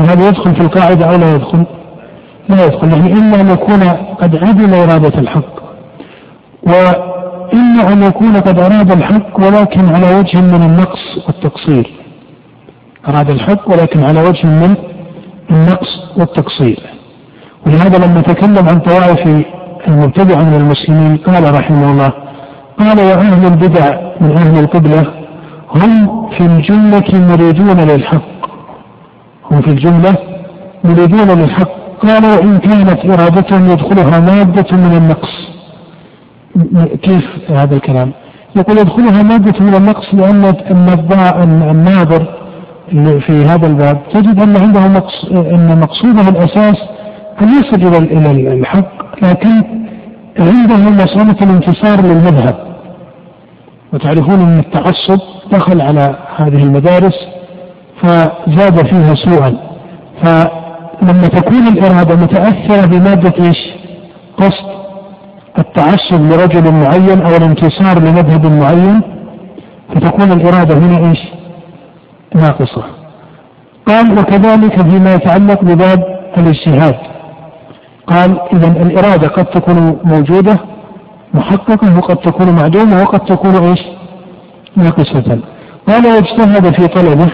فهذا 0.00 0.28
يدخل 0.28 0.54
في 0.54 0.60
القاعدة 0.60 1.06
أو 1.06 1.16
لا 1.16 1.34
يدخل؟ 1.34 1.64
لا 2.48 2.64
يدخل 2.66 2.88
يعني 2.92 3.12
إما 3.12 3.40
أن 3.40 3.48
يكون 3.50 3.82
قد 4.20 4.36
عدم 4.44 4.74
إرادة 4.74 5.18
الحق 5.18 5.60
وإما 6.62 7.92
أن 7.92 8.02
يكون 8.02 8.36
قد 8.36 8.58
أراد 8.58 8.92
الحق 8.92 9.40
ولكن 9.40 9.94
على 9.94 10.16
وجه 10.16 10.40
من 10.40 10.62
النقص 10.62 11.26
والتقصير. 11.26 11.90
أراد 13.08 13.30
الحق 13.30 13.68
ولكن 13.70 14.04
على 14.04 14.20
وجه 14.20 14.46
من 14.46 14.74
النقص 15.50 16.00
والتقصير. 16.16 16.80
ولهذا 17.66 18.06
لما 18.06 18.20
تكلم 18.20 18.68
عن 18.68 18.78
طوائف 18.80 19.44
المبتدعة 19.88 20.42
من 20.42 20.54
المسلمين 20.54 21.16
قال 21.16 21.54
رحمه 21.54 21.90
الله 21.92 22.12
قال 22.78 22.98
وأهل 22.98 23.46
البدع 23.46 23.96
من 24.20 24.36
أهل 24.36 24.58
القبلة 24.58 25.06
هم 25.74 26.26
في 26.30 26.40
الجملة 26.40 27.28
مريدون 27.28 27.80
للحق. 27.80 28.39
هم 29.52 29.60
في 29.60 29.68
الجملة 29.70 30.16
مريدون 30.84 31.38
للحق 31.38 31.70
قال 32.02 32.24
وإن 32.24 32.58
كانت 32.58 33.04
إرادتهم 33.04 33.70
يدخلها 33.70 34.20
مادة 34.20 34.76
من 34.76 34.96
النقص. 34.96 35.50
كيف 37.02 37.24
هذا 37.50 37.76
الكلام؟ 37.76 38.12
يقول 38.56 38.78
يدخلها 38.78 39.22
مادة 39.22 39.64
من 39.64 39.74
النقص 39.74 40.14
لأن 40.14 40.44
الناظر 41.70 42.26
في 43.26 43.44
هذا 43.44 43.66
الباب 43.66 43.98
تجد 44.12 44.42
أن 44.42 44.56
عنده 44.56 44.88
مقص... 44.88 45.24
أن 45.32 45.80
مقصوده 45.80 46.28
الأساس 46.28 46.76
قد 47.40 47.48
يصل 47.48 47.96
إلى 47.96 48.30
الحق 48.52 49.22
لكن 49.22 49.62
عنده 50.38 50.76
مسألة 50.76 51.36
الانتصار 51.42 52.00
للمذهب. 52.00 52.54
وتعرفون 53.92 54.40
أن 54.40 54.58
التعصب 54.58 55.20
دخل 55.52 55.80
على 55.80 56.16
هذه 56.36 56.62
المدارس 56.62 57.14
فزاد 58.02 58.86
فيها 58.86 59.14
سوءا 59.14 59.56
فلما 60.22 61.26
تكون 61.26 61.68
الإرادة 61.68 62.16
متأثرة 62.16 62.86
بمادة 62.86 63.44
إيش؟ 63.44 63.58
قصد 64.36 64.70
التعصب 65.58 66.20
لرجل 66.22 66.72
معين 66.72 67.22
أو 67.22 67.36
الانتصار 67.36 67.98
لمذهب 67.98 68.46
معين 68.46 69.00
فتكون 69.94 70.32
الإرادة 70.32 70.78
هنا 70.78 71.08
إيش؟ 71.08 71.18
ناقصة 72.34 72.84
قال 73.86 74.18
وكذلك 74.18 74.90
فيما 74.90 75.14
يتعلق 75.14 75.64
بباب 75.64 76.04
الاجتهاد 76.38 76.96
قال 78.06 78.40
إذا 78.52 78.82
الإرادة 78.82 79.28
قد 79.28 79.44
تكون 79.44 79.98
موجودة 80.04 80.58
محققة 81.34 81.98
وقد 81.98 82.16
تكون 82.16 82.54
معدومة 82.54 83.02
وقد 83.02 83.20
تكون 83.20 83.54
إيش؟ 83.54 83.80
ناقصة 84.76 85.38
قال 85.88 86.06
واجتهد 86.06 86.74
في 86.74 86.88
طلبه 86.88 87.30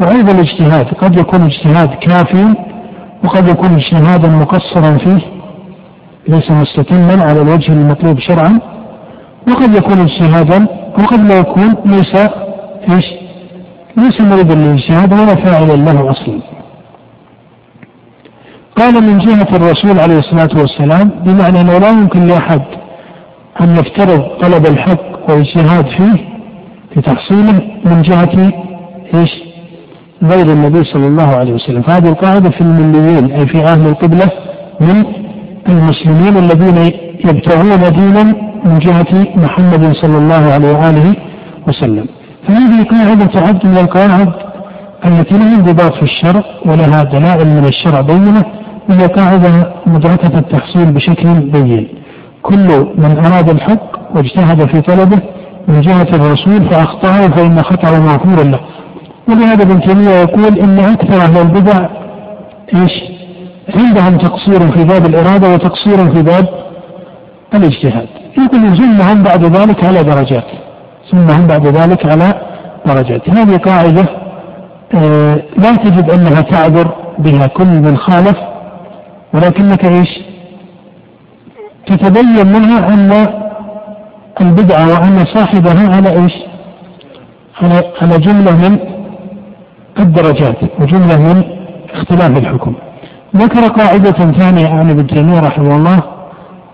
وأيضا 0.00 0.32
الاجتهاد 0.32 0.86
قد 0.86 1.18
يكون 1.18 1.42
اجتهاد 1.42 1.88
كافي 1.88 2.54
وقد 3.24 3.48
يكون 3.48 3.74
اجتهادا 3.74 4.28
مقصرا 4.28 4.98
فيه 4.98 5.20
ليس 6.28 6.50
مستتما 6.50 7.22
على 7.22 7.42
الوجه 7.42 7.72
المطلوب 7.72 8.18
شرعا 8.18 8.60
وقد 9.48 9.74
يكون 9.74 10.00
اجتهادا 10.00 10.66
وقد 10.98 11.20
لا 11.20 11.38
يكون 11.38 11.74
ليس 11.84 12.14
إيش؟ 12.90 13.04
ليس 13.96 14.20
مريدا 14.20 14.54
للاجتهاد 14.54 15.12
ولا 15.12 15.34
فاعلا 15.34 15.72
له 15.72 16.10
أصلا. 16.10 16.40
قال 18.76 18.94
من 18.94 19.18
جهة 19.18 19.56
الرسول 19.56 20.00
عليه 20.00 20.18
الصلاة 20.18 20.60
والسلام 20.60 21.10
بمعنى 21.24 21.60
أنه 21.60 21.78
لا 21.78 21.90
يمكن 21.90 22.26
لأحد 22.26 22.62
أن 23.60 23.72
يفترض 23.72 24.20
طلب 24.42 24.66
الحق 24.66 25.30
والاجتهاد 25.30 25.86
فيه 25.86 26.28
في 26.94 27.00
تحصيله 27.00 27.60
من 27.84 28.02
جهة 28.02 28.52
إيش؟ 29.14 29.30
غير 30.22 30.46
النبي 30.46 30.84
صلى 30.84 31.06
الله 31.06 31.36
عليه 31.36 31.52
وسلم، 31.52 31.82
فهذه 31.82 32.08
القاعدة 32.08 32.50
في 32.50 32.60
المليين 32.60 33.32
أي 33.32 33.46
في 33.46 33.64
أهل 33.64 33.86
القبلة 33.86 34.30
من 34.80 35.04
المسلمين 35.68 36.36
الذين 36.36 36.92
يبتغون 37.24 37.82
دينا 37.98 38.22
من 38.64 38.78
جهة 38.78 39.26
محمد 39.36 39.92
صلى 40.02 40.18
الله 40.18 40.52
عليه 40.52 40.72
وآله 40.72 41.14
وسلم. 41.68 42.06
فهذه 42.48 42.84
قاعدة 42.84 43.24
تعد 43.24 43.66
من 43.66 43.76
القواعد 43.78 44.32
التي 45.04 45.38
لها 45.38 45.56
انضباط 45.56 45.94
في 45.94 46.02
الشرع 46.02 46.42
ولها 46.66 47.02
دلائل 47.02 47.46
من 47.46 47.64
الشرع 47.64 48.00
بينة 48.00 48.44
وهي 48.88 49.06
قاعدة 49.06 49.72
مدركة 49.86 50.38
التحصيل 50.38 50.92
بشكل 50.92 51.34
بين. 51.34 51.88
كل 52.42 52.86
من 52.98 53.22
أراد 53.24 53.50
الحق 53.50 54.16
واجتهد 54.16 54.68
في 54.68 54.80
طلبه 54.80 55.18
من 55.68 55.80
جهة 55.80 56.08
الرسول 56.12 56.70
فأخطأه 56.70 57.28
فإن 57.28 57.62
خطأه 57.62 58.00
مغفور 58.00 58.44
له. 58.44 58.60
ولهذا 59.28 59.62
ابن 59.62 59.80
تيمية 59.80 60.10
يقول 60.10 60.58
إن 60.58 60.78
أكثر 60.78 61.22
أهل 61.22 61.38
البدع 61.38 61.86
إيش؟ 62.74 62.92
عندهم 63.74 64.18
تقصير 64.18 64.72
في 64.72 64.84
باب 64.84 65.06
الإرادة 65.06 65.54
وتقصير 65.54 66.14
في 66.14 66.22
باب 66.22 66.48
الاجتهاد. 67.54 68.08
يقول 68.38 68.76
ثم 68.76 69.22
بعد 69.22 69.44
ذلك 69.44 69.84
على 69.84 70.02
درجات. 70.02 70.44
ثم 71.10 71.46
بعد 71.46 71.66
ذلك 71.66 72.06
على 72.06 72.34
درجات. 72.86 73.30
هذه 73.30 73.56
قاعدة 73.56 74.06
آه 74.94 75.42
لا 75.56 75.76
تجد 75.76 76.10
أنها 76.10 76.40
تعذر 76.40 76.94
بها 77.18 77.46
كل 77.46 77.66
من 77.66 77.96
خالف 77.96 78.36
ولكنك 79.34 79.84
إيش؟ 79.84 80.08
تتبين 81.86 82.46
منها 82.46 82.94
أن 82.94 83.26
البدعة 84.40 84.88
وأن 84.88 85.24
صاحبها 85.34 85.96
على 85.96 86.22
إيش؟ 86.22 86.32
على 87.62 87.82
على 88.02 88.18
جملة 88.18 88.56
من 88.68 88.78
الدرجات 89.98 90.56
وجملة 90.80 91.16
من 91.16 91.42
اختلاف 91.94 92.38
الحكم 92.38 92.72
ذكر 93.36 93.68
قاعدة 93.68 94.10
ثانية 94.32 94.68
عن 94.68 94.90
ابن 94.90 95.06
تيمية 95.06 95.40
رحمه 95.40 95.76
الله 95.76 96.02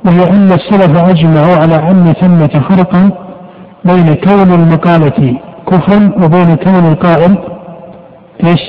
وهي 0.04 0.30
أن 0.30 0.52
السلف 0.52 0.98
أجمعوا 0.98 1.56
على 1.56 1.74
أن 1.74 2.12
ثمة 2.20 2.62
فرقا 2.68 3.10
بين 3.84 4.14
كون 4.14 4.54
المقالة 4.54 5.36
كفرا 5.66 6.12
وبين 6.22 6.54
كون 6.56 6.92
القائل 6.92 7.38
إيش؟ 8.44 8.60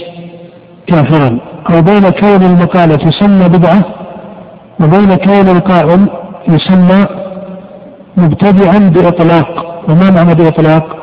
كافرا 0.88 1.40
أو 1.70 1.82
بين 1.82 2.10
كون 2.10 2.44
المقالة 2.44 2.96
تسمى 2.96 3.50
بدعة 3.50 3.82
وبين 4.80 5.16
كون 5.16 5.48
القائل 5.58 6.08
يسمى 6.48 7.06
مبتدعا 8.18 8.78
بإطلاق 8.78 9.82
وما 9.90 10.10
معنى 10.10 10.36
بإطلاق؟ 10.36 10.96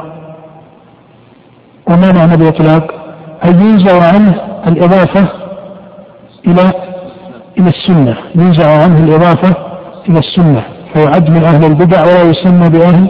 وما 1.88 2.12
معنى 2.12 2.36
بإطلاق؟ 2.36 2.99
أن 3.45 3.61
ينزع 3.61 4.09
عنه 4.12 4.34
الإضافة 4.66 5.28
إلى 6.47 6.72
إلى 7.59 7.68
السنة؟ 7.68 8.16
ينزع 8.34 8.82
عنه 8.82 9.05
الإضافة 9.05 9.55
إلى 10.09 10.18
السنة. 10.18 10.62
فيعد 10.95 11.30
من 11.30 11.45
أهل 11.45 11.64
البدع 11.64 12.03
ولا 12.03 12.22
يسمى 12.22 12.68
بأهل 12.68 13.07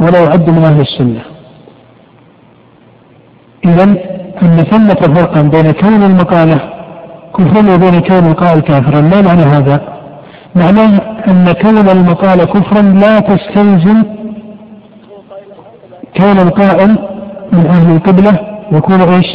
ولا 0.00 0.24
يعد 0.24 0.50
من 0.50 0.64
أهل 0.64 0.80
السنة. 0.80 1.20
إذا 3.64 3.84
أن 4.42 4.56
ثمة 4.70 5.14
فرقا 5.14 5.42
بين 5.42 5.72
كون 5.72 6.02
المقالة 6.02 6.60
كفرا 7.34 7.74
وبين 7.74 8.00
كون 8.00 8.26
القائل 8.26 8.60
كافرا. 8.60 9.00
ما 9.00 9.20
معنى 9.20 9.42
هذا؟ 9.42 9.80
معناه 10.54 11.00
أن 11.28 11.52
كون 11.52 11.88
المقالة 11.88 12.44
كفرا 12.44 12.82
لا 12.82 13.20
تستلزم 13.20 14.02
كون 16.16 16.38
القائل 16.38 16.98
من 17.52 17.66
أهل 17.66 17.96
القبلة 17.96 18.55
يكون 18.72 19.00
إيش؟ 19.00 19.26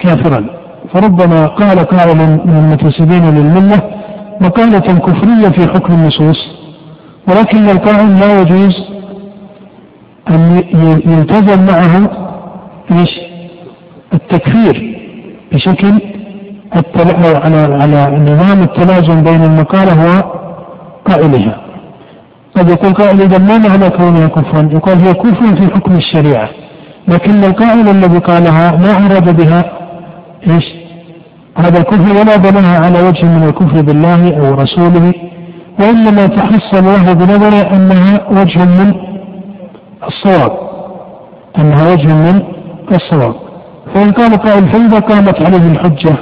كافرا 0.00 0.46
فربما 0.92 1.46
قال 1.46 1.78
قائل 1.78 2.16
من 2.16 2.40
المنتسبين 2.48 3.30
للملة 3.30 3.82
مقالة 4.40 4.98
كفرية 4.98 5.48
في 5.48 5.72
حكم 5.72 5.92
النصوص 5.94 6.38
ولكن 7.28 7.68
القائل 7.68 8.20
لا 8.20 8.40
يجوز 8.40 8.74
أن 10.30 10.62
يلتزم 11.06 11.66
معه 11.66 12.10
إيش؟ 12.92 13.20
التكفير 14.14 14.98
بشكل 15.52 15.92
على 17.16 17.56
على 17.82 18.18
نظام 18.18 18.62
التلازم 18.62 19.24
بين 19.24 19.44
المقالة 19.44 20.24
وقائلها. 21.06 21.60
قد 22.56 22.70
يقول 22.70 22.92
قائل 22.94 23.20
إذا 23.22 23.38
ما 23.38 23.58
معنى 23.58 23.90
كونها 23.90 24.28
كفرا؟ 24.28 24.68
يقال 24.72 24.98
هي 24.98 25.14
كفر 25.14 25.56
في 25.56 25.74
حكم 25.74 25.92
الشريعة. 25.92 26.48
لكن 27.08 27.44
القائل 27.44 27.88
الذي 27.88 28.18
قالها 28.18 28.76
ما 28.76 29.06
أراد 29.06 29.36
بها 29.36 29.64
إيش؟ 30.46 30.64
هذا 31.56 31.78
الكفر 31.78 32.20
ولا 32.20 32.36
بناها 32.36 32.84
على 32.84 33.08
وجه 33.08 33.24
من 33.24 33.42
الكفر 33.42 33.82
بالله 33.82 34.38
أو 34.38 34.54
رسوله 34.54 35.12
وإنما 35.80 36.26
تحصل 36.26 36.84
له 36.84 37.12
بنظره 37.12 37.76
أنها 37.76 38.28
وجه 38.30 38.64
من 38.64 38.94
الصواب 40.08 40.52
أنها 41.58 41.92
وجه 41.92 42.14
من 42.14 42.42
الصواب 42.92 43.34
فإن 43.94 44.12
قال 44.12 44.36
قائل 44.36 44.68
فإذا 44.68 44.98
قامت 44.98 45.42
عليه 45.42 45.72
الحجة 45.72 46.16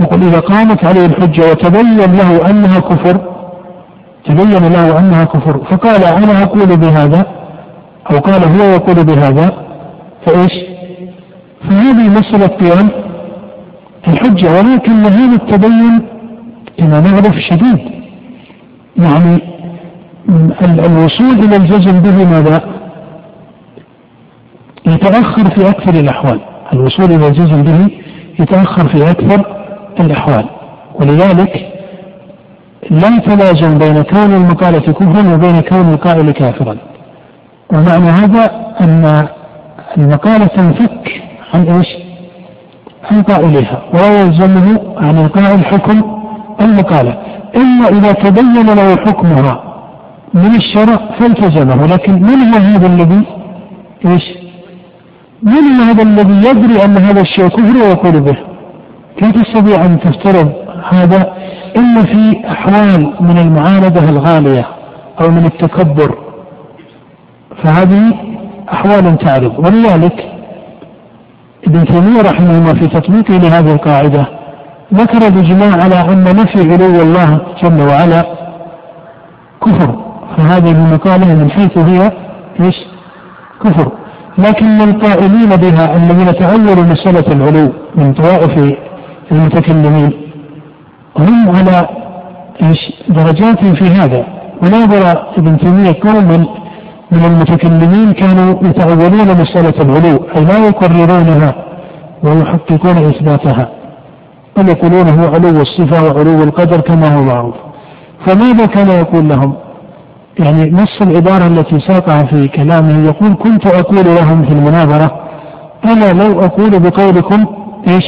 نقول 0.00 0.22
إذا 0.22 0.40
قامت 0.40 0.84
عليه 0.84 1.06
الحجة 1.06 1.50
وتبين 1.50 2.16
له 2.16 2.50
أنها 2.50 2.78
كفر 2.80 3.20
تبين 4.24 4.72
له 4.72 4.98
أنها 4.98 5.24
كفر 5.24 5.60
فقال 5.70 6.04
أنا 6.04 6.42
أقول 6.42 6.76
بهذا 6.76 7.26
أو 8.10 8.18
قال 8.18 8.44
هو 8.44 8.64
يقول 8.74 9.04
بهذا 9.04 9.69
فايش؟ 10.26 10.52
فهذه 11.62 12.08
مسألة 12.08 12.46
قيام 12.46 12.88
الحجة 14.08 14.52
ولكن 14.58 14.92
هذا 15.06 15.34
التبين 15.34 16.02
كما 16.78 17.00
نعرف 17.00 17.34
شديد 17.50 17.78
يعني 18.96 19.38
الوصول 20.62 21.44
إلى 21.44 21.56
الجزم 21.56 22.00
به 22.00 22.24
ماذا؟ 22.30 22.60
يتأخر 24.86 25.50
في 25.50 25.68
أكثر 25.68 26.00
الأحوال 26.00 26.40
الوصول 26.72 27.04
إلى 27.04 27.28
الجزم 27.28 27.62
به 27.62 27.90
يتأخر 28.38 28.88
في 28.88 29.10
أكثر 29.10 29.44
الأحوال 30.00 30.44
ولذلك 30.94 31.66
لا 32.90 33.18
تلازم 33.18 33.78
بين 33.78 34.02
كون 34.02 34.34
المقالة 34.34 34.92
كفرا 34.92 35.34
وبين 35.34 35.60
كون 35.60 35.92
القائل 35.92 36.30
كافرا 36.30 36.76
ومعنى 37.72 38.10
هذا 38.10 38.50
أن 38.80 39.28
المقالة 39.98 40.46
تنفك 40.46 41.22
عن 41.54 41.62
إيش؟ 41.62 41.88
عن 43.10 43.22
قائلها 43.22 43.82
ولا 43.94 44.20
يلزمه 44.20 44.80
عن 44.96 45.18
القائل 45.18 45.64
حكم 45.64 46.02
المقالة 46.60 47.18
إلا 47.56 47.88
إذا 47.88 48.12
تبين 48.12 48.66
له 48.66 48.96
حكمها 48.96 49.62
من 50.34 50.54
الشرع 50.54 50.96
فالتزمه 51.18 51.86
لكن 51.86 52.12
من 52.12 52.54
هو 52.54 52.58
هذا 52.58 52.86
الذي 52.86 53.22
إيش؟ 54.06 54.22
من 55.42 55.72
هذا 55.82 56.02
الذي 56.02 56.48
يدري 56.48 56.84
أن 56.84 56.96
هذا 56.96 57.20
الشيء 57.20 57.48
كفر 57.48 57.76
ويقول 57.76 58.20
به؟ 58.20 58.36
كيف 59.16 59.32
تستطيع 59.32 59.84
أن 59.84 60.00
تفترض 60.00 60.52
هذا 60.90 61.32
إما 61.76 62.02
في 62.02 62.48
أحوال 62.48 63.14
من 63.20 63.38
المعاندة 63.38 64.08
الغالية 64.08 64.66
أو 65.20 65.30
من 65.30 65.44
التكبر 65.44 66.18
فهذه 67.62 68.29
أحوال 68.72 69.18
تعرض 69.18 69.58
ولذلك 69.58 70.24
ابن 71.66 71.84
تيمية 71.84 72.22
رحمه 72.22 72.58
الله 72.58 72.74
في 72.74 72.86
تطبيقه 72.86 73.36
لهذه 73.36 73.72
القاعدة 73.72 74.26
ذكر 74.94 75.18
الإجماع 75.28 75.82
على 75.84 76.12
أن 76.12 76.24
نفي 76.24 76.72
علو 76.72 77.02
الله 77.02 77.40
جل 77.62 77.82
وعلا 77.88 78.24
كفر 79.66 79.96
فهذه 80.36 80.70
المقالة 80.70 81.34
من 81.34 81.50
حيث 81.50 81.78
هي 81.78 82.12
إيش؟ 82.60 82.76
كفر 83.64 83.92
لكن 84.38 84.80
القائلين 84.80 85.48
بها 85.48 85.96
الذين 85.96 86.34
تأولوا 86.34 86.84
مسألة 86.84 87.32
العلو 87.32 87.72
من 87.94 88.12
طوائف 88.12 88.76
المتكلمين 89.32 90.12
هم 91.18 91.56
على 91.56 91.88
إيش؟ 92.62 92.92
درجات 93.08 93.64
في 93.64 93.84
هذا 93.84 94.24
وناظر 94.62 95.32
ابن 95.38 95.58
تيمية 95.58 95.96
قوما 96.02 96.46
من 97.12 97.24
المتكلمين 97.24 98.12
كانوا 98.12 98.54
يتأولون 98.62 99.28
مسألة 99.42 99.82
العلو 99.82 100.24
أي 100.36 100.44
لا 100.44 100.58
يقررونها 100.68 101.54
ويحققون 102.22 102.96
إثباتها 102.96 103.68
بل 104.56 104.68
يقولون 104.68 105.08
هو 105.08 105.34
علو 105.34 105.60
الصفة 105.60 106.04
وعلو 106.04 106.42
القدر 106.42 106.80
كما 106.80 107.14
هو 107.14 107.22
معروف. 107.22 107.54
فماذا 108.26 108.66
كان 108.66 108.88
يقول 108.88 109.28
لهم؟ 109.28 109.54
يعني 110.38 110.70
نص 110.70 111.02
العبارة 111.02 111.46
التي 111.46 111.80
ساقها 111.80 112.18
في 112.18 112.48
كلامه 112.48 113.04
يقول 113.06 113.34
كنت 113.34 113.66
أقول 113.66 114.04
لهم 114.04 114.44
في 114.44 114.52
المناظرة 114.52 115.20
أنا 115.84 116.22
لو 116.22 116.40
أقول 116.40 116.70
بقولكم 116.70 117.46
إيش؟ 117.88 118.04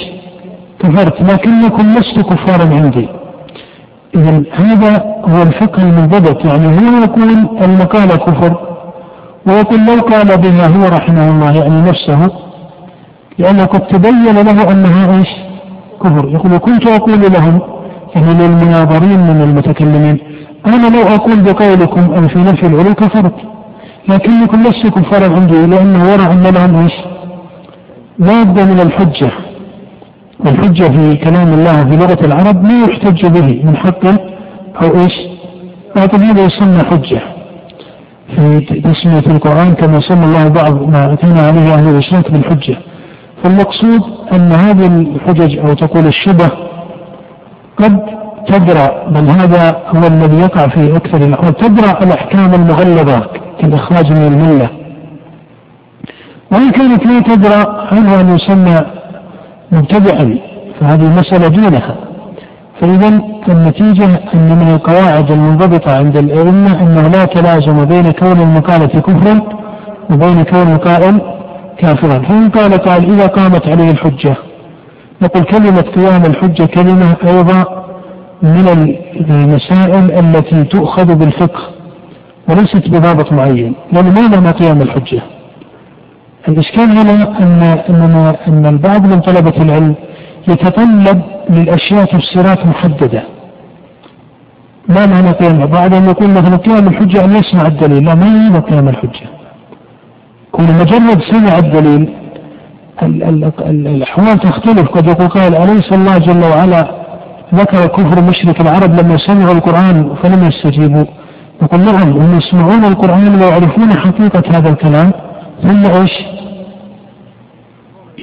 كفرت 0.78 1.22
لكنكم 1.22 1.90
لست 1.90 2.20
كفارا 2.20 2.74
عندي. 2.74 3.08
إذا 4.14 4.42
هذا 4.52 5.04
هو 5.28 5.42
الفقه 5.42 5.82
المنضبط 5.82 6.44
يعني 6.44 6.66
هو 6.66 7.02
يقول 7.02 7.30
المقالة 7.62 8.16
كفر 8.16 8.71
ويقول 9.46 9.80
لو 9.86 10.00
قال 10.00 10.38
بها 10.38 10.66
هو 10.66 10.88
رحمه 10.96 11.30
الله 11.30 11.52
يعني 11.56 11.90
نفسه 11.90 12.30
لأنه 13.38 13.64
قد 13.64 13.80
تبين 13.80 14.34
له 14.34 14.72
أنها 14.72 15.18
إيش؟ 15.18 15.28
كفر. 16.02 16.28
يقول 16.28 16.58
كنت 16.58 16.86
أقول 16.86 17.20
لهم 17.20 17.60
يعني 18.14 18.34
للمناظرين 18.34 19.20
من 19.20 19.40
المتكلمين 19.42 20.18
أنا 20.66 20.96
لو 20.96 21.02
أقول 21.02 21.42
بقولكم 21.42 22.14
أن 22.14 22.28
في 22.28 22.38
نفي 22.38 22.66
العلو 22.66 22.94
كفرت 22.94 23.34
لكنكم 24.08 24.62
لست 24.62 24.86
كفارا 24.86 25.34
عندي 25.34 25.66
لأنه 25.66 26.12
ورع 26.12 26.32
أن 26.32 26.42
لهم 26.42 26.82
إيش؟ 26.82 26.92
بد 28.18 28.60
من 28.70 28.80
الحجة. 28.80 29.30
والحجة 30.44 30.82
في 30.82 31.16
كلام 31.16 31.52
الله 31.52 31.84
في 31.84 31.96
لغة 31.96 32.26
العرب 32.26 32.64
ما 32.64 32.84
يحتج 32.84 33.26
به 33.26 33.62
من 33.64 33.76
حق 33.76 34.06
أو 34.82 35.00
إيش؟ 35.00 35.14
لكن 35.96 36.18
هذا 36.18 36.44
يسمى 36.44 36.82
حجة. 36.90 37.22
في 38.36 38.60
تسمية 38.80 39.34
القرآن 39.36 39.74
كما 39.74 40.00
سمى 40.00 40.24
الله 40.24 40.48
بعض 40.48 40.88
ما 40.88 41.12
أتينا 41.12 41.40
عليه 41.40 41.74
أهل 41.74 41.88
الإشراك 41.88 42.30
بالحجة 42.30 42.76
فالمقصود 43.44 44.02
أن 44.32 44.52
هذه 44.52 44.86
الحجج 44.86 45.58
أو 45.58 45.74
تقول 45.74 46.06
الشبه 46.06 46.50
قد 47.76 48.00
تدرى 48.48 49.06
بل 49.10 49.28
هذا 49.30 49.76
هو 49.86 50.06
الذي 50.06 50.36
يقع 50.40 50.68
في 50.68 50.96
أكثر 50.96 51.16
الأحوال. 51.16 51.56
تدرى 51.56 51.90
الأحكام 52.02 52.54
المغلظة 52.54 53.26
كالإخراج 53.60 54.12
من 54.12 54.26
الملة. 54.26 54.68
وإن 56.52 56.70
كانت 56.70 57.06
لا 57.06 57.20
تدرى 57.20 57.86
عنه 57.92 58.20
أن 58.20 58.36
يسمى 58.36 58.80
مبتدعا 59.72 60.38
فهذه 60.80 61.18
مسألة 61.18 61.48
دونها. 61.48 62.11
فإذا 62.82 63.08
النتيجة 63.48 64.04
أن 64.34 64.58
من 64.60 64.74
القواعد 64.74 65.30
المنضبطة 65.30 65.96
عند 65.96 66.16
الأئمة 66.16 66.82
أنه 66.82 67.08
لا 67.08 67.24
تلازم 67.24 67.84
بين 67.84 68.10
كون 68.10 68.40
المقالة 68.40 68.86
كفرا 68.86 69.40
وبين 70.10 70.42
كون 70.42 70.72
القائل 70.72 71.20
كافرا. 71.78 72.18
فإن 72.22 72.50
قال 72.50 72.72
قال 72.72 73.12
إذا 73.12 73.26
قامت 73.26 73.68
عليه 73.68 73.90
الحجة. 73.90 74.36
نقول 75.22 75.44
كلمة 75.44 75.80
قيام 75.80 76.22
الحجة 76.26 76.64
كلمة 76.64 77.16
أيضا 77.24 77.64
من 78.42 78.94
المسائل 79.30 80.12
التي 80.12 80.64
تؤخذ 80.64 81.14
بالفقه 81.14 81.60
وليست 82.48 82.88
بضابط 82.88 83.32
معين. 83.32 83.74
لأن 83.92 84.14
ما 84.14 84.28
معنى 84.28 84.50
قيام 84.50 84.82
الحجة؟ 84.82 85.22
الإشكال 86.48 86.98
هنا 86.98 87.38
أن 87.40 87.62
أن 87.88 88.34
أن 88.48 88.66
البعض 88.66 89.06
من 89.06 89.20
طلبة 89.20 89.62
العلم 89.62 89.94
يتطلب 90.48 91.22
للأشياء 91.50 92.04
تفسيرات 92.04 92.66
محددة. 92.66 93.22
ما 94.88 95.06
معنى 95.06 95.30
قيام؟ 95.30 95.66
بعض 95.66 95.94
أن 95.94 96.04
يقول 96.04 96.30
مثلا 96.30 96.56
قيام 96.56 96.88
الحجة 96.88 97.24
أن 97.24 97.36
يسمع 97.36 97.66
الدليل. 97.66 98.04
لا 98.04 98.14
ما 98.14 98.56
هو 98.56 98.60
قيام 98.60 98.88
الحجة؟ 98.88 99.26
كون 100.52 100.64
مجرد 100.64 101.22
سمع 101.30 101.58
الدليل 101.58 102.08
الأحوال 103.66 104.38
تختلف. 104.38 104.88
قد 104.88 105.06
يقول 105.06 105.28
قائل 105.28 105.54
أليس 105.54 105.92
الله 105.92 106.18
جل 106.18 106.44
وعلا 106.44 107.02
ذكر 107.54 107.86
كفر 107.86 108.22
مشرك 108.22 108.60
العرب 108.60 109.00
لما 109.00 109.16
سمعوا 109.16 109.54
القرآن 109.54 110.14
فلم 110.22 110.44
يستجيبوا؟ 110.44 111.04
يقول 111.62 111.80
نعم 111.80 112.08
هم 112.12 112.38
يسمعون 112.38 112.84
القرآن 112.84 113.42
ويعرفون 113.42 113.98
حقيقة 113.98 114.42
هذا 114.58 114.70
الكلام. 114.70 115.12
ثم 115.62 116.00
إيش؟ 116.00 116.12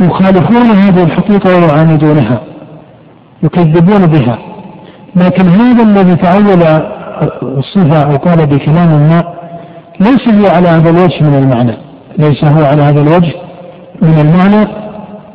يخالفون 0.01 0.61
هذه 0.61 1.03
الحقيقة 1.03 1.55
ويعاندونها 1.55 2.41
يكذبون 3.43 4.05
بها. 4.05 4.39
لكن 5.15 5.47
هذا 5.47 5.83
الذي 5.83 6.15
تعول 6.15 6.45
الصفة 7.43 8.01
أو 8.01 8.17
قال 8.17 8.45
بكلام 8.45 8.89
ما 8.89 9.23
ليس 9.99 10.29
هو 10.29 10.55
على 10.55 10.67
هذا 10.67 10.89
الوجه 10.89 11.23
من 11.23 11.33
المعنى 11.33 11.77
ليس 12.17 12.43
هو 12.43 12.65
على 12.65 12.81
هذا 12.81 13.01
الوجه 13.01 13.33
من 14.01 14.19
المعنى. 14.19 14.67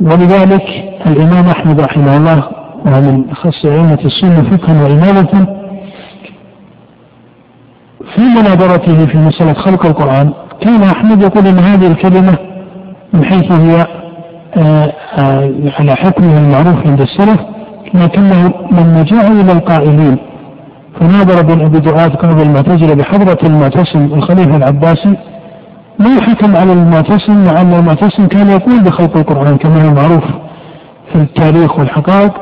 ولذلك 0.01 0.67
الإمام 1.07 1.47
أحمد 1.49 1.81
رحمه 1.81 2.17
الله 2.17 2.45
وهو 2.85 3.01
من 3.01 3.31
أخص 3.31 3.65
أئمة 3.65 3.99
السنة 4.05 4.57
فقها 4.57 4.83
وإمامة 4.83 5.47
في 8.15 8.21
مناظرته 8.21 9.07
في 9.07 9.19
مسألة 9.19 9.53
خلق 9.53 9.87
القرآن 9.87 10.33
كان 10.61 10.83
أحمد 10.83 11.23
يقول 11.23 11.47
أن 11.47 11.59
هذه 11.59 11.87
الكلمة 11.87 12.39
من 13.13 13.25
حيث 13.25 13.53
هي 13.53 13.87
على 15.79 15.95
حكمه 15.95 16.39
المعروف 16.39 16.87
عند 16.87 17.01
السلف 17.01 17.41
لكنه 17.95 18.53
لما 18.73 19.03
جاء 19.03 19.33
إلى 19.33 19.53
القائلين. 19.53 20.17
فناظر 21.01 21.43
بن 21.43 21.65
أبي 21.65 21.79
دعاد 21.79 22.15
قاضي 22.17 22.43
المعتزلة 22.43 22.95
بحضرة 22.95 23.39
المعتصم 23.45 24.05
الخليفة 24.05 24.57
العباسي 24.57 25.17
ما 25.99 26.23
حكم 26.23 26.57
على 26.57 26.73
المعتصم 26.73 27.45
مع 27.45 27.61
أن 27.61 27.75
المعتصم 27.75 28.27
كان 28.27 28.51
يقول 28.51 28.83
بخلق 28.83 29.17
القرآن 29.17 29.57
كما 29.57 29.89
هو 29.89 29.95
معروف 29.95 30.25
في 31.13 31.19
التاريخ 31.19 31.79
والحقائق. 31.79 32.33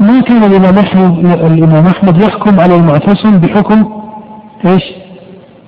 ما 0.00 0.20
كان 0.20 0.44
الإمام 0.44 0.78
أحمد 0.78 1.26
الإمام 1.26 1.86
أحمد 1.86 2.22
يحكم 2.22 2.60
على 2.60 2.76
المعتصم 2.76 3.38
بحكم 3.38 3.84
إيش؟ 4.66 4.82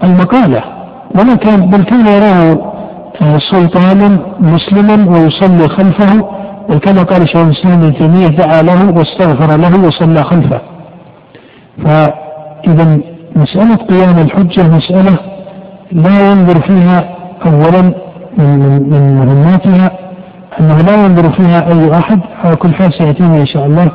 المقالة. 0.05 0.63
وما 1.21 1.35
كان 1.35 1.61
بل 1.71 1.83
كان 1.83 2.07
يراه 2.07 2.72
سلطانا 3.51 4.19
مسلما 4.41 5.11
ويصلي 5.11 5.69
خلفه 5.69 6.29
وكما 6.69 7.03
قال 7.03 7.29
شيخ 7.29 7.37
الإسلام 7.37 7.83
ابن 7.83 7.95
تيمية 7.95 8.29
دعا 8.29 8.63
له 8.63 8.91
واستغفر 8.91 9.57
له 9.57 9.87
وصلى 9.87 10.25
خلفه. 10.25 10.61
فإذا 11.85 12.99
مسألة 13.37 13.77
قيام 13.77 14.19
الحجة 14.19 14.69
مسألة 14.77 15.19
لا 15.93 16.31
ينظر 16.31 16.61
فيها 16.61 17.05
اولا 17.47 17.83
من 18.39 18.59
من 18.91 19.17
مهماتها 19.17 19.91
أنه 20.61 20.77
لا 20.77 21.05
ينظر 21.05 21.33
فيها 21.33 21.73
أي 21.73 21.99
أحد. 21.99 22.21
على 22.45 22.57
كل 22.57 22.75
حال 22.75 22.93
سيأتينا 22.99 23.37
إن 23.37 23.47
شاء 23.47 23.67
الله 23.67 23.91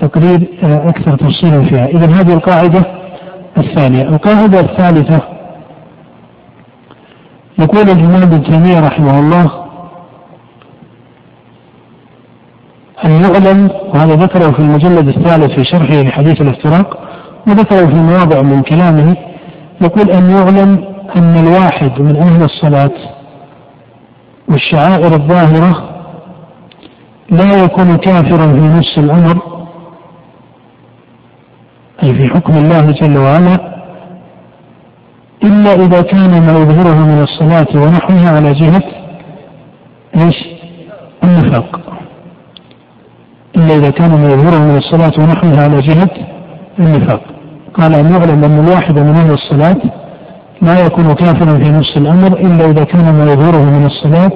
تقرير 0.00 0.48
آه، 0.64 0.88
أكثر 0.88 1.16
تفصيلا 1.16 1.64
فيها، 1.64 1.86
إذا 1.86 2.06
هذه 2.06 2.34
القاعدة 2.34 2.82
الثانية، 3.58 4.02
القاعدة 4.02 4.60
الثالثة 4.60 5.35
يقول 7.58 7.90
الإمام 7.90 8.22
ابن 8.22 8.42
تيمية 8.42 8.80
رحمه 8.80 9.18
الله 9.18 9.66
أن 13.04 13.10
يعلم 13.10 13.70
وهذا 13.94 14.14
ذكره 14.14 14.50
في 14.50 14.58
المجلد 14.58 15.08
الثالث 15.08 15.52
في 15.54 15.64
شرحه 15.64 16.02
لحديث 16.02 16.40
الافتراق 16.40 16.98
وذكره 17.46 17.86
في 17.86 17.94
مواضع 17.94 18.42
من 18.42 18.62
كلامه 18.62 19.16
يقول 19.80 20.10
أن 20.10 20.30
يعلم 20.30 20.84
أن 21.16 21.36
الواحد 21.38 22.00
من 22.00 22.16
أهل 22.16 22.42
الصلاة 22.42 22.90
والشعائر 24.48 25.14
الظاهرة 25.14 25.90
لا 27.30 27.64
يكون 27.64 27.96
كافرا 27.96 28.46
في 28.52 28.60
نفس 28.78 28.98
الأمر 28.98 29.38
أي 32.02 32.14
في 32.14 32.28
حكم 32.28 32.52
الله 32.56 32.90
جل 32.90 33.18
وعلا 33.18 33.75
إلا 35.44 35.74
إذا 35.74 36.02
كان 36.02 36.30
ما 36.46 36.52
يظهره 36.52 37.06
من 37.06 37.22
الصلاة 37.22 37.66
ونحوها 37.74 38.36
على 38.36 38.52
جهة 38.52 38.82
إيش؟ 40.16 40.36
النفاق. 41.24 41.80
إلا 43.56 43.74
إذا 43.74 43.90
كان 43.90 44.10
ما 44.10 44.32
يظهره 44.32 44.58
من 44.58 44.76
الصلاة 44.76 45.12
ونحوها 45.18 45.62
على 45.64 45.80
جهة 45.80 46.10
النفاق. 46.78 47.20
قال 47.74 47.94
أن 47.94 48.14
يعلم 48.14 48.44
أن 48.44 48.64
الواحد 48.64 48.98
من 48.98 49.16
أهل 49.16 49.30
الصلاة 49.30 49.76
لا 50.62 50.86
يكون 50.86 51.12
كافرا 51.12 51.58
في 51.58 51.70
نفس 51.70 51.96
الأمر 51.96 52.40
إلا 52.40 52.70
إذا 52.70 52.84
كان 52.84 53.14
ما 53.14 53.32
يظهره 53.32 53.64
من 53.64 53.86
الصلاة 53.86 54.32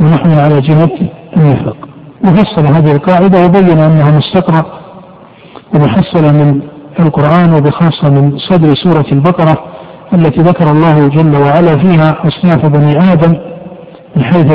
ونحن 0.00 0.30
على 0.30 0.60
جهة 0.60 0.90
النفاق. 1.36 1.76
وفصل 2.24 2.66
هذه 2.66 2.92
القاعدة 2.92 3.44
وبين 3.44 3.78
أنها 3.78 4.18
مستقرة 4.18 4.66
ومحصلة 5.74 6.32
من 6.32 6.60
القرآن 7.00 7.54
وبخاصة 7.54 8.10
من 8.10 8.38
صدر 8.38 8.74
سورة 8.74 9.06
البقرة 9.12 9.64
التي 10.14 10.40
ذكر 10.40 10.70
الله 10.70 11.08
جل 11.08 11.36
وعلا 11.36 11.76
فيها 11.76 12.16
أصناف 12.28 12.66
بني 12.66 13.12
آدم 13.12 13.36
من 14.16 14.24
حيث 14.24 14.52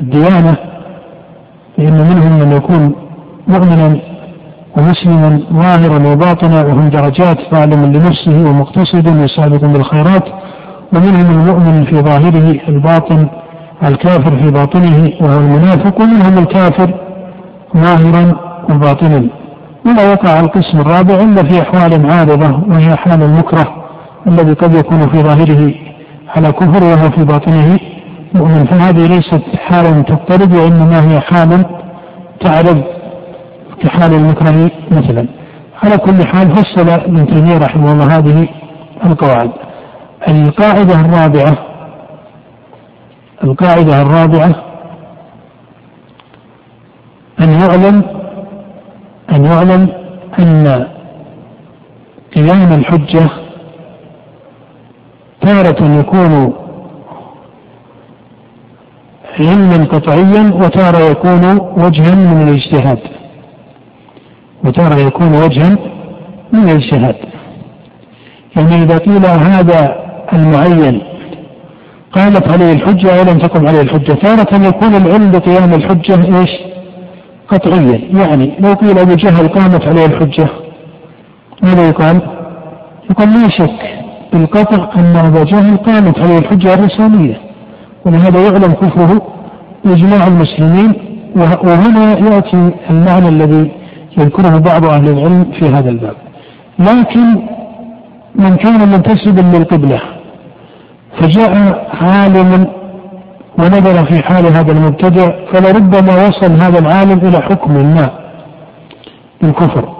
الديانة 0.00 0.56
لأن 1.78 1.94
منهم 1.94 2.38
من 2.38 2.52
يكون 2.52 2.94
مؤمنا 3.48 3.96
ومسلما 4.76 5.40
ظاهرا 5.52 6.12
وباطنا 6.12 6.62
وهم 6.62 6.88
درجات 6.88 7.38
ظالم 7.50 7.84
لنفسه 7.84 8.50
ومقتصد 8.50 9.22
وسابق 9.22 9.64
بالخيرات 9.64 10.24
ومنهم 10.92 11.40
المؤمن 11.40 11.84
في 11.84 12.00
ظاهره 12.00 12.60
الباطن 12.68 13.28
الكافر 13.84 14.36
في 14.36 14.50
باطنه 14.50 15.12
وهو 15.20 15.38
المنافق 15.40 16.00
ومنهم 16.00 16.38
الكافر 16.38 16.94
ظاهرا 17.76 18.32
وباطنا. 18.70 19.24
ولا 19.86 20.12
يقع 20.12 20.40
القسم 20.40 20.80
الرابع 20.80 21.14
إلا 21.14 21.42
في 21.42 21.62
أحوال 21.62 22.10
عارضة 22.12 22.60
وهي 22.68 22.96
حال 22.96 23.22
المكره. 23.22 23.79
الذي 24.26 24.52
قد 24.52 24.74
يكون 24.74 25.08
في 25.08 25.22
ظاهره 25.22 25.74
على 26.36 26.52
كفر 26.52 26.84
وهو 26.84 27.10
في 27.10 27.24
باطنه. 27.24 27.78
مؤمن 28.34 28.64
فهذه 28.64 29.06
ليست 29.06 29.42
حالا 29.56 30.02
تضطرب 30.02 30.52
وإنما 30.52 31.12
هي 31.12 31.20
حال 31.20 31.64
تعرض 32.40 32.82
كحال 33.82 34.14
المكره 34.14 34.70
مثلا. 34.90 35.26
على 35.82 35.98
كل 35.98 36.26
حال 36.26 36.56
فصل 36.56 36.88
ابن 36.88 37.26
تيمية 37.26 37.58
رحمه 37.58 37.92
الله 37.92 38.18
هذه 38.18 38.48
القواعد. 39.04 39.50
القاعدة 40.28 41.00
الرابعة 41.00 41.58
القاعدة 43.44 44.02
الرابعة 44.02 44.54
أن 47.40 47.50
يعلم 47.60 48.02
أن 49.32 49.44
يعلم 49.44 49.88
أن 50.38 50.86
قيام 52.34 52.72
الحجة 52.72 53.30
تارة 55.40 55.98
يكون 56.00 56.52
علما 59.38 59.84
قطعيا 59.84 60.50
وتارة 60.54 60.98
يكون 61.10 61.60
وجها 61.84 62.14
من 62.14 62.48
الاجتهاد. 62.48 62.98
وتارة 64.64 64.94
يكون 64.94 65.32
وجها 65.34 65.78
من 66.52 66.68
الاجتهاد. 66.70 67.16
يعني 68.56 68.82
إذا 68.82 68.98
قيل 68.98 69.26
هذا 69.26 69.96
المعين 70.32 71.02
قامت 72.12 72.52
عليه 72.52 72.72
الحجة 72.72 73.18
أو 73.18 73.24
لم 73.24 73.38
تقم 73.38 73.68
عليه 73.68 73.80
الحجة. 73.80 74.12
تارة 74.12 74.66
يكون 74.68 74.94
العلم 74.94 75.30
بقيام 75.30 75.74
الحجة 75.74 76.40
إيش؟ 76.40 76.50
قطعيا. 77.48 78.00
يعني 78.14 78.56
لو 78.58 78.72
قيل 78.72 78.98
أبو 78.98 79.14
جهل 79.14 79.48
قامت 79.48 79.86
عليه 79.86 80.06
الحجة 80.06 80.48
ماذا 81.62 81.88
يقال؟ 81.88 82.20
يقول 83.10 83.28
لا 83.28 83.48
شك. 83.48 84.00
بالقطع 84.32 84.90
أن 84.96 85.16
أبا 85.16 85.44
جهل 85.44 85.76
قامت 85.76 86.18
عليه 86.18 86.38
الحجة 86.38 86.74
الرسالية 86.74 87.40
ولهذا 88.04 88.42
يعلم 88.42 88.72
كفره 88.72 89.22
بإجماع 89.84 90.26
المسلمين 90.26 90.92
وهنا 91.36 92.18
يأتي 92.18 92.70
المعنى 92.90 93.28
الذي 93.28 93.70
يذكره 94.18 94.58
بعض 94.58 94.84
أهل 94.84 95.08
العلم 95.08 95.52
في 95.58 95.66
هذا 95.66 95.90
الباب. 95.90 96.14
لكن 96.78 97.26
من 98.34 98.56
كان 98.56 98.88
منتسبا 98.88 99.56
للقبلة 99.56 100.00
فجاء 101.20 101.52
عالم 102.02 102.66
ونظر 103.58 104.04
في 104.04 104.22
حال 104.22 104.46
هذا 104.46 104.72
المبتدع 104.72 105.28
فلربما 105.52 106.28
وصل 106.28 106.52
هذا 106.52 106.78
العالم 106.78 107.18
إلى 107.18 107.40
حكم 107.40 107.72
ما 107.72 108.10
بالكفر 109.42 109.99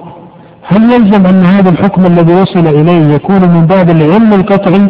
هل 0.70 0.92
يلزم 0.92 1.26
أن 1.26 1.44
هذا 1.44 1.70
الحكم 1.70 2.06
الذي 2.06 2.34
وصل 2.34 2.66
إليه 2.66 3.14
يكون 3.14 3.48
من 3.48 3.66
باب 3.66 3.90
العلم 3.90 4.32
القطعي 4.34 4.88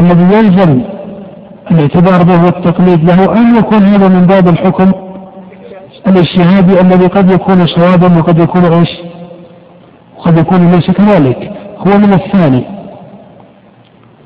الذي 0.00 0.36
يلزم 0.36 0.82
الاعتبار 1.70 2.22
به 2.22 2.44
والتقليد 2.44 3.04
له 3.04 3.38
أم 3.38 3.58
يكون 3.58 3.82
هذا 3.82 4.08
من 4.08 4.26
باب 4.26 4.48
الحكم 4.48 4.92
الاجتهادي 6.06 6.80
الذي 6.80 7.06
قد 7.06 7.30
يكون 7.30 7.66
صوابا 7.66 8.18
وقد 8.18 8.38
يكون 8.38 8.64
إيش؟ 8.64 8.88
وقد 10.18 10.38
يكون 10.38 10.70
ليس 10.70 10.90
كذلك 10.90 11.52
هو 11.78 11.98
من 11.98 12.12
الثاني 12.12 12.64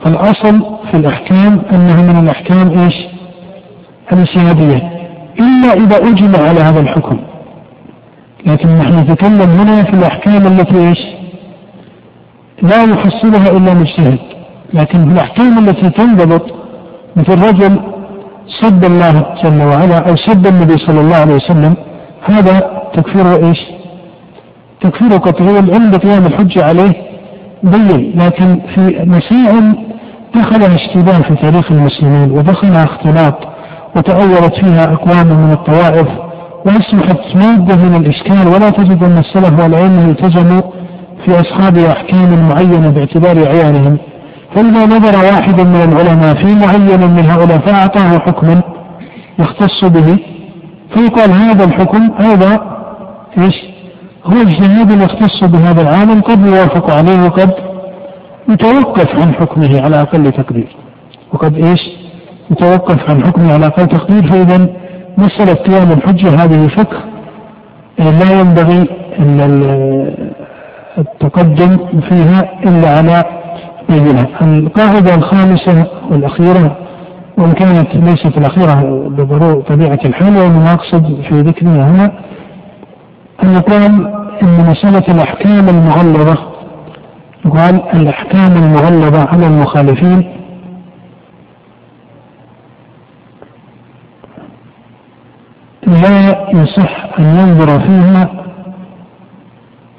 فالأصل 0.05 0.63
في 0.91 0.97
الأحكام 0.97 1.63
أنها 1.73 2.13
من 2.13 2.25
الأحكام 2.25 2.79
إيش؟ 2.79 2.95
الاجتهادية 4.13 4.93
إلا 5.41 5.73
إذا 5.73 5.97
أجمع 5.97 6.49
على 6.49 6.61
هذا 6.61 6.81
الحكم 6.81 7.32
لكن 8.47 8.69
نحن 8.69 8.99
نتكلم 8.99 9.51
هنا 9.51 9.83
في 9.83 9.95
الأحكام 9.95 10.47
التي 10.47 10.89
إيش؟ 10.89 10.99
لا 12.63 12.85
يحصلها 12.85 13.57
إلا 13.57 13.75
مجتهد 13.75 14.19
لكن 14.75 15.05
في 15.05 15.13
الأحكام 15.13 15.59
التي 15.59 15.91
تنضبط 15.91 16.47
مثل 17.17 17.49
رجل 17.49 17.81
سب 18.61 18.85
الله 18.85 19.27
جل 19.45 19.63
وعلا 19.63 20.09
أو 20.09 20.17
سب 20.17 20.47
النبي 20.47 20.79
صلى 20.79 21.01
الله 21.01 21.17
عليه 21.17 21.35
وسلم 21.35 21.75
هذا 22.25 22.83
تكفيره 22.95 23.49
إيش؟ 23.49 23.59
تكفيره 24.81 25.17
قطعي 25.17 25.57
عند 25.57 25.97
قيام 25.97 26.27
الحجة 26.27 26.65
عليه 26.65 26.93
بين 27.63 28.19
لكن 28.19 28.61
في 28.75 29.05
مسائل 29.07 29.75
دخلها 30.35 30.75
اشتباه 30.75 31.19
في 31.19 31.35
تاريخ 31.35 31.73
المسلمين 31.73 32.31
ودخلها 32.31 32.85
اختلاط 32.85 33.35
وتأولت 33.97 34.55
فيها 34.55 34.93
أقوام 34.93 35.27
من 35.27 35.53
الطوائف 35.53 36.09
وأصبحت 36.67 37.37
مادة 37.37 37.77
من 37.77 37.95
الإشكال 37.95 38.49
ولا 38.49 38.71
تجد 38.71 39.05
أن 39.05 39.19
السلف 39.19 39.63
والعلم 39.63 40.11
التزموا 40.11 40.63
في 41.25 41.41
أصحاب 41.41 41.79
أحكام 41.79 42.49
معينة 42.49 42.91
باعتبار 42.91 43.49
عيانهم 43.49 43.99
فإذا 44.55 44.87
نظر 44.87 45.17
واحد 45.19 45.61
من 45.61 45.83
العلماء 45.93 46.35
في 46.35 46.55
معين 46.55 47.11
من 47.11 47.25
هؤلاء 47.31 47.59
فأعطاه 47.59 48.19
حكما 48.19 48.63
يختص 49.39 49.85
به 49.85 50.19
فيقال 50.95 51.31
هذا 51.31 51.65
الحكم 51.65 52.11
هذا 52.19 52.61
إيش؟ 53.39 53.55
هو 54.25 54.43
اجتهاد 54.43 54.91
يختص 54.91 55.45
بهذا 55.45 55.83
العالم 55.83 56.21
قد 56.21 56.47
يوافق 56.47 56.91
عليه 56.91 57.25
وقد 57.25 57.51
يتوقف 58.49 59.23
عن 59.23 59.35
حكمه 59.35 59.81
على 59.81 60.01
أقل 60.01 60.33
تقدير 60.33 60.77
وقد 61.33 61.55
إيش؟ 61.55 61.81
يتوقف 62.51 63.11
عن 63.11 63.25
حكمه 63.25 63.53
على 63.53 63.67
أقل 63.67 63.87
تقدير 63.87 64.31
فإذا 64.31 64.82
مسألة 65.19 65.55
قيام 65.55 65.93
الحجة 65.93 66.45
هذه 66.45 66.69
فقه. 66.69 66.99
لا 67.99 68.41
ينبغي 68.41 68.89
أن 69.19 69.41
التقدم 70.99 71.77
فيها 72.09 72.49
إلا 72.67 72.89
على 72.99 73.25
بينة 73.89 74.27
القاعدة 74.43 75.15
الخامسة 75.15 75.87
والأخيرة 76.11 76.77
وإن 77.39 77.53
كانت 77.53 77.95
ليست 77.95 78.39
الأخيرة 78.39 79.09
بطبيعة 79.09 79.99
الحال 80.05 80.37
وإنما 80.37 80.73
أقصد 80.73 81.21
في 81.29 81.41
ذكرها 81.41 81.91
هنا 81.91 82.13
أن 83.43 83.53
يقال 83.55 84.07
أن 84.43 84.67
مسألة 84.71 85.15
الأحكام 85.15 85.69
المغلظة 85.69 86.37
يقال 87.47 87.83
الأحكام 87.95 88.57
المغلظة 88.57 89.29
على 89.29 89.47
المخالفين 89.47 90.25
لا 95.93 96.51
يصح 96.63 97.19
أن 97.19 97.25
ينظر 97.25 97.81
فيها 97.81 98.29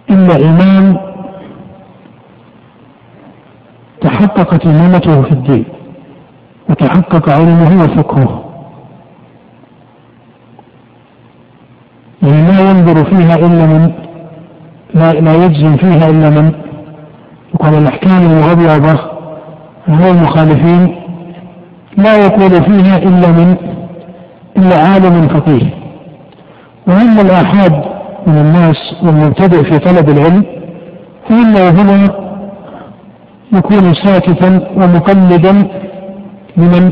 إلا 0.09 0.35
إمام 0.35 0.97
تحققت 4.01 4.65
إمامته 4.65 5.21
في 5.21 5.31
الدين 5.31 5.65
وتحقق 6.69 7.29
علمه 7.29 7.83
وفقهه. 7.83 8.43
يعني 12.23 12.47
لا 12.47 12.69
ينظر 12.69 13.05
فيها 13.05 13.35
إلا 13.35 13.65
من 13.65 13.91
لا, 14.93 15.11
لا 15.11 15.45
يجزم 15.45 15.77
فيها 15.77 16.09
إلا 16.09 16.29
من 16.29 16.51
يقال 17.53 17.73
الأحكام 17.73 18.21
المغلظة 18.21 19.11
هو 19.89 20.11
المخالفين 20.11 20.95
لا 21.97 22.17
يقول 22.17 22.49
فيها 22.49 22.97
إلا 22.97 23.31
من 23.31 23.57
إلا 24.57 24.75
عالم 24.75 25.27
فقيه. 25.27 25.82
وأما 26.87 27.21
الآحاد 27.21 27.83
من 28.27 28.37
الناس 28.37 28.77
والمبتدئ 29.03 29.63
في 29.63 29.79
طلب 29.79 30.09
العلم 30.09 30.43
فإنه 31.29 31.69
هنا 31.69 32.09
يكون 33.53 33.93
ساكتا 33.93 34.67
ومقلدا 34.75 35.67
لمن 36.57 36.91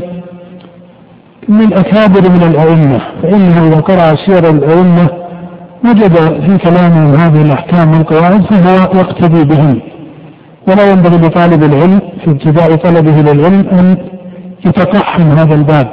من 1.48 1.72
أكابر 1.72 2.20
من 2.30 2.42
الأئمة 2.42 3.00
فإنه 3.22 3.66
إذا 3.68 3.80
قرأ 3.80 4.16
سير 4.26 4.50
الأئمة 4.50 5.08
وجد 5.84 6.16
في 6.16 6.58
كلامهم 6.58 7.14
هذه 7.14 7.42
الأحكام 7.42 7.90
والقواعد 7.92 8.42
فهو 8.44 8.74
يقتدي 9.00 9.44
بهم. 9.44 9.80
ولا 10.68 10.90
ينبغي 10.90 11.16
لطالب 11.16 11.62
العلم 11.62 12.00
في 12.24 12.30
ابتداء 12.30 12.76
طلبه 12.76 13.10
للعلم 13.32 13.68
أن 13.68 13.96
يتقحم 14.66 15.22
هذا 15.22 15.54
الباب 15.54 15.92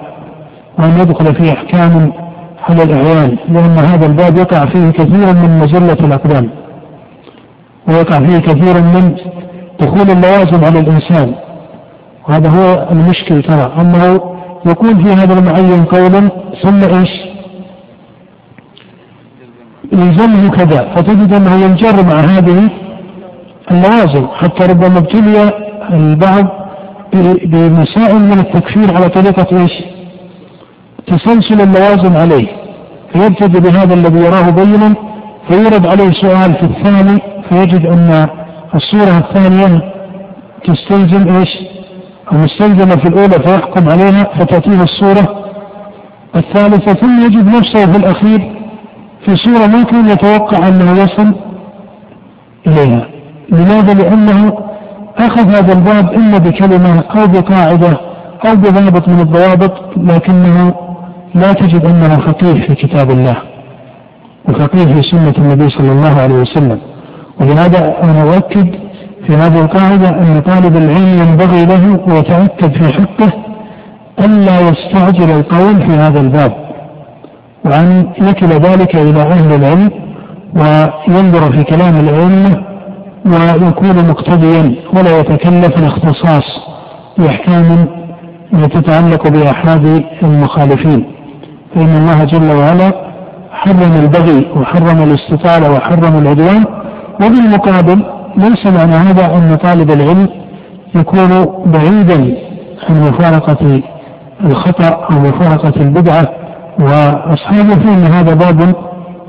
وأن 0.80 1.00
يدخل 1.00 1.36
فيه 1.36 1.54
أحكام 1.54 2.12
على 2.68 2.84
الأعيان 2.84 3.38
لأن 3.50 3.78
هذا 3.78 4.06
الباب 4.06 4.38
يقع 4.38 4.66
فيه 4.66 4.90
كثير 4.90 5.34
من 5.34 5.60
مزلة 5.60 5.98
الأقدام 6.06 6.50
ويقع 7.88 8.18
فيه 8.20 8.38
كثير 8.38 8.82
من 8.82 9.16
دخول 9.80 10.10
اللوازم 10.10 10.66
على 10.66 10.80
الإنسان 10.80 11.36
وهذا 12.30 12.50
هو 12.50 12.88
المشكل 12.92 13.44
ترى 13.44 13.74
أنه 13.82 14.22
يكون 14.66 15.04
في 15.04 15.14
هذا 15.14 15.40
المعين 15.40 15.86
قولا 15.86 16.30
ثم 16.64 16.98
إيش 17.00 17.10
يلزمه 19.94 20.50
كذا 20.50 20.94
فتجد 20.96 21.34
أنه 21.34 21.56
ينجر 21.56 22.04
مع 22.04 22.20
هذه 22.20 22.70
اللوازم 23.72 24.28
حتى 24.28 24.66
ربما 24.66 24.98
ابتلي 24.98 25.52
البعض 25.94 26.46
بمسائل 27.46 28.20
من 28.20 28.40
التكفير 28.40 28.96
على 28.96 29.10
طريقة 29.10 29.62
إيش؟ 29.62 29.72
تسلسل 31.10 31.62
اللوازم 31.62 32.18
عليه 32.18 32.48
فيبتدي 33.14 33.60
بهذا 33.60 33.94
الذي 33.94 34.20
يراه 34.20 34.50
بينا 34.50 34.96
فيورد 35.48 35.86
عليه 35.86 36.12
سؤال 36.12 36.54
في 36.54 36.64
الثاني 36.64 37.22
فيجد 37.50 37.86
أن 37.86 38.28
الصورة 38.76 39.18
الثانية 39.18 39.82
تستلزم 40.66 41.36
إيش؟ 41.36 41.50
أو 42.32 42.38
مستلزمة 42.38 42.96
في 42.96 43.08
الأولى 43.08 43.44
فيحكم 43.46 43.90
عليها 43.90 44.24
فتأتيه 44.24 44.84
الصورة 44.84 45.46
الثالثة 46.36 46.94
ثم 46.94 47.26
يجد 47.26 47.48
نفسه 47.48 47.92
في 47.92 47.98
الأخير 47.98 48.56
في 49.26 49.36
صورة 49.36 49.68
ما 49.68 49.84
كان 49.84 50.10
يتوقع 50.10 50.68
أنه 50.68 50.92
يصل 50.92 51.36
إليها 52.68 53.08
لماذا؟ 53.50 53.94
لأنه 53.94 54.54
أخذ 55.18 55.50
هذا 55.50 55.74
الباب 55.74 56.14
إما 56.14 56.38
بكلمة 56.38 57.04
أو 57.16 57.28
بقاعدة 57.28 57.98
أو 58.46 58.56
بضابط 58.56 59.10
من 59.10 59.20
الضوابط 59.20 59.74
لكنه 59.98 60.89
لا 61.36 61.54
تجد 61.54 61.86
أنه 61.86 62.16
فقيه 62.16 62.68
في 62.68 62.76
كتاب 62.76 63.12
الله 63.12 63.36
وفقيه 64.50 64.86
في 64.86 65.02
سنة 65.02 65.34
النبي 65.38 65.70
صلى 65.70 65.92
الله 65.92 66.22
عليه 66.22 66.36
وسلم. 66.36 66.80
ولهذا 67.42 68.04
أنا 68.04 68.24
أؤكد 68.24 68.68
في 69.28 69.36
هذه 69.36 69.62
القاعدة 69.62 70.10
أن 70.10 70.42
طالب 70.42 70.76
العلم 70.78 71.18
ينبغي 71.22 71.66
له 71.66 72.00
ويتأكد 72.08 72.84
في 72.84 72.94
حقه 72.94 73.32
ألا 74.20 74.60
يستعجل 74.60 75.32
القول 75.32 75.82
في 75.82 75.92
هذا 75.92 76.20
الباب 76.20 76.54
وأن 77.66 78.08
يكل 78.22 78.48
ذلك 78.48 78.96
إلى 78.96 79.22
أهل 79.22 79.54
العلم 79.54 79.92
وينظر 80.56 81.52
في 81.52 81.64
كلام 81.64 81.96
الأئمة 82.00 82.64
ويكون 83.26 84.10
مقتديا 84.10 84.76
ولا 84.94 85.20
يتكلف 85.20 85.78
الاختصاص 85.78 86.44
بأحكام 87.18 87.88
تتعلق 88.52 89.28
بأحاد 89.28 90.04
المخالفين. 90.24 91.06
فإن 91.76 91.96
الله 91.98 92.24
جل 92.24 92.52
وعلا 92.52 92.94
حرم 93.52 93.94
البغي 94.04 94.48
وحرم 94.56 95.04
الاستطالة 95.04 95.72
وحرم 95.72 96.18
العدوان 96.18 96.66
وبالمقابل 97.22 98.04
ليس 98.38 98.66
معنى 98.66 98.96
هذا 98.96 99.26
أن 99.36 99.56
طالب 99.56 99.92
العلم 99.92 100.28
يكون 100.96 101.46
بعيدا 101.66 102.38
عن 102.90 103.02
مفارقة 103.02 103.82
الخطأ 104.44 105.08
أو 105.12 105.20
مفارقة 105.20 105.82
البدعة 105.82 106.30
وأصحابه 106.80 107.76
فإن 107.76 108.04
هذا 108.04 108.34
باب 108.34 108.76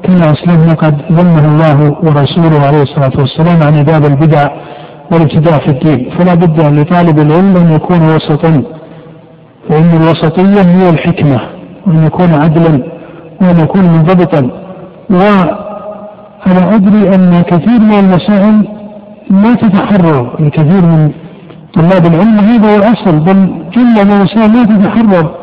كما 0.03 0.33
أسلمنا 0.33 0.75
قد 0.75 0.95
ذمه 1.13 1.45
الله 1.45 1.97
ورسوله 2.03 2.67
عليه 2.67 2.83
الصلاة 2.83 3.13
والسلام 3.19 3.63
عن 3.63 3.83
باب 3.83 4.05
البدع 4.05 4.49
والابتداع 5.13 5.59
في 5.59 5.69
الدين. 5.69 6.11
فلا 6.19 6.35
بد 6.35 6.61
لطالب 6.61 7.19
العلم 7.19 7.57
أن 7.57 7.73
يكون 7.73 8.03
وسطا 8.17 8.63
فإن 9.69 9.91
الوسطية 10.03 10.63
هي 10.63 10.91
الحكمة. 10.91 11.41
وأن 11.87 12.07
يكون 12.07 12.35
عدلا 12.35 12.83
وأن 13.41 13.59
يكون 13.61 13.83
منضبطا. 13.83 14.51
وأنا 15.11 16.75
أدري 16.75 17.15
أن 17.15 17.43
كثير 17.43 17.81
من 17.81 17.99
المسائل 17.99 18.69
ما 19.31 19.55
تتحرر. 19.55 20.37
الكثير 20.41 20.83
من 20.87 21.11
طلاب 21.75 22.07
العلم 22.07 22.39
هذا 22.39 22.73
هو 22.73 22.77
الأصل 22.77 23.19
بل 23.21 23.65
جملة 23.75 24.05
من 24.05 24.13
المسائل 24.13 24.53
لا 24.53 24.65
تتحرر. 24.65 25.35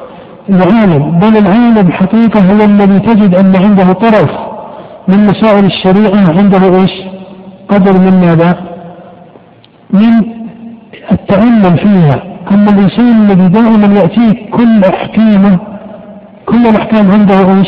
العالم 0.50 1.20
بل 1.20 1.38
العالم 1.38 1.92
حقيقة 1.92 2.40
هو 2.40 2.66
الذي 2.66 3.00
تجد 3.00 3.36
أن 3.36 3.56
عنده 3.56 3.94
طرف 3.94 4.32
من 5.08 5.26
مسائل 5.28 5.66
الشريعة. 5.66 6.38
عنده 6.38 6.80
إيش؟ 6.80 6.92
قدر 7.70 7.94
من 7.94 8.22
ماذا؟ 8.22 8.58
من 9.94 10.14
التأمل 11.12 11.78
فيها. 11.78 12.24
أما 12.52 12.72
الإنسان 12.72 13.22
الذي 13.22 13.48
دائما 13.48 14.00
يأتيه 14.00 14.52
كل 14.52 14.82
أحكامه 14.84 15.60
كل 16.50 16.68
الأحكام 16.68 17.12
عنده 17.12 17.40
إيش 17.40 17.68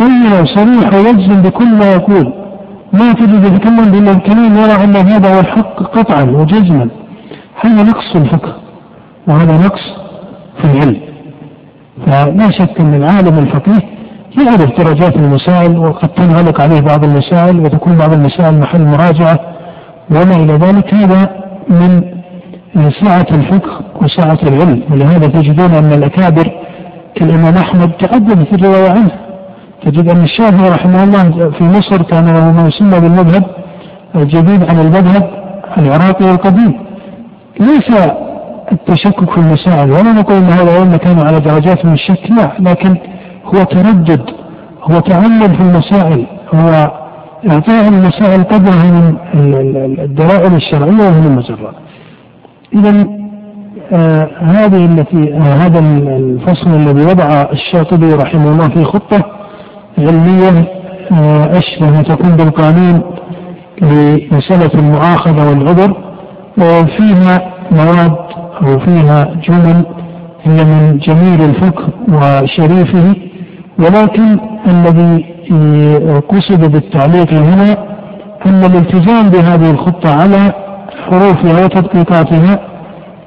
بينة 0.00 0.44
صريحة 0.44 0.96
ويجزم 0.96 1.42
بكل 1.42 1.68
ما 1.74 1.92
يقول 1.92 2.32
ما 2.92 3.12
تجد 3.12 3.44
يتكلم 3.44 4.08
الكلام 4.08 4.56
يرى 4.56 4.84
أن 4.84 4.96
هذا 4.96 5.34
هو 5.34 5.40
الحق 5.40 5.82
قطعا 5.82 6.22
وجزما. 6.22 6.88
هذا 7.60 7.82
نقص 7.82 8.12
في 8.12 8.18
الفقه؟ 8.18 8.54
وهذا 9.28 9.52
نقص 9.66 9.80
في 10.58 10.64
العلم. 10.64 11.00
فلا 12.06 12.50
شك 12.50 12.80
أن 12.80 12.94
العالم 12.94 13.38
الفقيه 13.38 13.82
يعرف 14.38 14.80
درجات 14.80 15.16
المسائل 15.16 15.78
وقد 15.78 16.08
تنغلق 16.08 16.60
عليه 16.60 16.80
بعض 16.80 17.04
المسائل 17.04 17.60
وتكون 17.60 17.96
بعض 17.96 18.12
المسائل 18.12 18.60
محل 18.60 18.84
مراجعة. 18.84 19.40
وما 20.10 20.36
إلى 20.36 20.52
ذلك 20.52 20.94
هذا 20.94 21.30
من 21.68 22.02
سعة 22.90 23.26
الفقه 23.30 23.80
وسعة 24.02 24.38
العلم. 24.42 24.82
ولهذا 24.90 25.26
تجدون 25.26 25.74
أن 25.74 25.92
الأكابر 25.92 26.67
كالإمام 27.18 27.56
أحمد 27.56 27.92
تعددت 27.92 28.54
الرواية 28.54 28.90
عنه 28.90 29.10
تجد 29.82 30.08
أن 30.08 30.24
الشافعي 30.24 30.70
رحمه 30.70 31.04
الله 31.04 31.50
في 31.50 31.64
مصر 31.64 32.02
كان 32.02 32.26
له 32.26 32.52
ما 32.52 32.68
يسمى 32.68 33.00
بالمذهب 33.00 33.44
الجديد 34.14 34.70
عن 34.70 34.80
المذهب 34.80 35.30
العراقي 35.78 36.30
القديم 36.30 36.72
ليس 37.60 37.90
التشكك 38.72 39.30
في 39.30 39.38
المسائل 39.38 39.90
ولا 39.90 40.12
نقول 40.12 40.36
إن 40.36 40.50
هذا 40.50 40.62
العلم 40.62 40.96
كانوا 40.96 41.24
على 41.24 41.40
درجات 41.40 41.84
من 41.84 41.92
الشك 41.92 42.30
لا 42.30 42.52
لكن 42.70 42.96
هو 43.44 43.62
تردد 43.64 44.30
هو 44.82 45.00
تأمل 45.00 45.56
في 45.56 45.62
المسائل 45.62 46.26
هو 46.54 46.68
إعطاء 47.50 47.88
المسائل 47.88 48.44
قدرها 48.44 49.16
من 49.34 49.54
الدلائل 50.00 50.54
الشرعية 50.54 51.08
ومن 51.08 51.26
المجرات. 51.26 51.74
إذا 52.74 53.17
آه 53.92 54.28
هذه 54.40 54.84
التي 54.84 55.34
آه 55.34 55.38
هذا 55.54 55.78
الفصل 56.16 56.70
الذي 56.70 57.06
وضع 57.06 57.46
الشاطبي 57.52 58.12
رحمه 58.12 58.50
الله 58.52 58.68
في 58.68 58.84
خطة 58.84 59.24
علمية 59.98 60.64
آه 61.12 61.58
أشبه 61.58 62.02
تكون 62.02 62.36
بالقانون 62.36 63.00
لمسألة 63.82 64.70
المؤاخذة 64.74 65.48
والعذر 65.48 65.96
وفيها 66.58 67.52
مواد 67.70 68.12
أو 68.62 68.78
فيها 68.78 69.24
جمل 69.48 69.84
هي 70.42 70.64
من 70.64 70.98
جميل 70.98 71.42
الفقه 71.50 71.88
وشريفه 72.08 73.14
ولكن 73.78 74.38
الذي 74.66 75.24
قصد 76.28 76.72
بالتعليق 76.72 77.32
هنا 77.32 77.72
أن 78.46 78.64
الالتزام 78.64 79.28
بهذه 79.28 79.70
الخطة 79.70 80.14
على 80.22 80.52
حروفها 81.10 81.64
وتدقيقاتها 81.64 82.58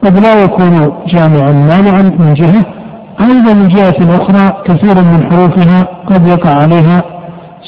قد 0.04 0.20
لا 0.20 0.44
يكون 0.44 0.94
جامعا 1.08 1.52
مانعا 1.52 2.02
من 2.02 2.34
جهة 2.34 2.66
أيضا 3.22 3.54
من 3.54 3.68
جهة 3.68 4.16
أخرى 4.22 4.64
كثير 4.66 5.04
من 5.04 5.32
حروفها 5.32 5.88
قد 6.08 6.28
يقع 6.28 6.50
عليها 6.50 7.04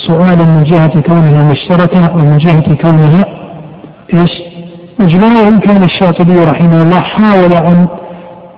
سؤال 0.07 0.37
من 0.37 0.63
جهة 0.63 1.01
كونها 1.01 1.51
مشتركة 1.51 2.15
ومن 2.15 2.37
جهة 2.37 2.75
كونها 2.75 3.25
إيش؟ 4.13 4.31
إجمالا 5.01 5.47
إن 5.47 5.59
كان 5.59 5.83
الشاطبي 5.83 6.39
رحمه 6.39 6.83
الله 6.83 6.99
حاول 6.99 7.53
أن 7.53 7.87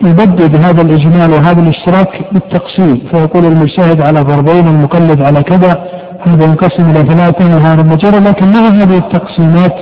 يبدد 0.01 0.65
هذا 0.65 0.81
الإجمال 0.81 1.31
وهذا 1.31 1.61
الاشتراك 1.61 2.09
بالتقسيم 2.31 3.01
فيقول 3.11 3.45
المجتهد 3.45 4.01
على 4.01 4.21
ضربين 4.21 4.67
المقلد 4.67 5.21
على 5.21 5.43
كذا 5.43 5.85
هذا 6.23 6.45
ينقسم 6.45 6.89
إلى 6.89 7.15
ثلاثة 7.15 7.55
وهذا 7.55 7.83
مجرى 7.83 8.19
لكن 8.19 8.45
مع 8.45 8.67
هذه 8.67 8.97
التقسيمات 8.97 9.75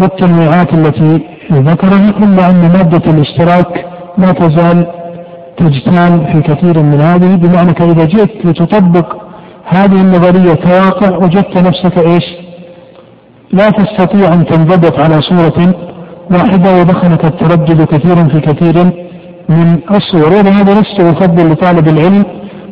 والتنويعات 0.00 0.74
التي 0.74 1.20
ذكرها 1.52 2.10
إلا 2.18 2.50
أن 2.50 2.72
مادة 2.72 3.12
الاشتراك 3.12 3.86
لا 4.18 4.32
تزال 4.32 4.86
تجتال 5.56 6.26
في 6.32 6.40
كثير 6.40 6.82
من 6.82 7.00
هذه 7.00 7.34
بمعنى 7.34 7.74
إذا 7.80 8.04
جئت 8.04 8.46
لتطبق 8.46 9.16
هذه 9.64 10.00
النظرية 10.00 10.54
كواقع 10.54 11.16
وجدت 11.16 11.58
نفسك 11.58 11.98
إيش؟ 11.98 12.24
لا 13.52 13.70
تستطيع 13.70 14.34
أن 14.34 14.46
تنضبط 14.46 14.98
على 14.98 15.22
صورة 15.22 15.74
واحدة 16.30 16.80
ودخلك 16.80 17.24
التردد 17.24 17.82
كثيرا 17.82 18.28
في 18.28 18.40
كثير 18.40 18.84
من 19.48 19.78
الصور 19.90 20.32
ولهذا 20.32 20.80
لست 20.80 21.00
أفضل 21.00 21.52
لطالب 21.52 21.88
العلم 21.88 22.24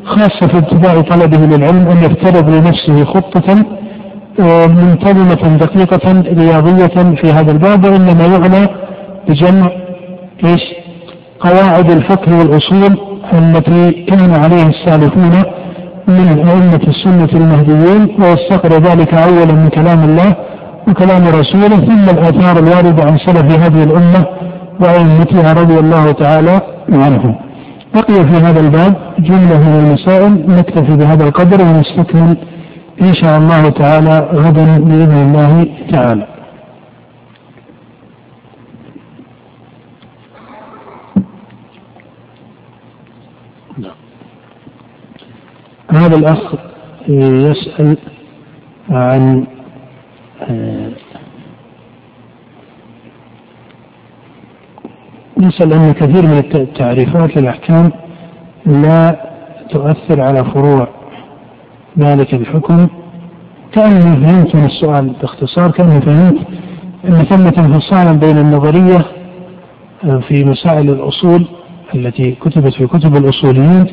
خاصة 0.04 0.46
في 0.46 0.58
ابتداء 0.58 1.00
طلبه 1.00 1.56
للعلم 1.56 1.88
أن 1.88 1.98
يفترض 2.04 2.50
لنفسه 2.50 3.04
خطة 3.04 3.64
منتظمة 4.68 5.56
دقيقة 5.56 6.22
رياضية 6.22 7.14
في 7.14 7.32
هذا 7.32 7.52
الباب 7.52 7.84
وإنما 7.84 8.26
يعنى 8.26 8.68
بجمع 9.28 9.70
إيش؟ 10.44 10.62
قواعد 11.40 11.90
الفقه 11.90 12.38
والأصول 12.38 12.98
التي 13.32 13.92
كان 13.92 14.34
عليها 14.34 14.68
السالفون 14.68 15.42
من 16.08 16.48
أئمة 16.48 16.80
السنة 16.88 17.28
المهديين 17.40 18.08
ويستقر 18.20 18.82
ذلك 18.82 19.14
أولا 19.14 19.52
من 19.52 19.68
كلام 19.68 20.04
الله 20.04 20.34
وكلام 20.88 21.22
رسوله 21.28 21.76
ثم 21.76 22.10
الآثار 22.10 22.58
الواردة 22.58 23.04
عن 23.04 23.18
سلف 23.18 23.58
هذه 23.64 23.82
الأمة 23.84 24.26
وأئمتها 24.80 25.52
رضي 25.52 25.78
الله 25.78 26.12
تعالى 26.12 26.60
عنهم. 26.92 27.34
بقي 27.94 28.14
في 28.14 28.36
هذا 28.46 28.60
الباب 28.60 28.94
جملة 29.18 29.58
من 29.58 29.86
المسائل 29.86 30.44
نكتفي 30.48 30.96
بهذا 30.96 31.24
القدر 31.24 31.62
ونستكمل 31.62 32.36
إن 33.02 33.14
شاء 33.14 33.38
الله 33.38 33.70
تعالى 33.70 34.18
غدا 34.18 34.78
بإذن 34.78 35.16
الله 35.26 35.66
تعالى. 35.90 36.26
هذا 45.90 46.16
الأخ 46.16 46.54
يسأل 47.08 47.96
عن 48.90 49.46
يسأل 55.40 55.72
أن 55.72 55.92
كثير 55.92 56.26
من 56.26 56.38
التعريفات 56.54 57.36
للأحكام 57.36 57.90
لا 58.66 59.20
تؤثر 59.70 60.20
على 60.20 60.44
فروع 60.44 60.88
ذلك 61.98 62.34
الحكم. 62.34 62.86
كأني 63.72 64.00
فهمت 64.00 64.54
من 64.56 64.64
السؤال 64.64 65.12
باختصار 65.22 65.70
كأني 65.70 66.00
فهمت 66.00 66.36
أن 67.08 67.12
ثمة 67.14 67.66
انفصالا 67.66 68.12
بين 68.12 68.38
النظرية 68.38 69.04
في 70.28 70.44
مسائل 70.44 70.90
الأصول 70.90 71.46
التي 71.94 72.30
كتبت 72.32 72.74
في 72.74 72.86
كتب 72.86 73.16
الأصوليين 73.16 73.86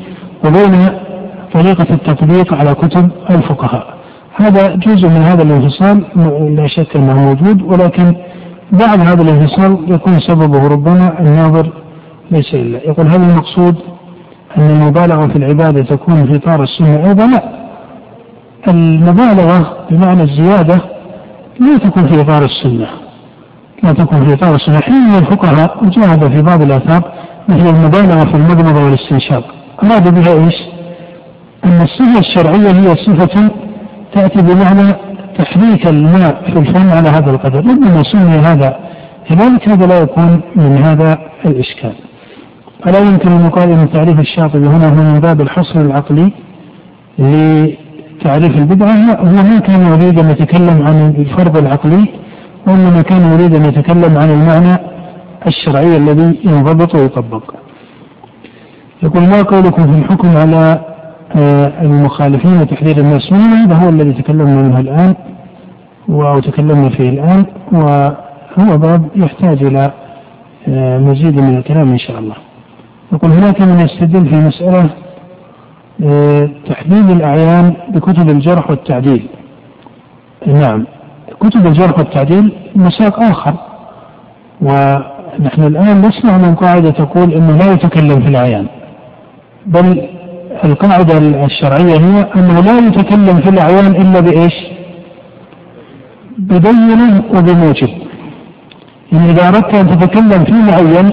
وبين 0.44 0.88
طريقة 1.54 1.86
التطبيق 1.94 2.54
على 2.54 2.74
كتب 2.74 3.10
الفقهاء. 3.30 3.94
هذا 4.36 4.74
جزء 4.76 5.08
من 5.08 5.22
هذا 5.22 5.42
الانفصال 5.42 6.04
لا 6.56 6.66
شك 6.66 6.96
أنه 6.96 7.14
موجود 7.14 7.62
ولكن 7.62 8.14
بعد 8.72 9.00
هذا 9.00 9.22
الانفصال 9.22 9.78
يكون 9.88 10.20
سببه 10.20 10.68
ربما 10.68 11.20
الناظر 11.20 11.72
ليس 12.30 12.54
إلا 12.54 12.78
يقول 12.78 13.06
هل 13.06 13.22
المقصود 13.22 13.76
أن 14.58 14.62
المبالغة 14.70 15.26
في 15.26 15.36
العبادة 15.36 15.82
تكون 15.82 16.26
في 16.26 16.36
إطار 16.36 16.62
السنة 16.62 17.08
أيضا 17.08 17.26
لا؟ 17.26 17.61
المبالغة 18.68 19.86
بمعنى 19.90 20.22
الزيادة 20.22 20.80
لا 21.60 21.78
تكون 21.78 22.08
في 22.08 22.20
إطار 22.20 22.44
السنة 22.44 22.86
لا 23.82 23.92
تكون 23.92 24.26
في 24.26 24.34
إطار 24.34 24.54
السنة. 24.54 24.80
حين 24.80 25.14
الفقهاء 25.18 25.84
وجاهد 25.84 26.32
في 26.32 26.42
بعض 26.42 26.62
الآثار 26.62 27.12
مثل 27.48 27.66
المبالغة 27.66 28.24
في 28.24 28.34
المضمضة 28.34 28.84
والاستنشاق. 28.84 29.44
أراد 29.84 30.14
بها 30.14 30.44
إيش؟ 30.44 30.54
أن 31.64 31.82
الصفة 31.82 32.18
الشرعية 32.18 32.70
هي 32.70 32.94
صفة 32.94 33.50
تأتي 34.14 34.42
بمعنى 34.42 34.92
تحريك 35.38 35.86
الماء 35.86 36.42
في 36.50 36.58
الفم 36.58 36.90
على 36.90 37.08
هذا 37.08 37.30
القدر. 37.30 37.58
ربما 37.58 38.02
سمي 38.02 38.38
هذا 38.38 38.76
كذلك 39.28 39.68
هذا 39.68 39.86
لا 39.86 39.98
يكون 39.98 40.40
من 40.56 40.76
هذا 40.76 41.18
الإشكال. 41.46 41.92
فلا 42.84 42.98
يمكن 42.98 43.28
أن 43.28 43.46
يقال 43.46 43.70
أن 43.70 43.90
تعريف 43.92 44.20
الشاطبي 44.20 44.66
هنا 44.66 44.88
هو 44.88 45.12
من 45.12 45.20
باب 45.20 45.40
الحصر 45.40 45.80
العقلي 45.80 46.32
لتعريف 48.22 48.56
البدعة 48.56 49.14
هو 49.20 49.42
ما 49.42 49.58
كان 49.58 49.80
يريد 49.92 50.18
أن 50.18 50.30
يتكلم 50.30 50.82
عن 50.86 51.14
الفرض 51.18 51.56
العقلي 51.56 52.08
وإنما 52.66 53.02
كان 53.02 53.32
يريد 53.32 53.54
أن 53.54 53.64
يتكلم 53.64 54.18
عن 54.18 54.30
المعنى 54.30 54.78
الشرعي 55.46 55.96
الذي 55.96 56.38
ينضبط 56.44 56.94
ويطبق. 56.94 57.54
يقول 59.02 59.22
ما 59.22 59.42
قولكم 59.42 59.92
في 59.92 59.98
الحكم 59.98 60.36
على 60.36 60.80
آه، 61.36 61.82
المخالفين 61.82 62.60
وتحذير 62.60 63.02
منهم؟ 63.02 63.52
هذا 63.52 63.74
هو 63.74 63.88
الذي 63.88 64.12
تكلمنا 64.12 64.62
منه 64.62 64.80
الآن 64.80 65.14
أو 66.08 66.40
تكلمنا 66.40 66.88
فيه 66.88 67.08
الآن 67.08 67.44
وهو 67.72 68.78
باب 68.78 69.08
يحتاج 69.16 69.64
إلى 69.64 69.92
آه، 70.68 70.98
مزيد 70.98 71.40
من 71.40 71.56
الكلام 71.56 71.88
إن 71.88 71.98
شاء 71.98 72.18
الله. 72.18 72.34
يقول 73.12 73.30
هناك 73.30 73.60
من 73.60 73.80
يستدل 73.80 74.26
في 74.28 74.36
مسألة 74.36 74.90
تحديد 76.68 77.10
الأعيان 77.10 77.74
بكتب 77.88 78.28
الجرح 78.30 78.70
والتعديل 78.70 79.28
نعم 80.46 80.86
كتب 81.40 81.66
الجرح 81.66 81.98
والتعديل 81.98 82.52
مساق 82.76 83.20
آخر 83.20 83.54
ونحن 84.60 85.62
الآن 85.62 86.00
نسمع 86.00 86.38
من 86.38 86.54
قاعدة 86.54 86.90
تقول 86.90 87.32
أنه 87.32 87.56
لا 87.56 87.72
يتكلم 87.72 88.20
في 88.20 88.28
الأعيان 88.28 88.66
بل 89.66 90.08
القاعدة 90.64 91.18
الشرعية 91.44 91.96
هي 91.98 92.26
أنه 92.36 92.60
لا 92.60 92.78
يتكلم 92.78 93.40
في 93.40 93.48
الأعيان 93.48 93.86
إلا 93.86 94.20
بإيش؟ 94.20 94.54
ببينة 96.38 97.22
وبموجب. 97.34 97.88
يعني 99.12 99.30
إذا 99.30 99.48
أردت 99.48 99.74
أن 99.74 99.98
تتكلم 99.98 100.44
في 100.44 100.52
معين 100.52 101.12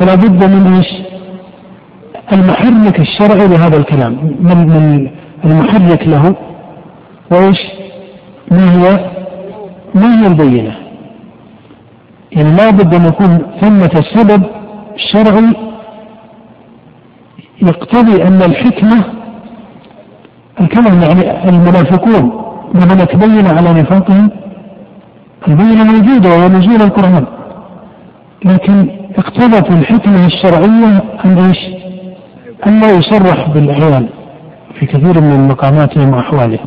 فلا 0.00 0.14
بد 0.14 0.44
من 0.44 0.72
إيش؟ 0.76 0.86
المحرك 2.32 3.00
الشرعي 3.00 3.48
لهذا 3.48 3.76
الكلام 3.76 4.12
من 4.40 4.66
من 4.66 5.10
المحرك 5.44 6.08
له 6.08 6.34
وإيش؟ 7.30 7.58
ما 8.50 8.72
هي 8.72 9.10
ما 9.94 10.20
هي 10.22 10.26
البينة؟ 10.26 10.74
يعني 12.32 12.56
لا 12.56 12.70
بد 12.70 12.94
أن 12.94 13.04
يكون 13.06 13.38
ثمة 13.60 14.04
سبب 14.14 14.42
شرعي 15.12 15.54
يقتضي 17.62 18.22
أن 18.22 18.42
الحكمة 18.42 19.04
الكلام 20.60 21.02
يعني 21.02 21.48
المنافقون 21.48 22.42
لما 22.74 23.04
تبين 23.04 23.46
على 23.46 23.72
نفاقهم 23.72 24.30
البينة 25.48 25.84
موجودة 25.84 26.28
وهي 26.30 26.48
نزول 26.48 26.82
القرآن 26.82 27.24
لكن 28.44 28.88
اقتضت 29.18 29.70
الحكمة 29.70 30.26
الشرعية 30.26 31.02
أن 31.24 31.38
إيش؟ 31.38 31.85
أن 32.66 32.80
لا 32.80 32.90
يصرح 32.90 33.48
بالأعيان 33.48 34.08
في 34.78 34.86
كثير 34.86 35.20
من 35.20 35.48
مقاماتهم 35.48 36.12
وأحوالهم 36.14 36.66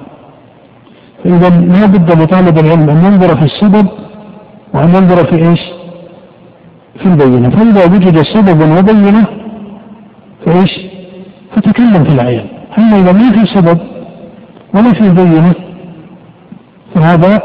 فإذا 1.23 1.49
لا 1.49 1.85
بد 1.85 2.21
لطالب 2.21 2.57
العلم 2.57 2.89
أن 2.89 3.05
ينظر 3.05 3.37
في 3.37 3.43
السبب 3.43 3.87
وأن 4.73 4.89
ينظر 4.89 5.25
في 5.25 5.49
إيش؟ 5.49 5.59
في 6.99 7.05
البينة 7.05 7.49
فإذا 7.49 7.85
وجد 7.85 8.21
سبب 8.21 8.77
وبينة 8.77 9.25
فإيش؟ 10.45 10.79
فتكلم 11.55 12.03
في 12.03 12.13
العيان 12.13 12.45
أما 12.77 12.97
إذا 12.97 13.11
ما 13.11 13.31
في 13.31 13.45
سبب 13.45 13.79
ولا 14.73 14.93
في 14.93 15.09
بينة 15.09 15.53
فهذا 16.95 17.41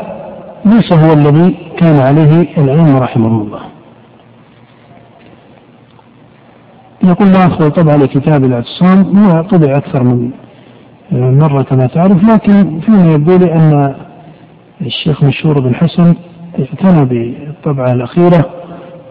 ليس 0.65 0.93
هو 0.93 1.13
الذي 1.13 1.57
كان 1.79 2.01
عليه 2.01 2.59
العلم 2.59 2.97
رحمه 2.97 3.43
الله 3.43 3.61
يقول 7.09 7.29
لا 7.29 7.47
أخذ 7.47 7.71
طبعا 7.71 7.97
لكتاب 7.97 8.45
الاعتصام 8.45 9.19
هو 9.19 9.43
طبع 9.43 9.77
أكثر 9.77 10.03
من 10.03 10.31
مرة 11.13 11.63
كما 11.63 11.87
تعرف 11.87 12.31
لكن 12.31 12.81
فيما 12.81 13.13
يبدو 13.13 13.37
لي 13.37 13.53
أن 13.53 13.95
الشيخ 14.81 15.25
مشهور 15.25 15.61
بن 15.61 15.75
حسن 15.75 16.15
اعتنى 16.59 17.05
بالطبعة 17.05 17.93
الأخيرة 17.93 18.45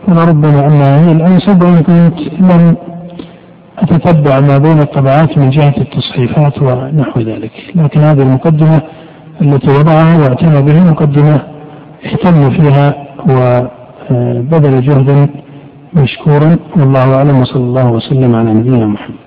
فلربما 0.08 0.68
أنها 0.68 1.08
هي 1.08 1.12
الأنسب 1.12 1.64
وإن 1.64 1.76
كنت 1.78 2.20
لم 2.40 2.76
أتتبع 3.80 4.40
ما 4.40 4.58
بين 4.58 4.80
الطبعات 4.80 5.38
من 5.38 5.50
جهة 5.50 5.74
التصحيفات 5.78 6.62
ونحو 6.62 7.20
ذلك. 7.20 7.52
لكن 7.76 8.00
هذه 8.00 8.22
المقدمة 8.22 8.82
التي 9.42 9.68
وضعها 9.68 10.18
واعتنى 10.18 10.62
بها 10.62 10.92
مقدمة 10.92 11.42
اهتم 12.06 12.50
فيها 12.50 12.96
وبذل 13.30 14.82
جهدا 14.82 15.30
مشكورا 15.96 16.58
والله 16.78 17.16
أعلم 17.16 17.36
وصلى 17.42 17.64
الله 17.64 17.88
وسلم 17.92 18.36
على 18.36 18.54
نبينا 18.54 18.88
محمد. 18.88 19.23